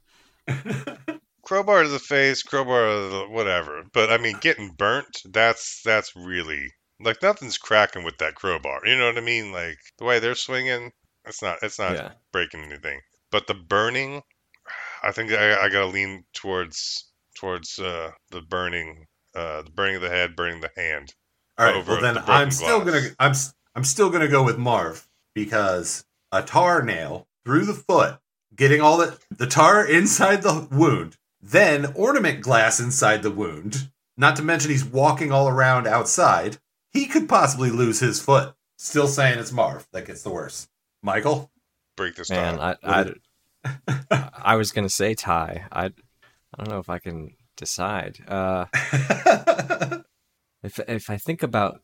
Crowbar 1.42 1.84
to 1.84 1.90
the 1.90 2.00
face, 2.00 2.44
crowbar 2.44 2.86
to 2.86 3.10
the 3.10 3.26
whatever. 3.30 3.84
But 3.92 4.12
I 4.12 4.18
mean, 4.20 4.38
getting 4.40 4.70
burnt. 4.78 5.24
That's 5.26 5.82
that's 5.84 6.16
really 6.16 6.68
like 7.00 7.24
nothing's 7.24 7.58
cracking 7.58 8.04
with 8.04 8.20
that 8.20 8.36
crowbar. 8.36 8.82
You 8.86 8.98
know 8.98 9.08
what 9.08 9.18
I 9.18 9.22
mean? 9.22 9.52
Like 9.52 9.80
the 9.98 10.06
way 10.06 10.20
they're 10.20 10.36
swinging, 10.36 10.92
it's 11.26 11.42
not 11.42 11.58
it's 11.62 11.80
not 11.80 11.94
Yeah. 11.94 12.12
breaking 12.32 12.62
anything. 12.64 13.02
But 13.32 13.48
the 13.48 13.54
burning, 13.54 14.22
I 15.04 15.12
think 15.12 15.32
I, 15.32 15.66
I 15.66 15.70
gotta 15.70 15.88
lean 15.88 16.26
towards 16.34 17.10
towards 17.36 17.80
uh, 17.80 18.12
the 18.32 18.42
burning, 18.42 19.08
uh, 19.36 19.64
the 19.64 19.72
burning 19.72 19.96
of 19.98 20.02
the 20.02 20.10
head, 20.10 20.36
burning 20.36 20.62
the 20.62 20.72
hand. 20.78 21.14
All 21.58 21.66
right, 21.66 21.86
well 21.88 22.02
then 22.02 22.16
the 22.16 22.32
I'm 22.32 22.52
still 22.52 22.82
glass. 22.82 23.02
gonna 23.02 23.16
I'm 23.20 23.32
s- 23.32 23.54
I'm 23.76 23.84
still 23.84 24.10
gonna 24.10 24.28
go 24.28 24.44
with 24.44 24.58
Marv 24.58 25.08
because 25.34 26.06
a 26.32 26.42
tar 26.44 26.82
nail 26.82 27.28
through 27.46 27.66
the 27.66 27.74
foot, 27.74 28.20
getting 28.56 28.82
all 28.82 28.98
the 28.98 29.20
the 29.32 29.48
tar 29.48 29.86
inside 29.86 30.42
the 30.44 30.68
wound, 30.72 31.18
then 31.42 31.94
ornament 31.96 32.42
glass 32.42 32.80
inside 32.80 33.24
the 33.24 33.32
wound. 33.32 33.90
Not 34.16 34.36
to 34.36 34.44
mention 34.44 34.70
he's 34.72 34.86
walking 34.86 35.32
all 35.32 35.48
around 35.50 35.88
outside. 35.88 36.58
He 36.92 37.08
could 37.08 37.28
possibly 37.28 37.72
lose 37.72 38.00
his 38.00 38.22
foot. 38.22 38.54
Still 38.78 39.08
saying 39.08 39.40
it's 39.40 39.52
Marv 39.52 39.88
that 39.92 40.06
gets 40.06 40.22
the 40.22 40.30
worst. 40.30 40.70
Michael. 41.04 41.52
Break 41.96 42.16
this 42.16 42.30
Man, 42.32 42.58
down. 42.58 42.76
I 42.84 43.04
What 43.04 43.18
I, 44.10 44.30
I 44.34 44.56
was 44.56 44.72
gonna 44.72 44.90
say 44.90 45.14
tie. 45.14 45.66
I 45.72 45.86
I 45.86 45.92
don't 46.58 46.70
know 46.70 46.80
if 46.80 46.90
I 46.90 46.98
can 47.00 47.36
decide. 47.56 48.18
Uh, 48.28 48.66
if 50.64 50.80
if 50.88 51.10
I 51.10 51.18
think 51.18 51.44
about 51.44 51.82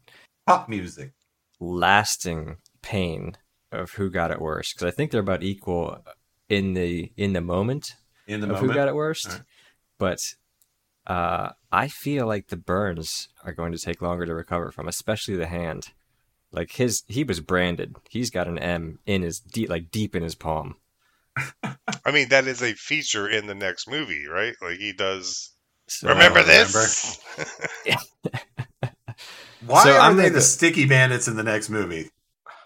Pop 0.48 0.68
music. 0.70 1.12
lasting 1.60 2.58
pain 2.82 3.38
of 3.72 3.92
who 3.92 4.10
got 4.10 4.32
it 4.32 4.42
worse, 4.42 4.74
because 4.74 4.88
I 4.88 4.92
think 4.96 5.12
they're 5.12 5.22
about 5.22 5.44
equal 5.44 6.04
in 6.48 6.74
the 6.74 7.12
in 7.18 7.34
the 7.34 7.42
moment 7.42 7.94
In 8.28 8.40
the 8.42 8.48
of 8.48 8.54
moment. 8.54 8.72
who 8.72 8.76
got 8.76 8.88
it 8.88 8.96
worst. 8.96 9.28
Alright. 9.28 9.42
But 10.00 10.20
uh, 11.06 11.50
I 11.72 11.88
feel 11.88 12.26
like 12.26 12.48
the 12.48 12.58
burns 12.58 13.28
are 13.44 13.52
going 13.52 13.72
to 13.74 13.78
take 13.78 14.02
longer 14.02 14.26
to 14.26 14.34
recover 14.34 14.72
from, 14.72 14.88
especially 14.88 15.36
the 15.36 15.48
hand. 15.48 15.90
Like 16.52 16.72
his, 16.74 17.04
he 17.08 17.24
was 17.24 17.40
branded. 17.42 17.96
He's 18.10 18.30
got 18.30 18.48
an 18.48 18.60
M 18.60 19.00
in 19.06 19.22
his 19.24 19.40
deep, 19.40 19.70
like 19.70 19.92
deep 19.92 20.16
in 20.16 20.24
his 20.24 20.36
palm. 20.36 20.76
I 22.06 22.12
mean, 22.12 22.30
that 22.30 22.48
is 22.48 22.62
a 22.62 22.74
feature 22.74 23.28
in 23.30 23.48
the 23.48 23.56
next 23.56 23.90
movie, 23.90 24.26
right? 24.28 24.56
Like 24.62 24.78
he 24.78 24.94
does. 24.94 25.52
So, 25.88 26.08
remember 26.08 26.40
I 26.40 26.44
don't 26.54 26.54
this? 26.54 27.20
Why 29.60 29.84
So 29.84 29.92
are 29.92 30.00
I'm 30.00 30.16
they 30.18 30.24
gonna 30.24 30.30
the 30.30 30.42
sticky 30.42 30.86
bandits 30.86 31.28
in 31.28 31.36
the 31.36 31.44
next 31.44 31.70
movie? 31.70 32.10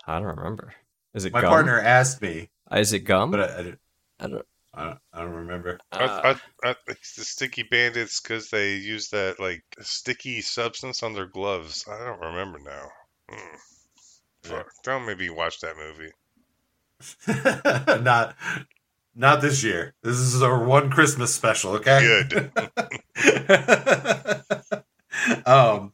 I 0.08 0.20
don't 0.20 0.38
remember. 0.38 0.74
Is 1.14 1.26
it 1.26 1.32
gum? 1.32 1.32
My 1.32 1.42
gum? 1.42 1.50
partner 1.50 1.80
asked 1.80 2.22
me, 2.22 2.50
Uh, 2.72 2.78
Is 2.80 2.94
it 2.94 3.00
gum? 3.02 3.32
but 3.32 3.40
I, 3.42 3.54
I, 3.60 3.64
didn't- 3.64 3.80
I 4.20 4.28
don't. 4.28 4.46
I, 4.74 4.84
don't, 4.86 5.00
I 5.14 5.22
don't 5.22 5.34
remember. 5.34 5.80
Uh, 5.92 5.98
I, 6.24 6.32
I, 6.32 6.36
I, 6.72 6.76
it's 6.88 7.16
the 7.16 7.24
sticky 7.26 7.64
bandits 7.64 8.22
because 8.22 8.50
they 8.50 8.76
use 8.76 9.10
that 9.10 9.40
like 9.40 9.64
sticky 9.82 10.42
substance 10.42 11.04
on 11.04 11.14
their 11.14 11.28
gloves. 11.28 11.86
I 11.88 12.04
don't 12.06 12.20
remember 12.20 12.60
now. 12.60 12.88
Mm. 13.30 13.58
Fuck. 14.44 14.72
Don't 14.84 15.06
maybe 15.06 15.30
watch 15.30 15.60
that 15.62 15.76
movie. 15.78 16.12
not, 18.04 18.36
not 19.16 19.42
this 19.42 19.64
year. 19.64 19.94
This 20.04 20.18
is 20.18 20.42
our 20.44 20.64
one 20.64 20.90
Christmas 20.90 21.34
special. 21.34 21.72
Okay. 21.74 22.24
Good. 22.30 22.52
um. 25.46 25.94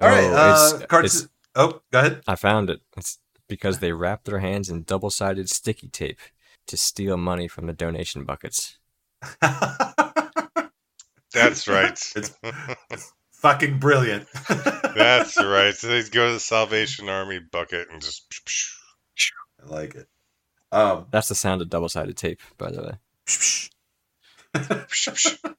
All 0.00 0.08
right. 0.08 0.24
Oh, 0.24 0.36
uh, 0.36 0.74
it's- 0.76 0.86
cart- 0.86 1.04
it's- 1.06 1.28
oh, 1.56 1.80
go 1.90 1.98
ahead. 1.98 2.22
I 2.26 2.36
found 2.36 2.70
it. 2.70 2.80
It's 2.96 3.18
because 3.48 3.78
they 3.78 3.92
wrap 3.92 4.24
their 4.24 4.40
hands 4.40 4.68
in 4.68 4.82
double-sided 4.82 5.48
sticky 5.48 5.88
tape 5.88 6.18
to 6.66 6.76
steal 6.76 7.16
money 7.16 7.48
from 7.48 7.66
the 7.66 7.72
donation 7.72 8.24
buckets. 8.24 8.76
That's 9.40 9.96
right. 11.66 11.98
It's 12.16 12.32
fucking 13.32 13.78
brilliant. 13.78 14.26
That's 14.98 15.36
right. 15.42 15.74
So 15.74 15.88
they 15.88 16.02
go 16.08 16.26
to 16.28 16.34
the 16.34 16.40
Salvation 16.40 17.08
Army 17.08 17.38
bucket 17.38 17.88
and 17.90 18.02
just. 18.02 18.24
I 19.62 19.66
like 19.66 19.94
it. 19.94 20.06
Um. 20.70 21.06
That's 21.10 21.28
the 21.28 21.34
sound 21.34 21.62
of 21.62 21.70
double-sided 21.70 22.16
tape, 22.16 22.40
by 22.58 22.70
the 22.70 22.82
way. 22.82 22.98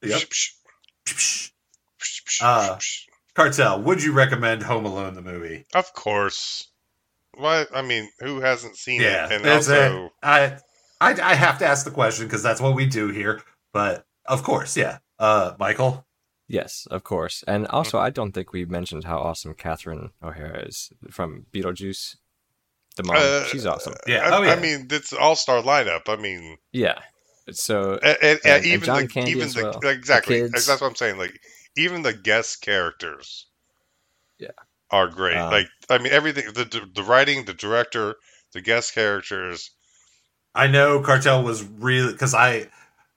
Yep. 0.03 0.21
Uh, 2.41 2.77
Cartel, 3.35 3.81
would 3.81 4.03
you 4.03 4.13
recommend 4.13 4.63
Home 4.63 4.85
Alone 4.85 5.13
the 5.13 5.21
movie? 5.21 5.65
Of 5.73 5.93
course. 5.93 6.67
What 7.35 7.69
I 7.73 7.81
mean, 7.81 8.09
who 8.19 8.41
hasn't 8.41 8.75
seen 8.75 9.01
Yeah, 9.01 9.25
it? 9.25 9.31
And 9.31 9.47
also, 9.47 10.05
it. 10.05 10.11
I, 10.21 10.57
I 10.99 11.11
I 11.21 11.33
have 11.35 11.59
to 11.59 11.65
ask 11.65 11.85
the 11.85 11.91
question 11.91 12.25
because 12.25 12.43
that's 12.43 12.59
what 12.59 12.75
we 12.75 12.85
do 12.85 13.09
here. 13.09 13.41
But 13.73 14.05
of 14.25 14.43
course, 14.43 14.75
yeah. 14.75 14.97
Uh, 15.17 15.53
Michael. 15.59 16.05
Yes, 16.51 16.87
of 16.89 17.03
course. 17.03 17.43
And 17.47 17.67
also, 17.67 17.99
I 17.99 18.09
don't 18.09 18.31
think 18.31 18.51
we 18.51 18.65
mentioned 18.65 19.03
how 19.03 19.19
awesome 19.19 19.53
Catherine 19.53 20.09
O'Hara 20.23 20.63
is 20.67 20.91
from 21.11 21.45
Beetlejuice. 21.53 22.15
The 22.97 23.03
mom, 23.03 23.17
uh, 23.19 23.43
she's 23.45 23.67
awesome. 23.67 23.93
Yeah, 24.07 24.27
I, 24.27 24.37
oh, 24.37 24.41
yeah. 24.41 24.53
I 24.53 24.59
mean, 24.59 24.87
it's 24.89 25.13
all 25.13 25.35
star 25.35 25.61
lineup. 25.61 26.09
I 26.09 26.15
mean, 26.15 26.57
Yeah. 26.71 26.99
So 27.51 27.93
and, 28.03 28.17
and, 28.21 28.39
And- 28.43 28.45
and 28.45 28.65
even 28.65 28.85
John 28.85 29.01
the 29.03 29.07
Candy 29.07 29.31
even 29.31 29.43
as 29.45 29.53
the 29.53 29.63
well. 29.63 29.79
exactly. 29.91 30.41
The. 30.41 30.49
That's 30.49 30.67
what 30.67 30.81
I'm 30.83 30.95
saying. 30.95 31.17
Like 31.19 31.39
even 31.77 32.01
the 32.01 32.13
guest 32.13 32.61
characters, 32.61 33.45
Yeah. 34.39 34.51
are 34.91 35.07
great. 35.07 35.37
Um, 35.37 35.51
like 35.51 35.67
I 35.89 35.99
mean, 35.99 36.11
everything 36.11 36.45
the 36.53 36.65
the 36.93 37.03
writing, 37.03 37.45
the 37.45 37.53
director, 37.53 38.15
the 38.53 38.61
guest 38.61 38.93
characters. 38.95 39.71
I 40.55 40.65
know 40.67 40.99
Cartel 41.01 41.43
was 41.43 41.63
really 41.63 42.11
because 42.11 42.33
I 42.33 42.69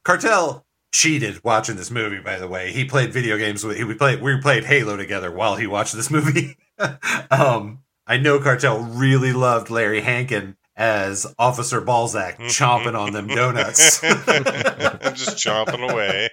Cartel 0.04 0.64
cheated 0.92 1.42
watching 1.42 1.76
this 1.76 1.90
movie. 1.90 2.20
By 2.20 2.38
the 2.38 2.48
way, 2.48 2.72
he 2.72 2.84
played 2.84 3.12
video 3.12 3.36
games 3.36 3.64
with 3.64 3.76
he 3.76 3.84
we 3.84 3.94
played 3.94 4.22
we 4.22 4.40
played 4.40 4.64
Halo 4.64 4.96
together 4.96 5.32
while 5.32 5.56
he 5.56 5.66
watched 5.66 5.94
this 5.94 6.10
movie. 6.10 6.56
um, 7.30 7.80
I 8.06 8.18
know 8.18 8.38
Cartel 8.38 8.80
really 8.80 9.32
loved 9.32 9.70
Larry 9.70 10.02
Hankin 10.02 10.56
as 10.76 11.26
Officer 11.38 11.82
Balzak 11.82 12.38
chomping 12.38 12.98
on 12.98 13.12
them 13.12 13.26
donuts. 13.26 14.02
I'm 14.04 15.14
just 15.14 15.36
chomping 15.36 15.90
away. 15.90 16.28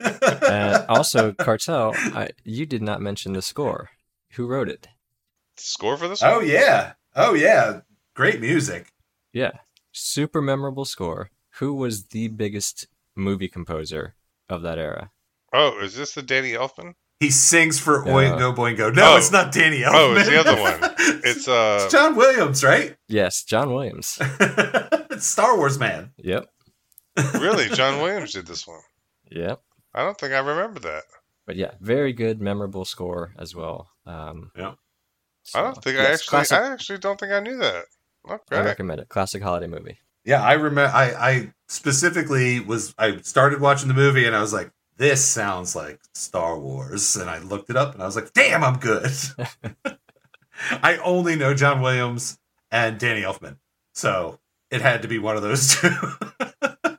and 0.00 0.86
also 0.88 1.32
Cartel, 1.32 1.92
I, 1.96 2.30
you 2.44 2.66
did 2.66 2.82
not 2.82 3.00
mention 3.00 3.32
the 3.32 3.42
score. 3.42 3.90
Who 4.32 4.46
wrote 4.46 4.68
it? 4.68 4.88
Score 5.56 5.96
for 5.96 6.08
this? 6.08 6.22
oh 6.22 6.38
one? 6.38 6.48
yeah, 6.48 6.94
oh 7.14 7.34
yeah, 7.34 7.80
great 8.14 8.40
music. 8.40 8.92
Yeah, 9.32 9.52
super 9.92 10.42
memorable 10.42 10.84
score. 10.84 11.30
Who 11.58 11.74
was 11.74 12.06
the 12.06 12.26
biggest 12.28 12.88
movie 13.16 13.48
composer 13.48 14.14
of 14.48 14.62
that 14.62 14.78
era? 14.78 15.10
Oh, 15.52 15.78
is 15.80 15.94
this 15.94 16.12
the 16.14 16.22
Danny 16.22 16.52
Elfman? 16.52 16.94
He 17.20 17.30
sings 17.30 17.78
for 17.78 18.04
Yeah. 18.06 18.12
Oingo 18.12 18.54
Boingo. 18.54 18.94
No, 18.94 19.14
Oh. 19.14 19.16
it's 19.16 19.30
not 19.30 19.52
Danny 19.52 19.80
Elfman. 19.80 19.92
Oh, 19.94 20.14
it's 20.16 20.28
the 20.28 20.38
other 20.40 20.60
one. 20.60 20.94
It's 21.26 21.48
uh, 21.48 21.80
It's 21.82 21.92
John 21.92 22.16
Williams, 22.16 22.62
right? 22.64 22.96
Yes, 23.08 23.44
John 23.44 23.72
Williams. 23.72 24.18
it's 24.20 25.26
Star 25.26 25.56
Wars 25.56 25.78
man. 25.78 26.12
Yep, 26.18 26.46
really 27.34 27.68
John 27.74 28.00
Williams 28.02 28.32
did 28.32 28.46
this 28.46 28.66
one. 28.66 28.80
yep. 29.30 29.60
I 29.94 30.02
don't 30.02 30.18
think 30.18 30.32
I 30.32 30.38
remember 30.40 30.80
that. 30.80 31.04
But 31.46 31.56
yeah, 31.56 31.72
very 31.80 32.12
good, 32.12 32.40
memorable 32.40 32.84
score 32.84 33.32
as 33.38 33.54
well. 33.54 33.90
Um, 34.06 34.50
Yeah. 34.56 34.74
I 35.54 35.62
don't 35.62 35.74
so, 35.76 35.80
think 35.82 35.98
I 35.98 36.04
actually. 36.12 36.30
classic- 36.30 36.58
I 36.58 36.72
actually 36.72 36.98
don't 36.98 37.20
think 37.20 37.32
I 37.32 37.40
knew 37.40 37.56
that. 37.58 37.84
I 38.50 38.60
recommend 38.60 39.00
it. 39.00 39.08
Classic 39.10 39.42
holiday 39.42 39.66
movie. 39.66 39.98
Yeah, 40.24 40.42
I 40.42 40.54
remember. 40.54 40.90
I, 40.94 41.04
I 41.30 41.52
specifically 41.68 42.60
was. 42.60 42.94
I 42.98 43.18
started 43.18 43.60
watching 43.60 43.88
the 43.88 43.94
movie 43.94 44.26
and 44.26 44.34
I 44.34 44.40
was 44.40 44.52
like, 44.52 44.70
"This 44.96 45.24
sounds 45.24 45.74
like 45.74 46.00
Star 46.14 46.58
Wars," 46.58 47.16
and 47.16 47.28
I 47.30 47.38
looked 47.38 47.70
it 47.70 47.76
up 47.76 47.94
and 47.94 48.02
I 48.02 48.06
was 48.06 48.16
like, 48.16 48.32
"Damn, 48.32 48.64
I'm 48.64 48.78
good." 48.78 49.10
I 50.70 50.98
only 50.98 51.36
know 51.36 51.54
John 51.54 51.80
Williams 51.80 52.38
and 52.70 52.98
Danny 52.98 53.22
Elfman, 53.22 53.58
so 53.92 54.38
it 54.70 54.80
had 54.80 55.02
to 55.02 55.08
be 55.08 55.18
one 55.18 55.36
of 55.36 55.42
those 55.42 55.74
two. 55.74 55.94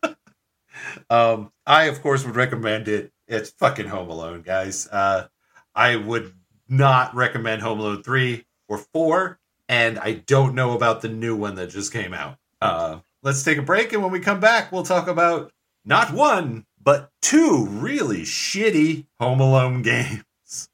um, 1.09 1.51
I 1.65 1.85
of 1.85 2.01
course 2.01 2.25
would 2.25 2.35
recommend 2.35 2.87
it. 2.87 3.11
It's 3.27 3.49
fucking 3.51 3.87
Home 3.87 4.09
Alone, 4.09 4.41
guys. 4.41 4.87
Uh, 4.87 5.27
I 5.73 5.95
would 5.95 6.33
not 6.67 7.13
recommend 7.15 7.61
Home 7.61 7.79
Alone 7.79 8.03
three 8.03 8.45
or 8.67 8.77
four, 8.77 9.39
and 9.67 9.99
I 9.99 10.13
don't 10.13 10.55
know 10.55 10.73
about 10.73 11.01
the 11.01 11.09
new 11.09 11.35
one 11.35 11.55
that 11.55 11.69
just 11.69 11.91
came 11.91 12.13
out. 12.13 12.37
Uh, 12.61 12.99
let's 13.25 13.43
take 13.43 13.57
a 13.57 13.61
break, 13.63 13.91
and 13.91 14.01
when 14.03 14.11
we 14.11 14.19
come 14.19 14.39
back, 14.39 14.71
we'll 14.71 14.83
talk 14.83 15.07
about 15.07 15.51
not 15.83 16.13
one 16.13 16.65
but 16.81 17.09
two 17.21 17.65
really 17.65 18.21
shitty 18.21 19.07
Home 19.19 19.41
Alone 19.41 19.81
games. 19.81 20.69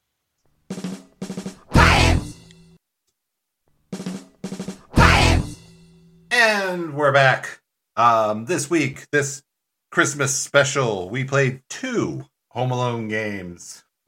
And 6.29 6.93
we're 6.93 7.13
back. 7.13 7.61
Um, 7.95 8.45
this 8.45 8.69
week, 8.69 9.05
this 9.11 9.41
Christmas 9.89 10.35
special, 10.35 11.09
we 11.09 11.23
played 11.23 11.61
two 11.69 12.25
Home 12.49 12.71
Alone 12.71 13.07
games. 13.07 13.83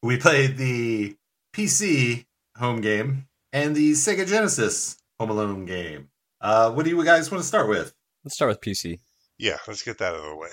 We 0.00 0.16
played 0.16 0.56
the 0.56 1.16
PC 1.54 2.24
home 2.56 2.80
game 2.80 3.26
and 3.52 3.76
the 3.76 3.92
Sega 3.92 4.26
Genesis 4.26 4.96
Home 5.18 5.30
Alone 5.30 5.66
game. 5.66 6.08
Uh, 6.40 6.70
what 6.70 6.84
do 6.84 6.90
you 6.90 7.04
guys 7.04 7.30
want 7.30 7.42
to 7.42 7.48
start 7.48 7.68
with? 7.68 7.94
Let's 8.24 8.34
start 8.34 8.50
with 8.50 8.60
PC. 8.60 9.00
Yeah, 9.38 9.56
let's 9.66 9.82
get 9.82 9.98
that 9.98 10.14
out 10.14 10.20
of 10.20 10.24
the 10.24 10.36
way. 10.36 10.48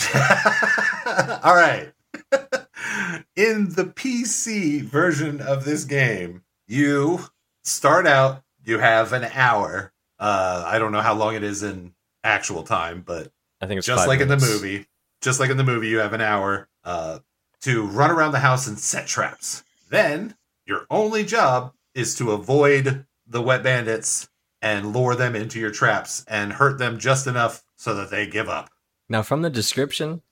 All 1.44 1.54
right. 1.54 1.92
In 3.36 3.70
the 3.70 3.84
PC 3.84 4.82
version 4.82 5.40
of 5.40 5.64
this 5.64 5.84
game, 5.84 6.42
you 6.66 7.20
start 7.62 8.06
out, 8.06 8.42
you 8.64 8.78
have 8.78 9.12
an 9.12 9.24
hour. 9.32 9.92
Uh, 10.18 10.64
I 10.66 10.78
don't 10.78 10.92
know 10.92 11.00
how 11.00 11.14
long 11.14 11.34
it 11.34 11.42
is 11.42 11.62
in 11.62 11.94
actual 12.22 12.62
time, 12.62 13.02
but 13.04 13.32
I 13.60 13.66
think 13.66 13.78
it's 13.78 13.86
just 13.86 14.00
five 14.00 14.08
like 14.08 14.20
in 14.20 14.28
the 14.28 14.36
movie, 14.36 14.86
just 15.20 15.40
like 15.40 15.50
in 15.50 15.56
the 15.56 15.64
movie, 15.64 15.88
you 15.88 15.98
have 15.98 16.12
an 16.12 16.20
hour 16.20 16.68
uh, 16.84 17.18
to 17.62 17.86
run 17.86 18.10
around 18.10 18.32
the 18.32 18.38
house 18.38 18.66
and 18.66 18.78
set 18.78 19.06
traps. 19.06 19.64
Then 19.88 20.36
your 20.66 20.86
only 20.90 21.24
job 21.24 21.72
is 21.94 22.14
to 22.16 22.32
avoid 22.32 23.04
the 23.26 23.42
wet 23.42 23.62
bandits 23.62 24.28
and 24.62 24.94
lure 24.94 25.14
them 25.14 25.34
into 25.36 25.58
your 25.58 25.70
traps 25.70 26.24
and 26.28 26.54
hurt 26.54 26.78
them 26.78 26.98
just 26.98 27.26
enough 27.26 27.62
so 27.76 27.94
that 27.94 28.10
they 28.10 28.26
give 28.26 28.48
up. 28.48 28.70
Now, 29.08 29.22
from 29.22 29.42
the 29.42 29.50
description, 29.50 30.22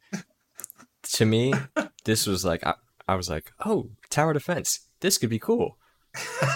to 1.02 1.26
me, 1.26 1.52
this 2.04 2.26
was 2.26 2.44
like 2.44 2.64
I, 2.66 2.74
I 3.06 3.16
was 3.16 3.28
like, 3.28 3.50
oh, 3.66 3.90
tower 4.08 4.32
defense. 4.32 4.88
This 5.00 5.18
could 5.18 5.30
be 5.30 5.38
cool. 5.38 5.76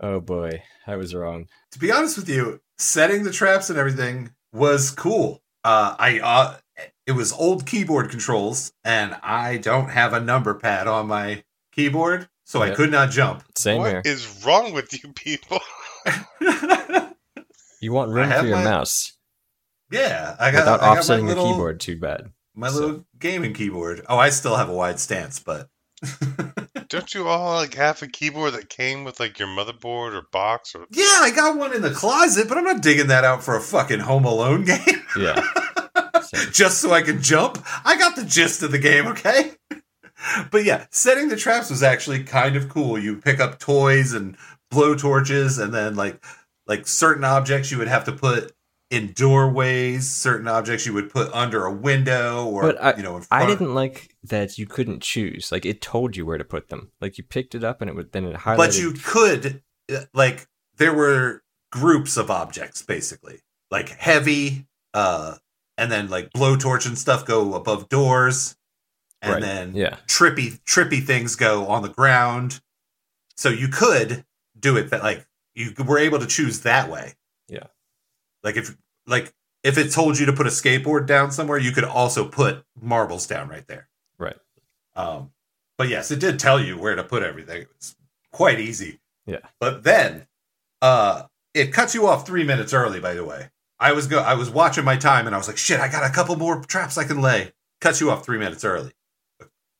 Oh 0.00 0.20
boy, 0.20 0.62
I 0.86 0.96
was 0.96 1.14
wrong. 1.14 1.46
to 1.72 1.78
be 1.78 1.90
honest 1.90 2.16
with 2.18 2.28
you, 2.28 2.60
setting 2.76 3.22
the 3.22 3.32
traps 3.32 3.70
and 3.70 3.78
everything 3.78 4.30
was 4.52 4.90
cool. 4.90 5.42
Uh, 5.64 5.94
I 5.98 6.20
uh, 6.20 6.56
it 7.06 7.12
was 7.12 7.32
old 7.32 7.66
keyboard 7.66 8.10
controls, 8.10 8.72
and 8.84 9.16
I 9.22 9.56
don't 9.58 9.88
have 9.90 10.12
a 10.12 10.20
number 10.20 10.54
pad 10.54 10.86
on 10.86 11.06
my 11.06 11.44
keyboard, 11.72 12.28
so 12.50 12.62
I 12.62 12.70
could 12.70 12.90
not 12.90 13.10
jump. 13.10 13.44
Same 13.56 13.78
What 13.78 13.90
here. 13.90 14.02
is 14.04 14.44
wrong 14.44 14.72
with 14.72 14.92
you 15.02 15.12
people? 15.12 15.60
You 17.82 17.92
want 17.94 18.10
I 18.10 18.14
room 18.14 18.28
have 18.28 18.40
for 18.42 18.46
your 18.46 18.56
my- 18.58 18.64
mouse 18.64 19.16
yeah, 19.90 20.36
I 20.38 20.50
got, 20.52 20.58
without 20.60 20.80
I 20.80 20.84
got 20.84 20.92
my 20.94 20.98
offsetting 20.98 21.26
little, 21.26 21.46
the 21.46 21.52
keyboard 21.52 21.80
too 21.80 21.98
bad. 21.98 22.30
My 22.54 22.68
So- 22.68 22.74
little 22.74 23.04
gaming 23.18 23.54
keyboard. 23.54 24.04
Oh, 24.08 24.18
I 24.18 24.28
still 24.30 24.54
have 24.54 24.68
a 24.68 24.72
wide 24.74 25.00
stance, 25.00 25.40
but 25.40 25.68
Don't 26.88 27.12
you 27.14 27.26
all 27.26 27.54
like 27.56 27.74
have 27.74 28.00
a 28.02 28.06
keyboard 28.06 28.52
that 28.54 28.68
came 28.68 29.02
with 29.04 29.18
like 29.18 29.38
your 29.38 29.48
motherboard 29.48 30.12
or 30.14 30.22
box 30.30 30.74
or 30.74 30.86
yeah, 30.90 31.04
I 31.20 31.32
got 31.34 31.56
one 31.56 31.74
in 31.74 31.82
the 31.82 31.90
closet, 31.90 32.48
but 32.48 32.56
I'm 32.58 32.64
not 32.64 32.82
digging 32.82 33.06
that 33.08 33.24
out 33.24 33.42
for 33.42 33.56
a 33.56 33.60
fucking 33.60 34.00
Home 34.00 34.24
Alone 34.26 34.64
game 34.64 35.02
Yeah. 35.16 35.42
So- 36.22 36.50
just 36.52 36.80
so 36.82 36.92
I 36.92 37.00
can 37.02 37.20
jump. 37.22 37.64
I 37.84 37.96
got 37.96 38.14
the 38.14 38.24
gist 38.24 38.62
of 38.62 38.70
the 38.72 38.78
game, 38.78 39.06
okay? 39.08 39.52
But 40.50 40.64
yeah, 40.64 40.86
setting 40.90 41.28
the 41.28 41.36
traps 41.36 41.70
was 41.70 41.82
actually 41.82 42.24
kind 42.24 42.56
of 42.56 42.68
cool. 42.68 42.98
You 42.98 43.16
pick 43.16 43.40
up 43.40 43.58
toys 43.58 44.12
and 44.12 44.36
blow 44.70 44.94
torches, 44.94 45.58
and 45.58 45.72
then 45.74 45.94
like 45.96 46.22
like 46.66 46.86
certain 46.86 47.24
objects 47.24 47.70
you 47.72 47.78
would 47.78 47.88
have 47.88 48.04
to 48.04 48.12
put 48.12 48.52
in 48.90 49.12
doorways. 49.12 50.08
Certain 50.10 50.46
objects 50.48 50.86
you 50.86 50.92
would 50.92 51.10
put 51.10 51.32
under 51.32 51.64
a 51.64 51.72
window, 51.72 52.46
or 52.46 52.62
But 52.62 52.82
I- 52.82 52.96
you 52.96 53.02
know, 53.02 53.16
in 53.16 53.24
I 53.30 53.46
didn't 53.46 53.74
like 53.74 54.14
that 54.24 54.58
you 54.58 54.66
couldn't 54.66 55.02
choose. 55.02 55.50
Like 55.50 55.64
it 55.64 55.80
told 55.80 56.16
you 56.16 56.26
where 56.26 56.38
to 56.38 56.44
put 56.44 56.68
them. 56.68 56.90
Like 57.00 57.18
you 57.18 57.24
picked 57.24 57.54
it 57.54 57.64
up 57.64 57.80
and 57.80 57.88
it 57.88 57.94
would 57.96 58.12
then 58.12 58.24
it 58.24 58.36
highlighted. 58.36 58.56
but 58.56 58.78
you 58.78 58.92
could 58.92 59.62
uh, 59.92 60.00
like 60.14 60.46
there 60.76 60.92
were 60.94 61.42
groups 61.72 62.16
of 62.16 62.30
objects 62.30 62.82
basically 62.82 63.38
like 63.70 63.90
heavy 63.90 64.66
uh 64.92 65.36
and 65.78 65.90
then 65.92 66.08
like 66.08 66.28
blowtorch 66.32 66.84
and 66.84 66.98
stuff 66.98 67.24
go 67.24 67.54
above 67.54 67.88
doors 67.88 68.56
and 69.22 69.32
Right. 69.34 69.40
then 69.42 69.74
Yeah. 69.74 69.96
trippy 70.06 70.60
trippy 70.64 71.04
things 71.04 71.36
go 71.36 71.66
on 71.68 71.82
the 71.82 71.88
ground 71.88 72.60
so 73.36 73.48
you 73.48 73.68
could 73.68 74.24
do 74.58 74.76
it 74.76 74.90
that 74.90 75.02
like 75.02 75.26
you 75.54 75.72
were 75.84 75.98
able 75.98 76.18
to 76.18 76.26
choose 76.26 76.60
that 76.60 76.88
way 76.88 77.14
Yeah. 77.48 77.66
like 78.42 78.56
if 78.56 78.76
like 79.06 79.32
if 79.62 79.76
it 79.76 79.92
told 79.92 80.18
you 80.18 80.26
to 80.26 80.32
put 80.32 80.46
a 80.46 80.50
skateboard 80.50 81.06
down 81.06 81.30
somewhere 81.30 81.58
you 81.58 81.72
could 81.72 81.84
also 81.84 82.26
put 82.26 82.64
marbles 82.80 83.26
down 83.26 83.48
right 83.48 83.66
there 83.66 83.88
Right. 84.18 84.36
um 84.94 85.32
but 85.78 85.88
yes 85.88 86.10
it 86.10 86.18
did 86.20 86.38
tell 86.38 86.60
you 86.60 86.78
where 86.78 86.94
to 86.94 87.04
put 87.04 87.22
everything 87.22 87.62
it 87.62 87.68
was 87.76 87.96
quite 88.32 88.60
easy 88.60 89.00
Yeah. 89.26 89.40
but 89.58 89.82
then 89.82 90.26
uh 90.82 91.24
it 91.52 91.72
cuts 91.72 91.94
you 91.94 92.06
off 92.06 92.26
three 92.26 92.44
minutes 92.44 92.72
early 92.72 93.00
by 93.00 93.14
the 93.14 93.24
way 93.24 93.50
i 93.78 93.92
was 93.92 94.06
go 94.06 94.20
i 94.20 94.34
was 94.34 94.48
watching 94.50 94.84
my 94.84 94.96
time 94.96 95.26
and 95.26 95.34
i 95.34 95.38
was 95.38 95.48
like 95.48 95.56
shit 95.58 95.80
i 95.80 95.88
got 95.88 96.08
a 96.08 96.14
couple 96.14 96.36
more 96.36 96.60
traps 96.64 96.96
i 96.96 97.04
can 97.04 97.20
lay 97.20 97.52
cuts 97.80 98.00
you 98.00 98.10
off 98.10 98.24
three 98.24 98.38
minutes 98.38 98.64
early 98.64 98.92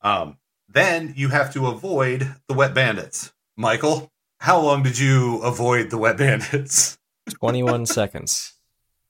um 0.02 0.36
then 0.68 1.12
you 1.16 1.28
have 1.28 1.52
to 1.52 1.66
avoid 1.66 2.34
the 2.48 2.54
wet 2.54 2.74
bandits 2.74 3.32
michael 3.56 4.10
how 4.38 4.60
long 4.60 4.82
did 4.82 4.98
you 4.98 5.38
avoid 5.42 5.90
the 5.90 5.98
wet 5.98 6.16
bandits 6.16 6.98
21 7.40 7.86
seconds. 7.86 8.54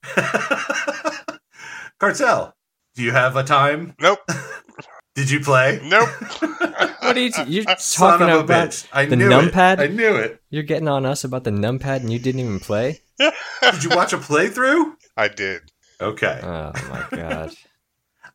cartel 1.99 2.55
do 2.95 3.03
you 3.03 3.13
have 3.13 3.37
a 3.37 3.43
time 3.45 3.95
Nope. 4.01 4.19
did 5.15 5.31
you 5.31 5.41
play 5.41 5.81
Nope. 5.85 6.09
What 7.03 7.17
are 7.17 7.21
you 7.21 7.31
you're 7.47 7.65
Son 7.79 8.19
talking 8.19 8.29
of 8.33 8.41
a 8.41 8.45
about 8.45 8.69
bitch. 8.71 8.87
I 8.93 9.07
the 9.07 9.17
knew 9.17 9.29
numpad? 9.29 9.75
it. 9.75 9.81
I 9.81 9.87
knew 9.89 10.15
it. 10.17 10.41
You're 10.51 10.63
getting 10.63 10.89
on 10.89 11.05
us 11.07 11.25
about 11.25 11.45
the 11.45 11.51
numpad 11.51 12.01
and 12.01 12.13
you 12.13 12.19
didn't 12.19 12.41
even 12.41 12.61
play? 12.61 13.01
Did 13.19 13.83
you 13.85 13.91
watch 13.91 14.13
a 14.13 14.19
playthrough? 14.19 14.93
I 15.17 15.29
did. 15.29 15.63
Okay. 16.01 16.41
Oh 16.43 16.73
my 16.89 17.07
god. 17.11 17.53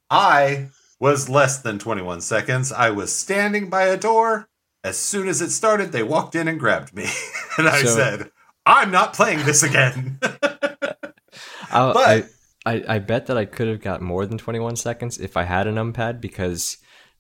I 0.10 0.68
was 1.00 1.30
less 1.30 1.58
than 1.62 1.78
21 1.80 2.22
seconds. 2.22 2.72
I 2.72 2.90
was 2.90 3.14
standing 3.14 3.70
by 3.70 3.84
a 3.84 3.98
door. 3.98 4.48
As 4.84 4.98
soon 4.98 5.28
as 5.28 5.42
it 5.42 5.50
started, 5.50 5.92
they 5.92 6.04
walked 6.04 6.36
in 6.36 6.48
and 6.48 6.60
grabbed 6.60 6.94
me. 6.96 7.06
and 7.58 7.68
I 7.68 7.82
So- 7.84 7.96
said, 7.96 8.32
I'm 8.66 8.92
not 8.92 9.14
playing 9.14 9.46
this 9.46 9.64
again. 9.64 10.20
But- 11.72 11.98
I, 11.98 12.24
I 12.66 12.84
I 12.88 13.00
bet 13.00 13.26
that 13.26 13.38
I 13.38 13.44
could 13.46 13.68
have 13.68 13.82
got 13.82 14.02
more 14.02 14.26
than 14.26 14.38
21 14.38 14.78
seconds 14.78 15.18
if 15.18 15.36
I 15.36 15.44
had 15.44 15.68
a 15.68 15.72
numpad 15.74 16.22
because 16.22 16.78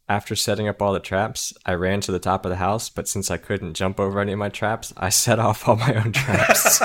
after 0.08 0.36
setting 0.36 0.68
up 0.70 0.82
all 0.82 0.94
the 0.94 1.00
traps, 1.00 1.52
I 1.66 1.74
ran 1.74 2.00
to 2.02 2.12
the 2.14 2.20
top 2.20 2.46
of 2.46 2.52
the 2.52 2.56
house, 2.58 2.90
but 2.90 3.08
since 3.10 3.30
I 3.30 3.38
couldn't 3.38 3.74
jump 3.74 4.00
over 4.00 4.20
any 4.22 4.32
of 4.32 4.40
my 4.40 4.50
traps, 4.50 4.94
I 4.96 5.10
set 5.24 5.40
off 5.40 5.68
all 5.68 5.76
my 5.76 5.94
own 5.96 6.14
traps. 6.14 6.82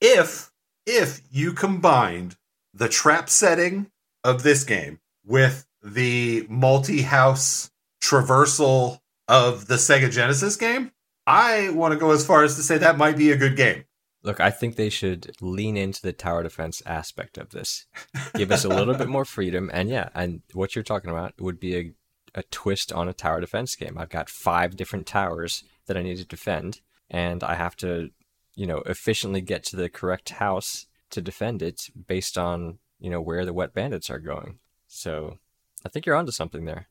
if 0.00 0.50
if 0.86 1.20
you 1.30 1.52
combined 1.52 2.36
the 2.72 2.88
trap 2.88 3.28
setting 3.28 3.90
of 4.24 4.42
this 4.42 4.64
game 4.64 5.00
with 5.24 5.66
the 5.82 6.46
multi-house 6.48 7.70
traversal 8.02 9.00
of 9.28 9.66
the 9.66 9.76
Sega 9.76 10.10
Genesis 10.10 10.56
game, 10.56 10.92
I 11.26 11.70
want 11.70 11.92
to 11.92 11.98
go 11.98 12.10
as 12.10 12.26
far 12.26 12.44
as 12.44 12.56
to 12.56 12.62
say 12.62 12.78
that 12.78 12.98
might 12.98 13.16
be 13.16 13.30
a 13.30 13.36
good 13.36 13.56
game. 13.56 13.84
Look, 14.22 14.40
I 14.40 14.50
think 14.50 14.76
they 14.76 14.90
should 14.90 15.34
lean 15.40 15.76
into 15.76 16.02
the 16.02 16.12
tower 16.12 16.42
defense 16.42 16.82
aspect 16.84 17.38
of 17.38 17.50
this. 17.50 17.86
Give 18.34 18.50
us 18.50 18.64
a 18.64 18.68
little 18.68 18.94
bit 18.94 19.08
more 19.08 19.24
freedom. 19.24 19.70
And 19.72 19.88
yeah, 19.88 20.10
and 20.14 20.42
what 20.52 20.74
you're 20.74 20.82
talking 20.82 21.10
about 21.10 21.40
would 21.40 21.58
be 21.58 21.76
a, 21.76 21.92
a 22.34 22.42
twist 22.50 22.92
on 22.92 23.08
a 23.08 23.14
tower 23.14 23.40
defense 23.40 23.74
game. 23.76 23.96
I've 23.96 24.10
got 24.10 24.28
five 24.28 24.76
different 24.76 25.06
towers 25.06 25.64
that 25.86 25.96
I 25.96 26.02
need 26.02 26.18
to 26.18 26.26
defend, 26.26 26.80
and 27.08 27.42
I 27.42 27.54
have 27.54 27.76
to, 27.76 28.10
you 28.54 28.66
know, 28.66 28.82
efficiently 28.84 29.40
get 29.40 29.64
to 29.64 29.76
the 29.76 29.88
correct 29.88 30.30
house 30.30 30.86
to 31.10 31.22
defend 31.22 31.62
it 31.62 31.88
based 32.06 32.36
on, 32.36 32.78
you 33.00 33.10
know, 33.10 33.20
where 33.20 33.44
the 33.44 33.52
wet 33.52 33.74
bandits 33.74 34.10
are 34.10 34.18
going. 34.18 34.58
So 34.86 35.38
I 35.84 35.88
think 35.88 36.06
you're 36.06 36.16
onto 36.16 36.32
something 36.32 36.64
there. 36.64 36.88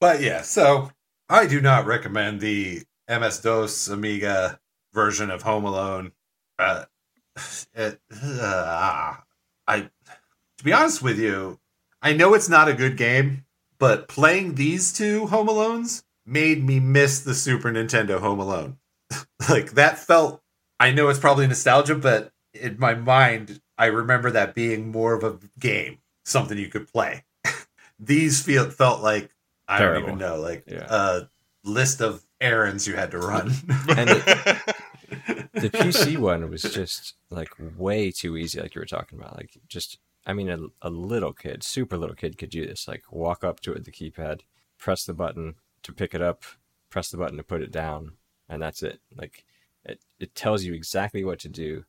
But 0.00 0.20
yeah, 0.20 0.42
so 0.42 0.90
I 1.28 1.46
do 1.46 1.60
not 1.60 1.86
recommend 1.86 2.40
the 2.40 2.82
MS 3.08 3.40
DOS 3.40 3.88
Amiga 3.88 4.58
version 4.92 5.30
of 5.30 5.42
Home 5.42 5.64
Alone. 5.64 6.12
Uh, 6.58 6.84
it, 7.74 8.00
uh, 8.22 9.14
I, 9.66 9.80
to 10.58 10.64
be 10.64 10.72
honest 10.72 11.02
with 11.02 11.18
you, 11.18 11.58
I 12.02 12.12
know 12.12 12.34
it's 12.34 12.48
not 12.48 12.68
a 12.68 12.74
good 12.74 12.96
game, 12.96 13.44
but 13.78 14.08
playing 14.08 14.54
these 14.54 14.92
two 14.92 15.26
Home 15.26 15.48
Alones 15.48 16.04
made 16.26 16.64
me 16.64 16.80
miss 16.80 17.20
the 17.20 17.34
Super 17.34 17.70
Nintendo 17.70 18.20
Home 18.20 18.40
Alone. 18.40 18.78
like 19.48 19.72
that 19.72 19.98
felt. 19.98 20.40
I 20.80 20.90
know 20.90 21.08
it's 21.08 21.18
probably 21.18 21.46
nostalgia, 21.46 21.94
but 21.94 22.32
in 22.52 22.78
my 22.78 22.94
mind, 22.94 23.60
I 23.76 23.86
remember 23.86 24.30
that 24.30 24.54
being 24.54 24.90
more 24.90 25.14
of 25.14 25.24
a 25.24 25.38
game, 25.58 25.98
something 26.24 26.56
you 26.58 26.68
could 26.68 26.90
play. 26.92 27.24
These 27.98 28.42
feel 28.42 28.70
felt 28.70 29.02
like 29.02 29.30
I 29.66 29.78
don't 29.80 30.02
even 30.02 30.18
know, 30.18 30.36
like 30.40 30.64
Yeah. 30.66 30.86
a 30.88 31.28
list 31.64 32.00
of 32.00 32.24
errands 32.40 32.86
you 32.86 32.94
had 32.94 33.10
to 33.12 33.18
run. 33.18 33.48
And 33.88 34.10
the 35.54 35.70
PC 35.72 36.18
one 36.18 36.50
was 36.50 36.62
just 36.62 37.14
like 37.30 37.48
way 37.76 38.10
too 38.10 38.36
easy, 38.36 38.60
like 38.60 38.74
you 38.74 38.80
were 38.80 38.86
talking 38.86 39.18
about. 39.18 39.36
Like 39.36 39.56
just, 39.68 39.98
I 40.26 40.32
mean, 40.34 40.50
a, 40.50 40.58
a 40.82 40.90
little 40.90 41.32
kid, 41.32 41.62
super 41.62 41.96
little 41.96 42.14
kid, 42.16 42.36
could 42.38 42.50
do 42.50 42.66
this. 42.66 42.86
Like 42.86 43.04
walk 43.10 43.42
up 43.42 43.60
to 43.60 43.72
it, 43.72 43.84
the 43.84 43.90
keypad, 43.92 44.40
press 44.78 45.04
the 45.04 45.14
button 45.14 45.54
to 45.82 45.92
pick 45.92 46.14
it 46.14 46.22
up, 46.22 46.44
press 46.90 47.10
the 47.10 47.16
button 47.16 47.38
to 47.38 47.42
put 47.42 47.62
it 47.62 47.72
down, 47.72 48.12
and 48.48 48.60
that's 48.60 48.82
it. 48.82 49.00
Like 49.16 49.44
it, 49.84 50.00
it 50.20 50.34
tells 50.34 50.64
you 50.64 50.74
exactly 50.74 51.24
what 51.24 51.38
to 51.40 51.48
do. 51.48 51.84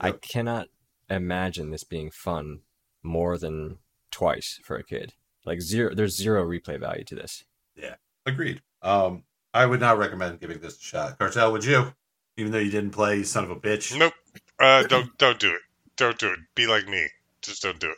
I 0.00 0.12
cannot 0.12 0.68
imagine 1.10 1.70
this 1.70 1.84
being 1.84 2.10
fun 2.10 2.60
more 3.02 3.36
than 3.38 3.78
twice 4.10 4.58
for 4.62 4.76
a 4.76 4.84
kid. 4.84 5.14
Like 5.44 5.60
zero, 5.60 5.94
there's 5.94 6.16
zero 6.16 6.44
replay 6.44 6.78
value 6.78 7.04
to 7.04 7.14
this. 7.14 7.44
Yeah, 7.74 7.94
agreed. 8.26 8.62
Um, 8.82 9.24
I 9.52 9.66
would 9.66 9.80
not 9.80 9.98
recommend 9.98 10.40
giving 10.40 10.60
this 10.60 10.78
a 10.78 10.82
shot. 10.82 11.18
Cartel, 11.18 11.52
would 11.52 11.64
you? 11.64 11.94
Even 12.36 12.52
though 12.52 12.58
you 12.58 12.70
didn't 12.70 12.90
play, 12.90 13.18
you 13.18 13.24
son 13.24 13.44
of 13.44 13.50
a 13.50 13.56
bitch. 13.56 13.96
nope. 13.98 14.12
Uh, 14.58 14.82
don't 14.84 15.16
don't 15.18 15.38
do 15.38 15.50
it. 15.50 15.62
Don't 15.96 16.18
do 16.18 16.28
it. 16.32 16.38
Be 16.54 16.66
like 16.66 16.86
me. 16.88 17.08
Just 17.42 17.62
don't 17.62 17.80
do 17.80 17.92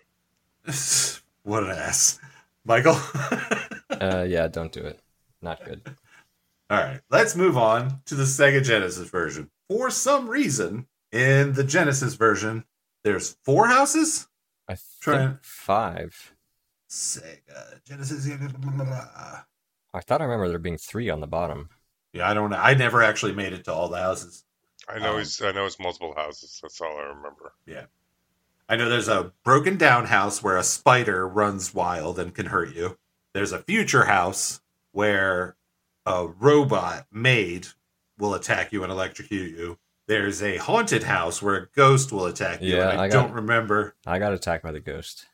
it. 0.67 1.21
what 1.43 1.65
an 1.65 1.71
ass. 1.71 2.19
Michael? 2.65 2.97
Uh, 4.01 4.25
yeah, 4.27 4.49
don't 4.49 4.73
do 4.73 4.81
it. 4.81 4.99
Not 5.43 5.65
good. 5.65 5.83
All 6.71 6.79
right, 6.79 7.01
let's 7.11 7.37
move 7.37 7.57
on 7.59 8.01
to 8.07 8.15
the 8.15 8.25
Sega 8.25 8.65
Genesis 8.65 9.09
version. 9.11 9.51
For 9.69 9.91
some 9.91 10.29
reason, 10.29 10.87
in 11.13 11.53
the 11.53 11.63
Genesis 11.63 12.15
version, 12.15 12.65
there's 13.05 13.37
four 13.45 13.67
houses. 13.69 14.29
I 14.69 14.75
think 14.77 15.33
it. 15.33 15.39
five. 15.43 16.35
Sega 16.89 17.83
Genesis. 17.85 18.29
I 19.95 20.01
thought 20.01 20.21
I 20.21 20.25
remember 20.25 20.49
there 20.49 20.59
being 20.59 20.79
three 20.79 21.11
on 21.11 21.21
the 21.21 21.27
bottom. 21.27 21.71
Yeah, 22.13 22.29
I 22.29 22.35
don't. 22.35 22.53
I 22.53 22.75
never 22.75 23.03
actually 23.03 23.33
made 23.33 23.53
it 23.53 23.65
to 23.65 23.73
all 23.73 23.89
the 23.89 23.99
houses. 23.99 24.45
I 24.89 24.99
know 24.99 25.13
Um, 25.13 25.19
he's. 25.19 25.41
I 25.41 25.53
know 25.53 25.65
it's 25.67 25.79
multiple 25.79 26.15
houses. 26.15 26.59
That's 26.63 26.81
all 26.81 26.97
I 26.99 27.03
remember. 27.05 27.55
Yeah, 27.67 27.87
I 28.69 28.77
know 28.77 28.89
there's 28.89 29.09
a 29.09 29.33
broken 29.45 29.77
down 29.79 30.07
house 30.07 30.43
where 30.43 30.57
a 30.57 30.63
spider 30.63 31.27
runs 31.27 31.73
wild 31.75 32.19
and 32.19 32.35
can 32.35 32.47
hurt 32.47 32.75
you. 32.75 32.99
There's 33.33 33.53
a 33.53 33.61
future 33.61 34.05
house 34.05 34.61
where 34.93 35.57
a 36.05 36.27
robot 36.27 37.07
maid 37.11 37.69
will 38.19 38.35
attack 38.35 38.73
you 38.73 38.83
and 38.83 38.93
electrocute 38.93 39.57
you. 39.57 39.79
There's 40.09 40.43
a 40.43 40.57
haunted 40.57 41.05
house 41.05 41.41
where 41.41 41.55
a 41.57 41.67
ghost 41.75 42.11
will 42.13 42.27
attack 42.27 42.61
you. 42.61 42.77
Yeah, 42.77 42.89
I, 42.89 43.05
I 43.05 43.09
got- 43.09 43.23
don't 43.29 43.33
remember. 43.35 43.95
I 44.07 44.19
got 44.19 44.33
attacked 44.33 44.63
by 44.65 44.73
the 44.73 44.81
ghost. 44.81 45.27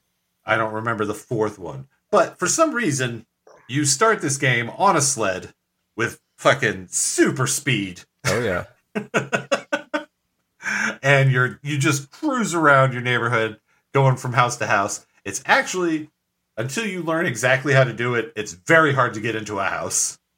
I 0.44 0.56
don't 0.56 0.72
remember 0.72 1.04
the 1.04 1.14
fourth 1.14 1.58
one. 1.58 1.88
But 2.10 2.38
for 2.38 2.46
some 2.46 2.72
reason, 2.72 3.26
you 3.68 3.84
start 3.84 4.20
this 4.22 4.36
game 4.38 4.70
on 4.70 4.96
a 4.96 5.00
sled 5.00 5.52
with 5.96 6.20
fucking 6.38 6.86
super 6.90 7.46
speed 7.46 8.02
Oh 8.26 8.40
yeah, 8.40 8.64
and 11.02 11.30
you're 11.30 11.58
you 11.62 11.78
just 11.78 12.10
cruise 12.10 12.54
around 12.54 12.92
your 12.92 13.02
neighborhood 13.02 13.58
going 13.92 14.16
from 14.16 14.32
house 14.32 14.56
to 14.58 14.66
house. 14.66 15.06
It's 15.24 15.42
actually 15.46 16.10
until 16.56 16.86
you 16.86 17.02
learn 17.02 17.26
exactly 17.26 17.72
how 17.72 17.84
to 17.84 17.92
do 17.92 18.14
it, 18.14 18.32
it's 18.36 18.52
very 18.52 18.92
hard 18.92 19.14
to 19.14 19.20
get 19.20 19.34
into 19.36 19.58
a 19.58 19.64
house. 19.64 20.18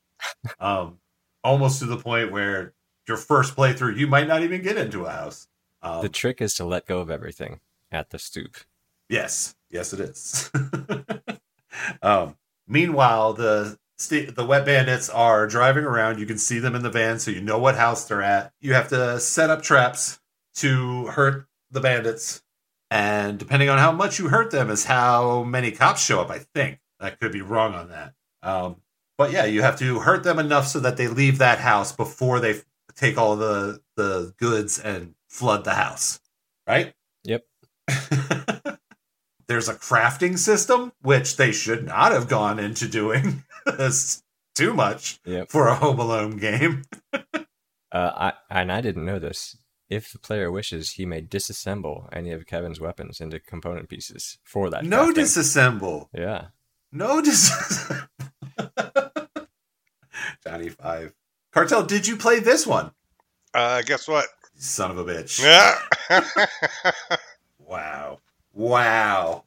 Um 0.61 0.99
almost 1.43 1.79
to 1.79 1.87
the 1.87 1.97
point 1.97 2.31
where 2.31 2.75
your 3.07 3.17
first 3.17 3.57
playthrough 3.57 3.97
you 3.97 4.07
might 4.07 4.29
not 4.29 4.43
even 4.43 4.63
get 4.63 4.77
into 4.77 5.05
a 5.05 5.11
house. 5.11 5.49
Um, 5.83 6.03
the 6.03 6.09
trick 6.09 6.41
is 6.41 6.55
to 6.55 6.65
let 6.65 6.87
go 6.87 7.01
of 7.01 7.11
everything 7.11 7.61
at 7.91 8.11
the 8.11 8.19
stoop. 8.19 8.57
Yes, 9.09 9.57
yes, 9.71 9.93
it 9.93 10.01
is. 10.01 10.51
um, 12.03 12.37
meanwhile, 12.69 13.33
the 13.33 13.79
st- 13.99 14.37
the 14.37 14.45
wet 14.45 14.65
bandits 14.65 15.09
are 15.09 15.47
driving 15.47 15.85
around. 15.85 16.19
You 16.19 16.27
can 16.27 16.39
see 16.39 16.59
them 16.59 16.75
in 16.75 16.83
the 16.83 16.91
van, 16.91 17.19
so 17.19 17.31
you 17.31 17.41
know 17.41 17.59
what 17.59 17.77
house 17.77 18.05
they're 18.07 18.23
at. 18.23 18.53
You 18.61 18.75
have 18.75 18.89
to 18.89 19.19
set 19.19 19.51
up 19.51 19.63
traps 19.63 20.21
to 20.57 21.07
hurt 21.07 21.47
the 21.71 21.81
bandits, 21.81 22.43
and 22.91 23.39
depending 23.39 23.69
on 23.69 23.79
how 23.79 23.93
much 23.93 24.19
you 24.19 24.29
hurt 24.29 24.51
them, 24.51 24.71
is 24.71 24.85
how 24.85 25.43
many 25.45 25.71
cops 25.71 26.05
show 26.05 26.21
up. 26.21 26.31
I 26.31 26.39
think 26.55 26.79
I 27.01 27.11
could 27.11 27.33
be 27.33 27.43
wrong 27.43 27.75
on 27.75 27.89
that. 27.89 28.15
Um, 28.43 28.77
but 29.19 29.33
yeah, 29.33 29.45
you 29.45 29.63
have 29.63 29.79
to 29.81 30.01
hurt 30.01 30.23
them 30.23 30.39
enough 30.39 30.67
so 30.67 30.81
that 30.81 30.97
they 30.97 31.09
leave 31.09 31.39
that 31.39 31.59
house 31.59 31.93
before 31.93 32.41
they 32.41 32.61
take 33.01 33.17
all 33.19 33.37
the 33.37 33.81
the 33.97 34.35
goods 34.39 34.79
and 34.79 35.15
flood 35.29 35.65
the 35.65 35.75
house. 35.75 36.21
Right. 36.67 36.93
Yep. 37.25 37.45
There's 39.49 39.69
a 39.69 39.75
crafting 39.75 40.39
system, 40.39 40.93
which 41.03 41.37
they 41.37 41.51
should 41.51 41.85
not 41.85 42.13
have 42.13 42.29
gone 42.29 42.59
into 42.61 42.87
doing. 42.87 43.43
Too 44.57 44.75
much 44.75 45.21
Yep. 45.25 45.49
for 45.51 45.69
a 45.69 45.75
Home 45.75 45.99
Alone 45.99 46.37
game. 46.37 46.85
Uh, 47.93 48.33
I 48.51 48.61
and 48.61 48.71
I 48.71 48.81
didn't 48.81 49.05
know 49.05 49.19
this. 49.19 49.57
If 49.89 50.13
the 50.13 50.21
player 50.21 50.49
wishes, 50.53 50.93
he 50.93 51.05
may 51.05 51.21
disassemble 51.21 52.09
any 52.13 52.31
of 52.31 52.47
Kevin's 52.47 52.79
weapons 52.79 53.21
into 53.21 53.41
component 53.41 53.89
pieces 53.89 54.39
for 54.45 54.71
that. 54.71 54.85
No 54.85 55.09
crafting. 55.13 55.15
disassemble. 55.17 56.09
Yeah. 56.15 56.47
No 56.93 57.21
disassemble. 57.21 58.07
Johnny 60.47 60.69
Five. 60.69 61.15
Cartel, 61.53 61.85
did 61.85 62.07
you 62.07 62.17
play 62.17 62.41
this 62.41 62.67
one? 62.67 62.93
Uh, 63.55 63.83
guess 63.83 64.07
what? 64.07 64.27
Son 64.57 64.91
of 64.91 64.99
a 64.99 65.05
bitch. 65.05 65.43
Yeah. 65.43 66.47
Wow. 67.71 68.19
Wow. 68.53 69.45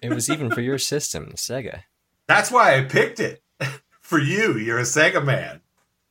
It 0.00 0.08
was 0.08 0.30
even 0.30 0.50
for 0.50 0.62
your 0.62 0.78
system, 0.78 1.32
Sega. 1.36 1.82
That's 2.26 2.50
why 2.50 2.74
I 2.74 2.84
picked 2.84 3.20
it. 3.20 3.42
For 4.00 4.18
you, 4.18 4.56
you're 4.56 4.78
a 4.78 4.82
Sega 4.82 5.22
man. 5.22 5.60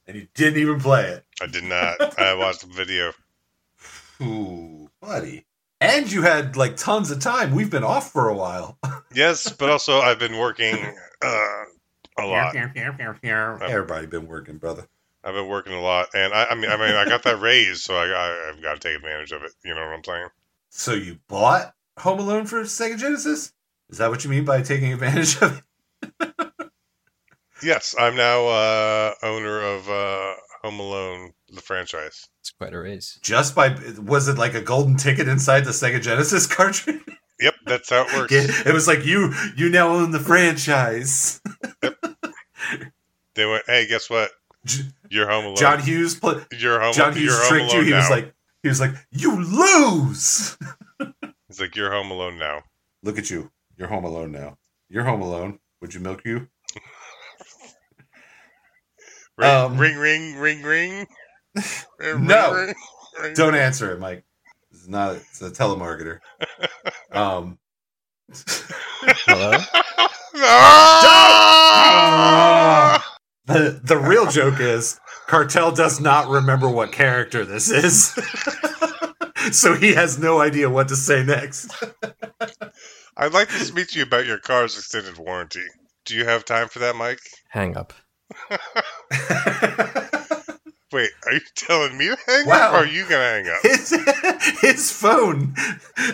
And 0.06 0.16
you 0.16 0.28
didn't 0.36 0.60
even 0.62 0.80
play 0.80 1.06
it. 1.06 1.26
I 1.42 1.48
did 1.48 1.64
not. 1.64 2.20
I 2.20 2.36
watched 2.36 2.62
the 2.62 2.68
video. 2.68 3.14
Ooh, 4.22 4.92
buddy. 5.02 5.48
And 5.82 6.12
you 6.12 6.22
had 6.22 6.56
like 6.56 6.78
tons 6.78 7.10
of 7.10 7.20
time. 7.20 7.56
We've 7.56 7.72
been 7.72 7.84
off 7.84 8.12
for 8.12 8.30
a 8.30 8.36
while. 8.36 8.78
Yes, 9.12 9.52
but 9.52 9.72
also 9.72 10.02
I've 10.02 10.20
been 10.20 10.38
working 10.38 10.76
uh, 11.24 11.64
a 12.20 12.26
lot. 12.28 12.56
Everybody 12.56 14.06
been 14.06 14.28
working, 14.28 14.58
brother. 14.58 14.88
I've 15.24 15.34
been 15.34 15.48
working 15.48 15.74
a 15.74 15.82
lot, 15.82 16.08
and 16.14 16.34
I, 16.34 16.46
I 16.46 16.56
mean, 16.56 16.70
I 16.70 16.76
mean, 16.78 16.96
I 16.96 17.06
got 17.06 17.24
that 17.24 17.40
raise, 17.40 17.82
so 17.82 17.96
I, 17.96 18.08
I, 18.08 18.50
I've 18.50 18.62
got 18.62 18.74
to 18.74 18.80
take 18.80 18.98
advantage 18.98 19.32
of 19.32 19.44
it. 19.44 19.52
You 19.64 19.74
know 19.74 19.82
what 19.82 19.94
I'm 19.94 20.04
saying? 20.04 20.28
So 20.70 20.94
you 20.94 21.20
bought 21.28 21.74
Home 22.00 22.20
Alone 22.20 22.46
for 22.46 22.62
Sega 22.64 22.98
Genesis? 22.98 23.54
Is 23.90 24.00
that 24.00 24.10
what 24.10 24.24
you 24.24 24.30
mean 24.30 24.44
by 24.44 24.62
taking 24.62 24.92
advantage 24.92 25.38
of 25.42 25.64
it? 26.02 26.34
Yes, 27.64 27.96
I'm 27.98 28.18
now 28.18 28.46
uh, 28.48 29.14
owner 29.24 29.62
of 29.62 29.88
uh, 29.90 30.34
Home 30.64 30.82
Alone, 30.82 31.32
the 31.48 31.62
franchise. 31.62 32.28
It's 32.42 32.52
quite 32.52 32.74
a 32.74 32.80
raise. 32.80 33.18
Just 33.22 33.56
by 33.56 33.74
was 34.02 34.28
it 34.28 34.38
like 34.38 34.54
a 34.54 34.60
golden 34.62 34.98
ticket 34.98 35.30
inside 35.30 35.62
the 35.62 35.72
Sega 35.72 36.02
Genesis 36.02 36.46
cartridge? 36.54 37.00
Yep, 37.40 37.54
that's 37.66 37.90
how 37.90 38.06
it 38.06 38.14
works. 38.14 38.34
it 38.34 38.74
was 38.74 38.86
like 38.86 39.06
you 39.06 39.34
you 39.56 39.70
now 39.70 39.90
own 39.96 40.12
the 40.12 40.20
franchise. 40.20 41.42
They 43.36 43.46
went, 43.46 43.64
hey, 43.66 43.88
guess 43.88 44.10
what? 44.10 44.30
J- 44.66 44.84
You're 45.10 45.30
Home 45.30 45.46
Alone. 45.46 45.56
John 45.58 45.80
Hughes 45.80 46.16
pl- 46.16 46.42
you're 46.58 46.80
home. 46.80 46.94
John 46.94 47.14
you're 47.14 47.24
Hughes 47.24 47.38
home 47.40 47.48
tricked 47.50 47.74
you. 47.74 47.80
alone 47.80 47.86
He 47.88 47.94
was 47.94 48.10
like 48.10 48.34
he 48.64 48.70
was 48.70 48.80
like 48.80 48.92
you 49.12 49.44
lose. 49.44 50.58
He's 51.48 51.60
like, 51.60 51.76
you're 51.76 51.92
home 51.92 52.10
alone 52.10 52.40
now. 52.40 52.64
Look 53.04 53.20
at 53.20 53.30
you. 53.30 53.52
You're 53.78 53.90
home 53.90 54.06
alone 54.06 54.32
now. 54.32 54.58
You're 54.90 55.04
home 55.04 55.22
alone. 55.22 55.60
Would 55.82 55.94
you 55.94 56.00
milk 56.00 56.22
you? 56.26 56.48
Ring, 59.38 59.50
Um, 59.50 59.78
ring, 59.78 59.98
ring, 59.98 60.36
ring, 60.38 60.64
ring. 60.64 61.08
Ring, 62.00 62.26
No. 62.26 62.54
ring, 62.54 62.74
ring. 63.22 63.34
Don't 63.36 63.54
answer 63.56 63.92
it, 63.94 64.00
Mike. 64.00 64.24
It's 64.72 64.88
not. 64.88 65.18
It's 65.18 65.42
a 65.42 65.52
telemarketer. 65.52 66.20
Um. 67.12 67.60
Hello? 69.28 69.58
No! 70.36 70.44
The 73.46 73.80
the 73.84 73.98
real 73.98 74.28
joke 74.30 74.60
is 74.60 75.00
Cartel 75.28 75.72
does 75.74 76.00
not 76.00 76.30
remember 76.30 76.70
what 76.70 76.92
character 76.92 77.44
this 77.44 77.70
is. 77.70 78.14
so 79.52 79.76
he 79.76 79.94
has 79.94 80.18
no 80.18 80.40
idea 80.40 80.70
what 80.70 80.88
to 80.90 80.96
say 80.96 81.24
next. 81.24 81.70
I'd 83.18 83.34
like 83.34 83.50
to 83.50 83.56
speak 83.66 83.90
to 83.90 84.00
you 84.00 84.06
about 84.06 84.26
your 84.26 84.40
car's 84.40 84.78
extended 84.78 85.18
warranty. 85.18 85.66
Do 86.06 86.16
you 86.16 86.26
have 86.26 86.46
time 86.46 86.68
for 86.70 86.80
that, 86.80 86.96
Mike? 86.96 87.20
Hang 87.50 87.76
up. 87.78 87.94
Wait, 90.92 91.10
are 91.26 91.34
you 91.34 91.40
telling 91.56 91.98
me 91.98 92.08
to 92.08 92.18
hang 92.28 92.46
Wow. 92.46 92.68
up 92.68 92.74
or 92.74 92.78
are 92.78 92.86
you 92.86 93.04
going 93.08 93.44
to 93.44 93.50
hang 93.50 93.50
up? 93.50 93.62
his, 93.64 94.60
his 94.62 94.92
phone 94.92 95.56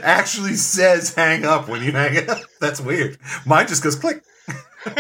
actually 0.04 0.54
says 0.56 1.14
hang 1.16 1.44
up 1.46 1.68
when 1.68 1.84
you 1.84 1.92
hang 1.92 2.30
up. 2.30 2.40
That's 2.62 2.80
weird. 2.80 3.18
Mine 3.46 3.68
just 3.68 3.84
goes 3.84 3.96
click. 3.98 4.24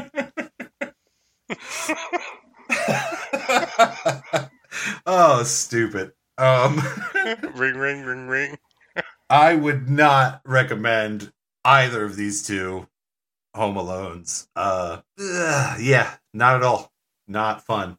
oh, 5.05 5.43
stupid. 5.43 6.11
Um, 6.37 6.81
ring, 7.55 7.77
ring, 7.77 8.03
ring, 8.03 8.27
ring. 8.27 8.57
I 9.29 9.55
would 9.55 9.89
not 9.89 10.41
recommend 10.45 11.31
either 11.65 12.03
of 12.05 12.15
these 12.15 12.43
two 12.43 12.87
Home 13.55 13.75
Alones. 13.75 14.47
Uh, 14.55 15.01
ugh, 15.19 15.81
yeah, 15.81 16.15
not 16.33 16.57
at 16.57 16.63
all. 16.63 16.93
Not 17.27 17.65
fun. 17.65 17.97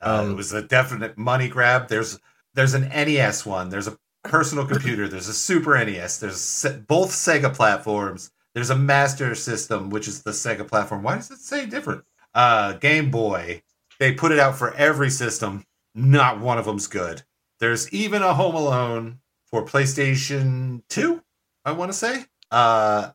Uh, 0.00 0.22
Um, 0.24 0.32
it 0.32 0.34
was 0.36 0.52
a 0.52 0.62
definite 0.62 1.18
money 1.18 1.48
grab. 1.48 1.88
There's 1.88 2.18
there's 2.54 2.74
an 2.74 2.88
NES 2.90 3.46
one. 3.46 3.70
There's 3.70 3.88
a 3.88 3.98
personal 4.24 4.66
computer. 4.68 5.08
There's 5.08 5.28
a 5.28 5.34
Super 5.34 5.76
NES. 5.84 6.18
There's 6.20 6.40
se- 6.40 6.84
both 6.88 7.10
Sega 7.12 7.54
platforms. 7.54 8.30
There's 8.56 8.70
a 8.70 8.74
Master 8.74 9.34
System, 9.34 9.90
which 9.90 10.08
is 10.08 10.22
the 10.22 10.30
Sega 10.30 10.66
platform. 10.66 11.02
Why 11.02 11.16
does 11.16 11.30
it 11.30 11.40
say 11.40 11.66
different? 11.66 12.04
Uh, 12.34 12.72
Game 12.72 13.10
Boy. 13.10 13.60
They 14.00 14.12
put 14.12 14.32
it 14.32 14.38
out 14.38 14.56
for 14.56 14.72
every 14.72 15.10
system. 15.10 15.66
Not 15.94 16.40
one 16.40 16.56
of 16.56 16.64
them's 16.64 16.86
good. 16.86 17.22
There's 17.60 17.92
even 17.92 18.22
a 18.22 18.32
Home 18.32 18.54
Alone 18.54 19.18
for 19.44 19.62
PlayStation 19.62 20.80
2, 20.88 21.22
I 21.66 21.72
want 21.72 21.92
to 21.92 21.98
say, 21.98 22.24
uh, 22.50 23.10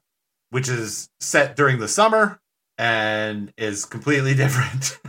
which 0.52 0.70
is 0.70 1.10
set 1.20 1.56
during 1.56 1.80
the 1.80 1.88
summer 1.88 2.40
and 2.78 3.52
is 3.58 3.86
completely 3.86 4.36
different. 4.36 5.00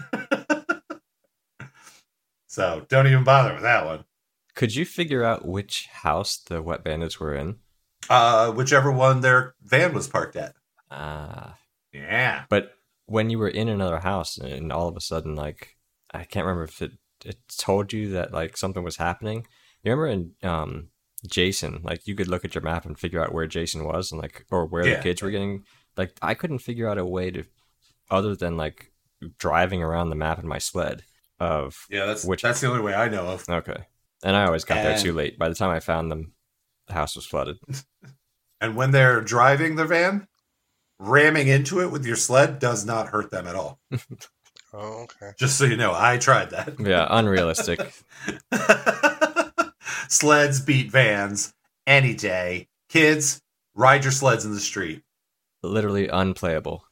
so 2.47 2.87
don't 2.89 3.07
even 3.07 3.23
bother 3.23 3.53
with 3.53 3.65
that 3.65 3.85
one. 3.85 4.05
Could 4.55 4.75
you 4.75 4.87
figure 4.87 5.25
out 5.25 5.45
which 5.45 5.89
house 5.89 6.39
the 6.39 6.63
Wet 6.63 6.83
Bandits 6.83 7.21
were 7.21 7.35
in? 7.35 7.57
Uh, 8.11 8.51
whichever 8.53 8.91
one 8.91 9.21
their 9.21 9.55
van 9.63 9.95
was 9.95 10.09
parked 10.09 10.37
at. 10.37 10.55
Ah. 10.91 11.57
Yeah. 11.93 12.45
But 12.49 12.73
when 13.07 13.31
you 13.31 13.39
were 13.39 13.49
in 13.49 13.69
another 13.69 13.99
house 14.01 14.39
and 14.39 14.73
all 14.73 14.89
of 14.89 14.97
a 14.97 15.01
sudden, 15.01 15.35
like, 15.37 15.77
I 16.13 16.25
can't 16.25 16.45
remember 16.47 16.65
if 16.65 16.81
it, 16.83 16.93
it 17.25 17.37
told 17.59 17.93
you 17.93 18.11
that, 18.11 18.33
like, 18.33 18.57
something 18.57 18.83
was 18.83 18.97
happening. 18.97 19.47
You 19.83 19.93
remember 19.93 20.07
in 20.43 20.49
um, 20.49 20.89
Jason, 21.29 21.81
like, 21.83 22.07
you 22.07 22.15
could 22.15 22.29
look 22.29 22.45
at 22.45 22.55
your 22.55 22.63
map 22.63 22.85
and 22.87 22.99
figure 22.99 23.23
out 23.23 23.33
where 23.33 23.47
Jason 23.47 23.85
was 23.85 24.11
and, 24.13 24.21
like, 24.21 24.45
or 24.51 24.67
where 24.67 24.87
Yeah. 24.87 24.97
the 24.97 25.03
kids 25.03 25.23
were 25.23 25.31
getting. 25.31 25.65
Like, 25.97 26.15
I 26.23 26.35
couldn't 26.35 26.59
figure 26.61 26.89
out 26.89 26.99
a 26.99 27.05
way 27.07 27.31
to, 27.31 27.45
other 28.11 28.35
than, 28.35 28.57
like, 28.57 28.91
driving 29.39 29.83
around 29.83 30.11
the 30.11 30.17
map 30.17 30.39
in 30.39 30.49
my 30.49 30.59
sled 30.59 31.03
of, 31.39 31.87
Yeah, 31.91 32.07
that's 32.07 32.25
Which- 32.25 32.43
that's 32.43 32.61
the 32.61 32.69
only 32.69 32.83
way 32.83 32.95
I 32.95 33.09
know 33.09 33.27
of. 33.27 33.49
okay. 33.49 33.85
And 34.25 34.37
I 34.37 34.45
always 34.47 34.65
got 34.65 34.77
there 34.77 34.99
too 34.99 35.13
late. 35.13 35.39
By 35.39 35.49
the 35.49 35.55
time 35.55 35.71
I 35.71 35.81
found 35.81 36.11
them, 36.11 36.33
the 36.33 36.33
house 36.93 37.17
was 37.17 37.27
flooded. 37.27 37.59
And 38.61 38.77
when 38.77 38.93
they're 38.93 39.21
driving 39.21 39.75
the 39.75 39.85
van, 39.85 40.29
ramming 41.01 41.49
into 41.49 41.81
it 41.81 41.91
with 41.91 42.07
your 42.07 42.15
sled 42.15 42.61
does 42.61 42.87
not 42.87 43.09
hurt 43.09 43.33
them 43.33 43.49
at 43.49 43.57
all. 43.57 43.81
Oh, 44.75 45.03
okay. 45.03 45.33
Just 45.37 45.59
so 45.59 45.67
you 45.67 45.77
know, 45.77 45.93
I 45.95 46.17
tried 46.17 46.49
that. 46.51 46.81
Yeah, 46.81 47.07
unrealistic. 47.11 47.93
sleds 50.09 50.63
beat 50.63 50.91
vans 50.91 51.53
any 51.87 52.15
day. 52.15 52.69
Kids, 52.89 53.43
ride 53.75 54.03
your 54.03 54.13
sleds 54.13 54.47
in 54.47 54.55
the 54.55 54.61
street. 54.61 55.03
Literally 55.63 56.09
unplayable. 56.09 56.87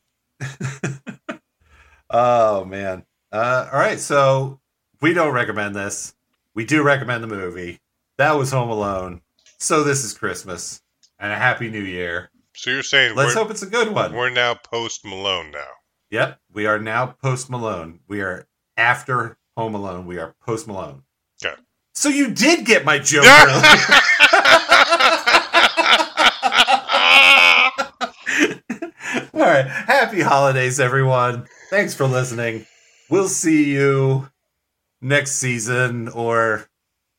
Oh 2.10 2.64
man. 2.64 3.04
Uh, 3.32 3.68
all 3.72 3.78
right, 3.78 4.00
so 4.00 4.60
we 5.00 5.14
don't 5.14 5.32
recommend 5.32 5.74
this. 5.76 6.14
We 6.54 6.64
do 6.64 6.82
recommend 6.82 7.22
the 7.22 7.28
movie. 7.28 7.78
That 8.18 8.32
was 8.32 8.50
Home 8.50 8.70
Alone. 8.70 9.22
So 9.62 9.84
this 9.84 10.04
is 10.04 10.14
Christmas 10.14 10.80
and 11.18 11.30
a 11.30 11.36
Happy 11.36 11.68
New 11.68 11.82
Year. 11.82 12.30
So 12.56 12.70
you're 12.70 12.82
saying 12.82 13.14
Let's 13.14 13.34
hope 13.34 13.50
it's 13.50 13.60
a 13.62 13.66
good 13.66 13.94
one. 13.94 14.14
we're 14.14 14.30
now 14.30 14.54
post 14.54 15.04
Malone 15.04 15.50
now. 15.50 15.68
Yep, 16.10 16.40
we 16.50 16.64
are 16.64 16.78
now 16.78 17.08
post 17.22 17.50
Malone. 17.50 18.00
We 18.08 18.22
are 18.22 18.48
after 18.78 19.36
Home 19.58 19.74
Alone. 19.74 20.06
We 20.06 20.18
are 20.18 20.34
post 20.42 20.66
Malone. 20.66 21.02
Okay. 21.44 21.54
So 21.94 22.08
you 22.08 22.30
did 22.30 22.64
get 22.64 22.86
my 22.86 22.98
joke 22.98 23.26
earlier. 23.26 23.62
All 29.34 29.46
right. 29.46 29.66
Happy 29.66 30.22
holidays, 30.22 30.80
everyone. 30.80 31.46
Thanks 31.68 31.94
for 31.94 32.06
listening. 32.06 32.64
We'll 33.10 33.28
see 33.28 33.70
you 33.72 34.30
next 35.02 35.32
season 35.32 36.08
or 36.08 36.66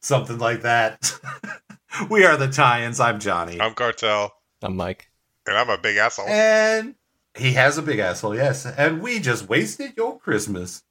something 0.02 0.39
like 0.39 0.64
that. 0.64 1.20
we 2.10 2.26
are 2.26 2.38
the 2.38 2.48
Tie-ins. 2.48 3.00
I'm 3.00 3.20
Johnny. 3.20 3.60
I'm 3.60 3.74
Cartel, 3.74 4.34
I'm 4.62 4.76
Mike. 4.76 5.10
and 5.48 5.58
I'm 5.58 5.70
a 5.70 5.78
big 5.78 5.98
asshole. 5.98 6.28
And 6.28 6.96
he 7.38 7.54
has 7.54 7.78
a 7.78 7.82
big 7.82 8.00
asshole, 8.00 8.36
yes. 8.36 8.66
And 8.66 9.02
we 9.02 9.20
just 9.20 9.48
wasted 9.50 9.94
your 9.98 10.20
Christmas. 10.20 10.84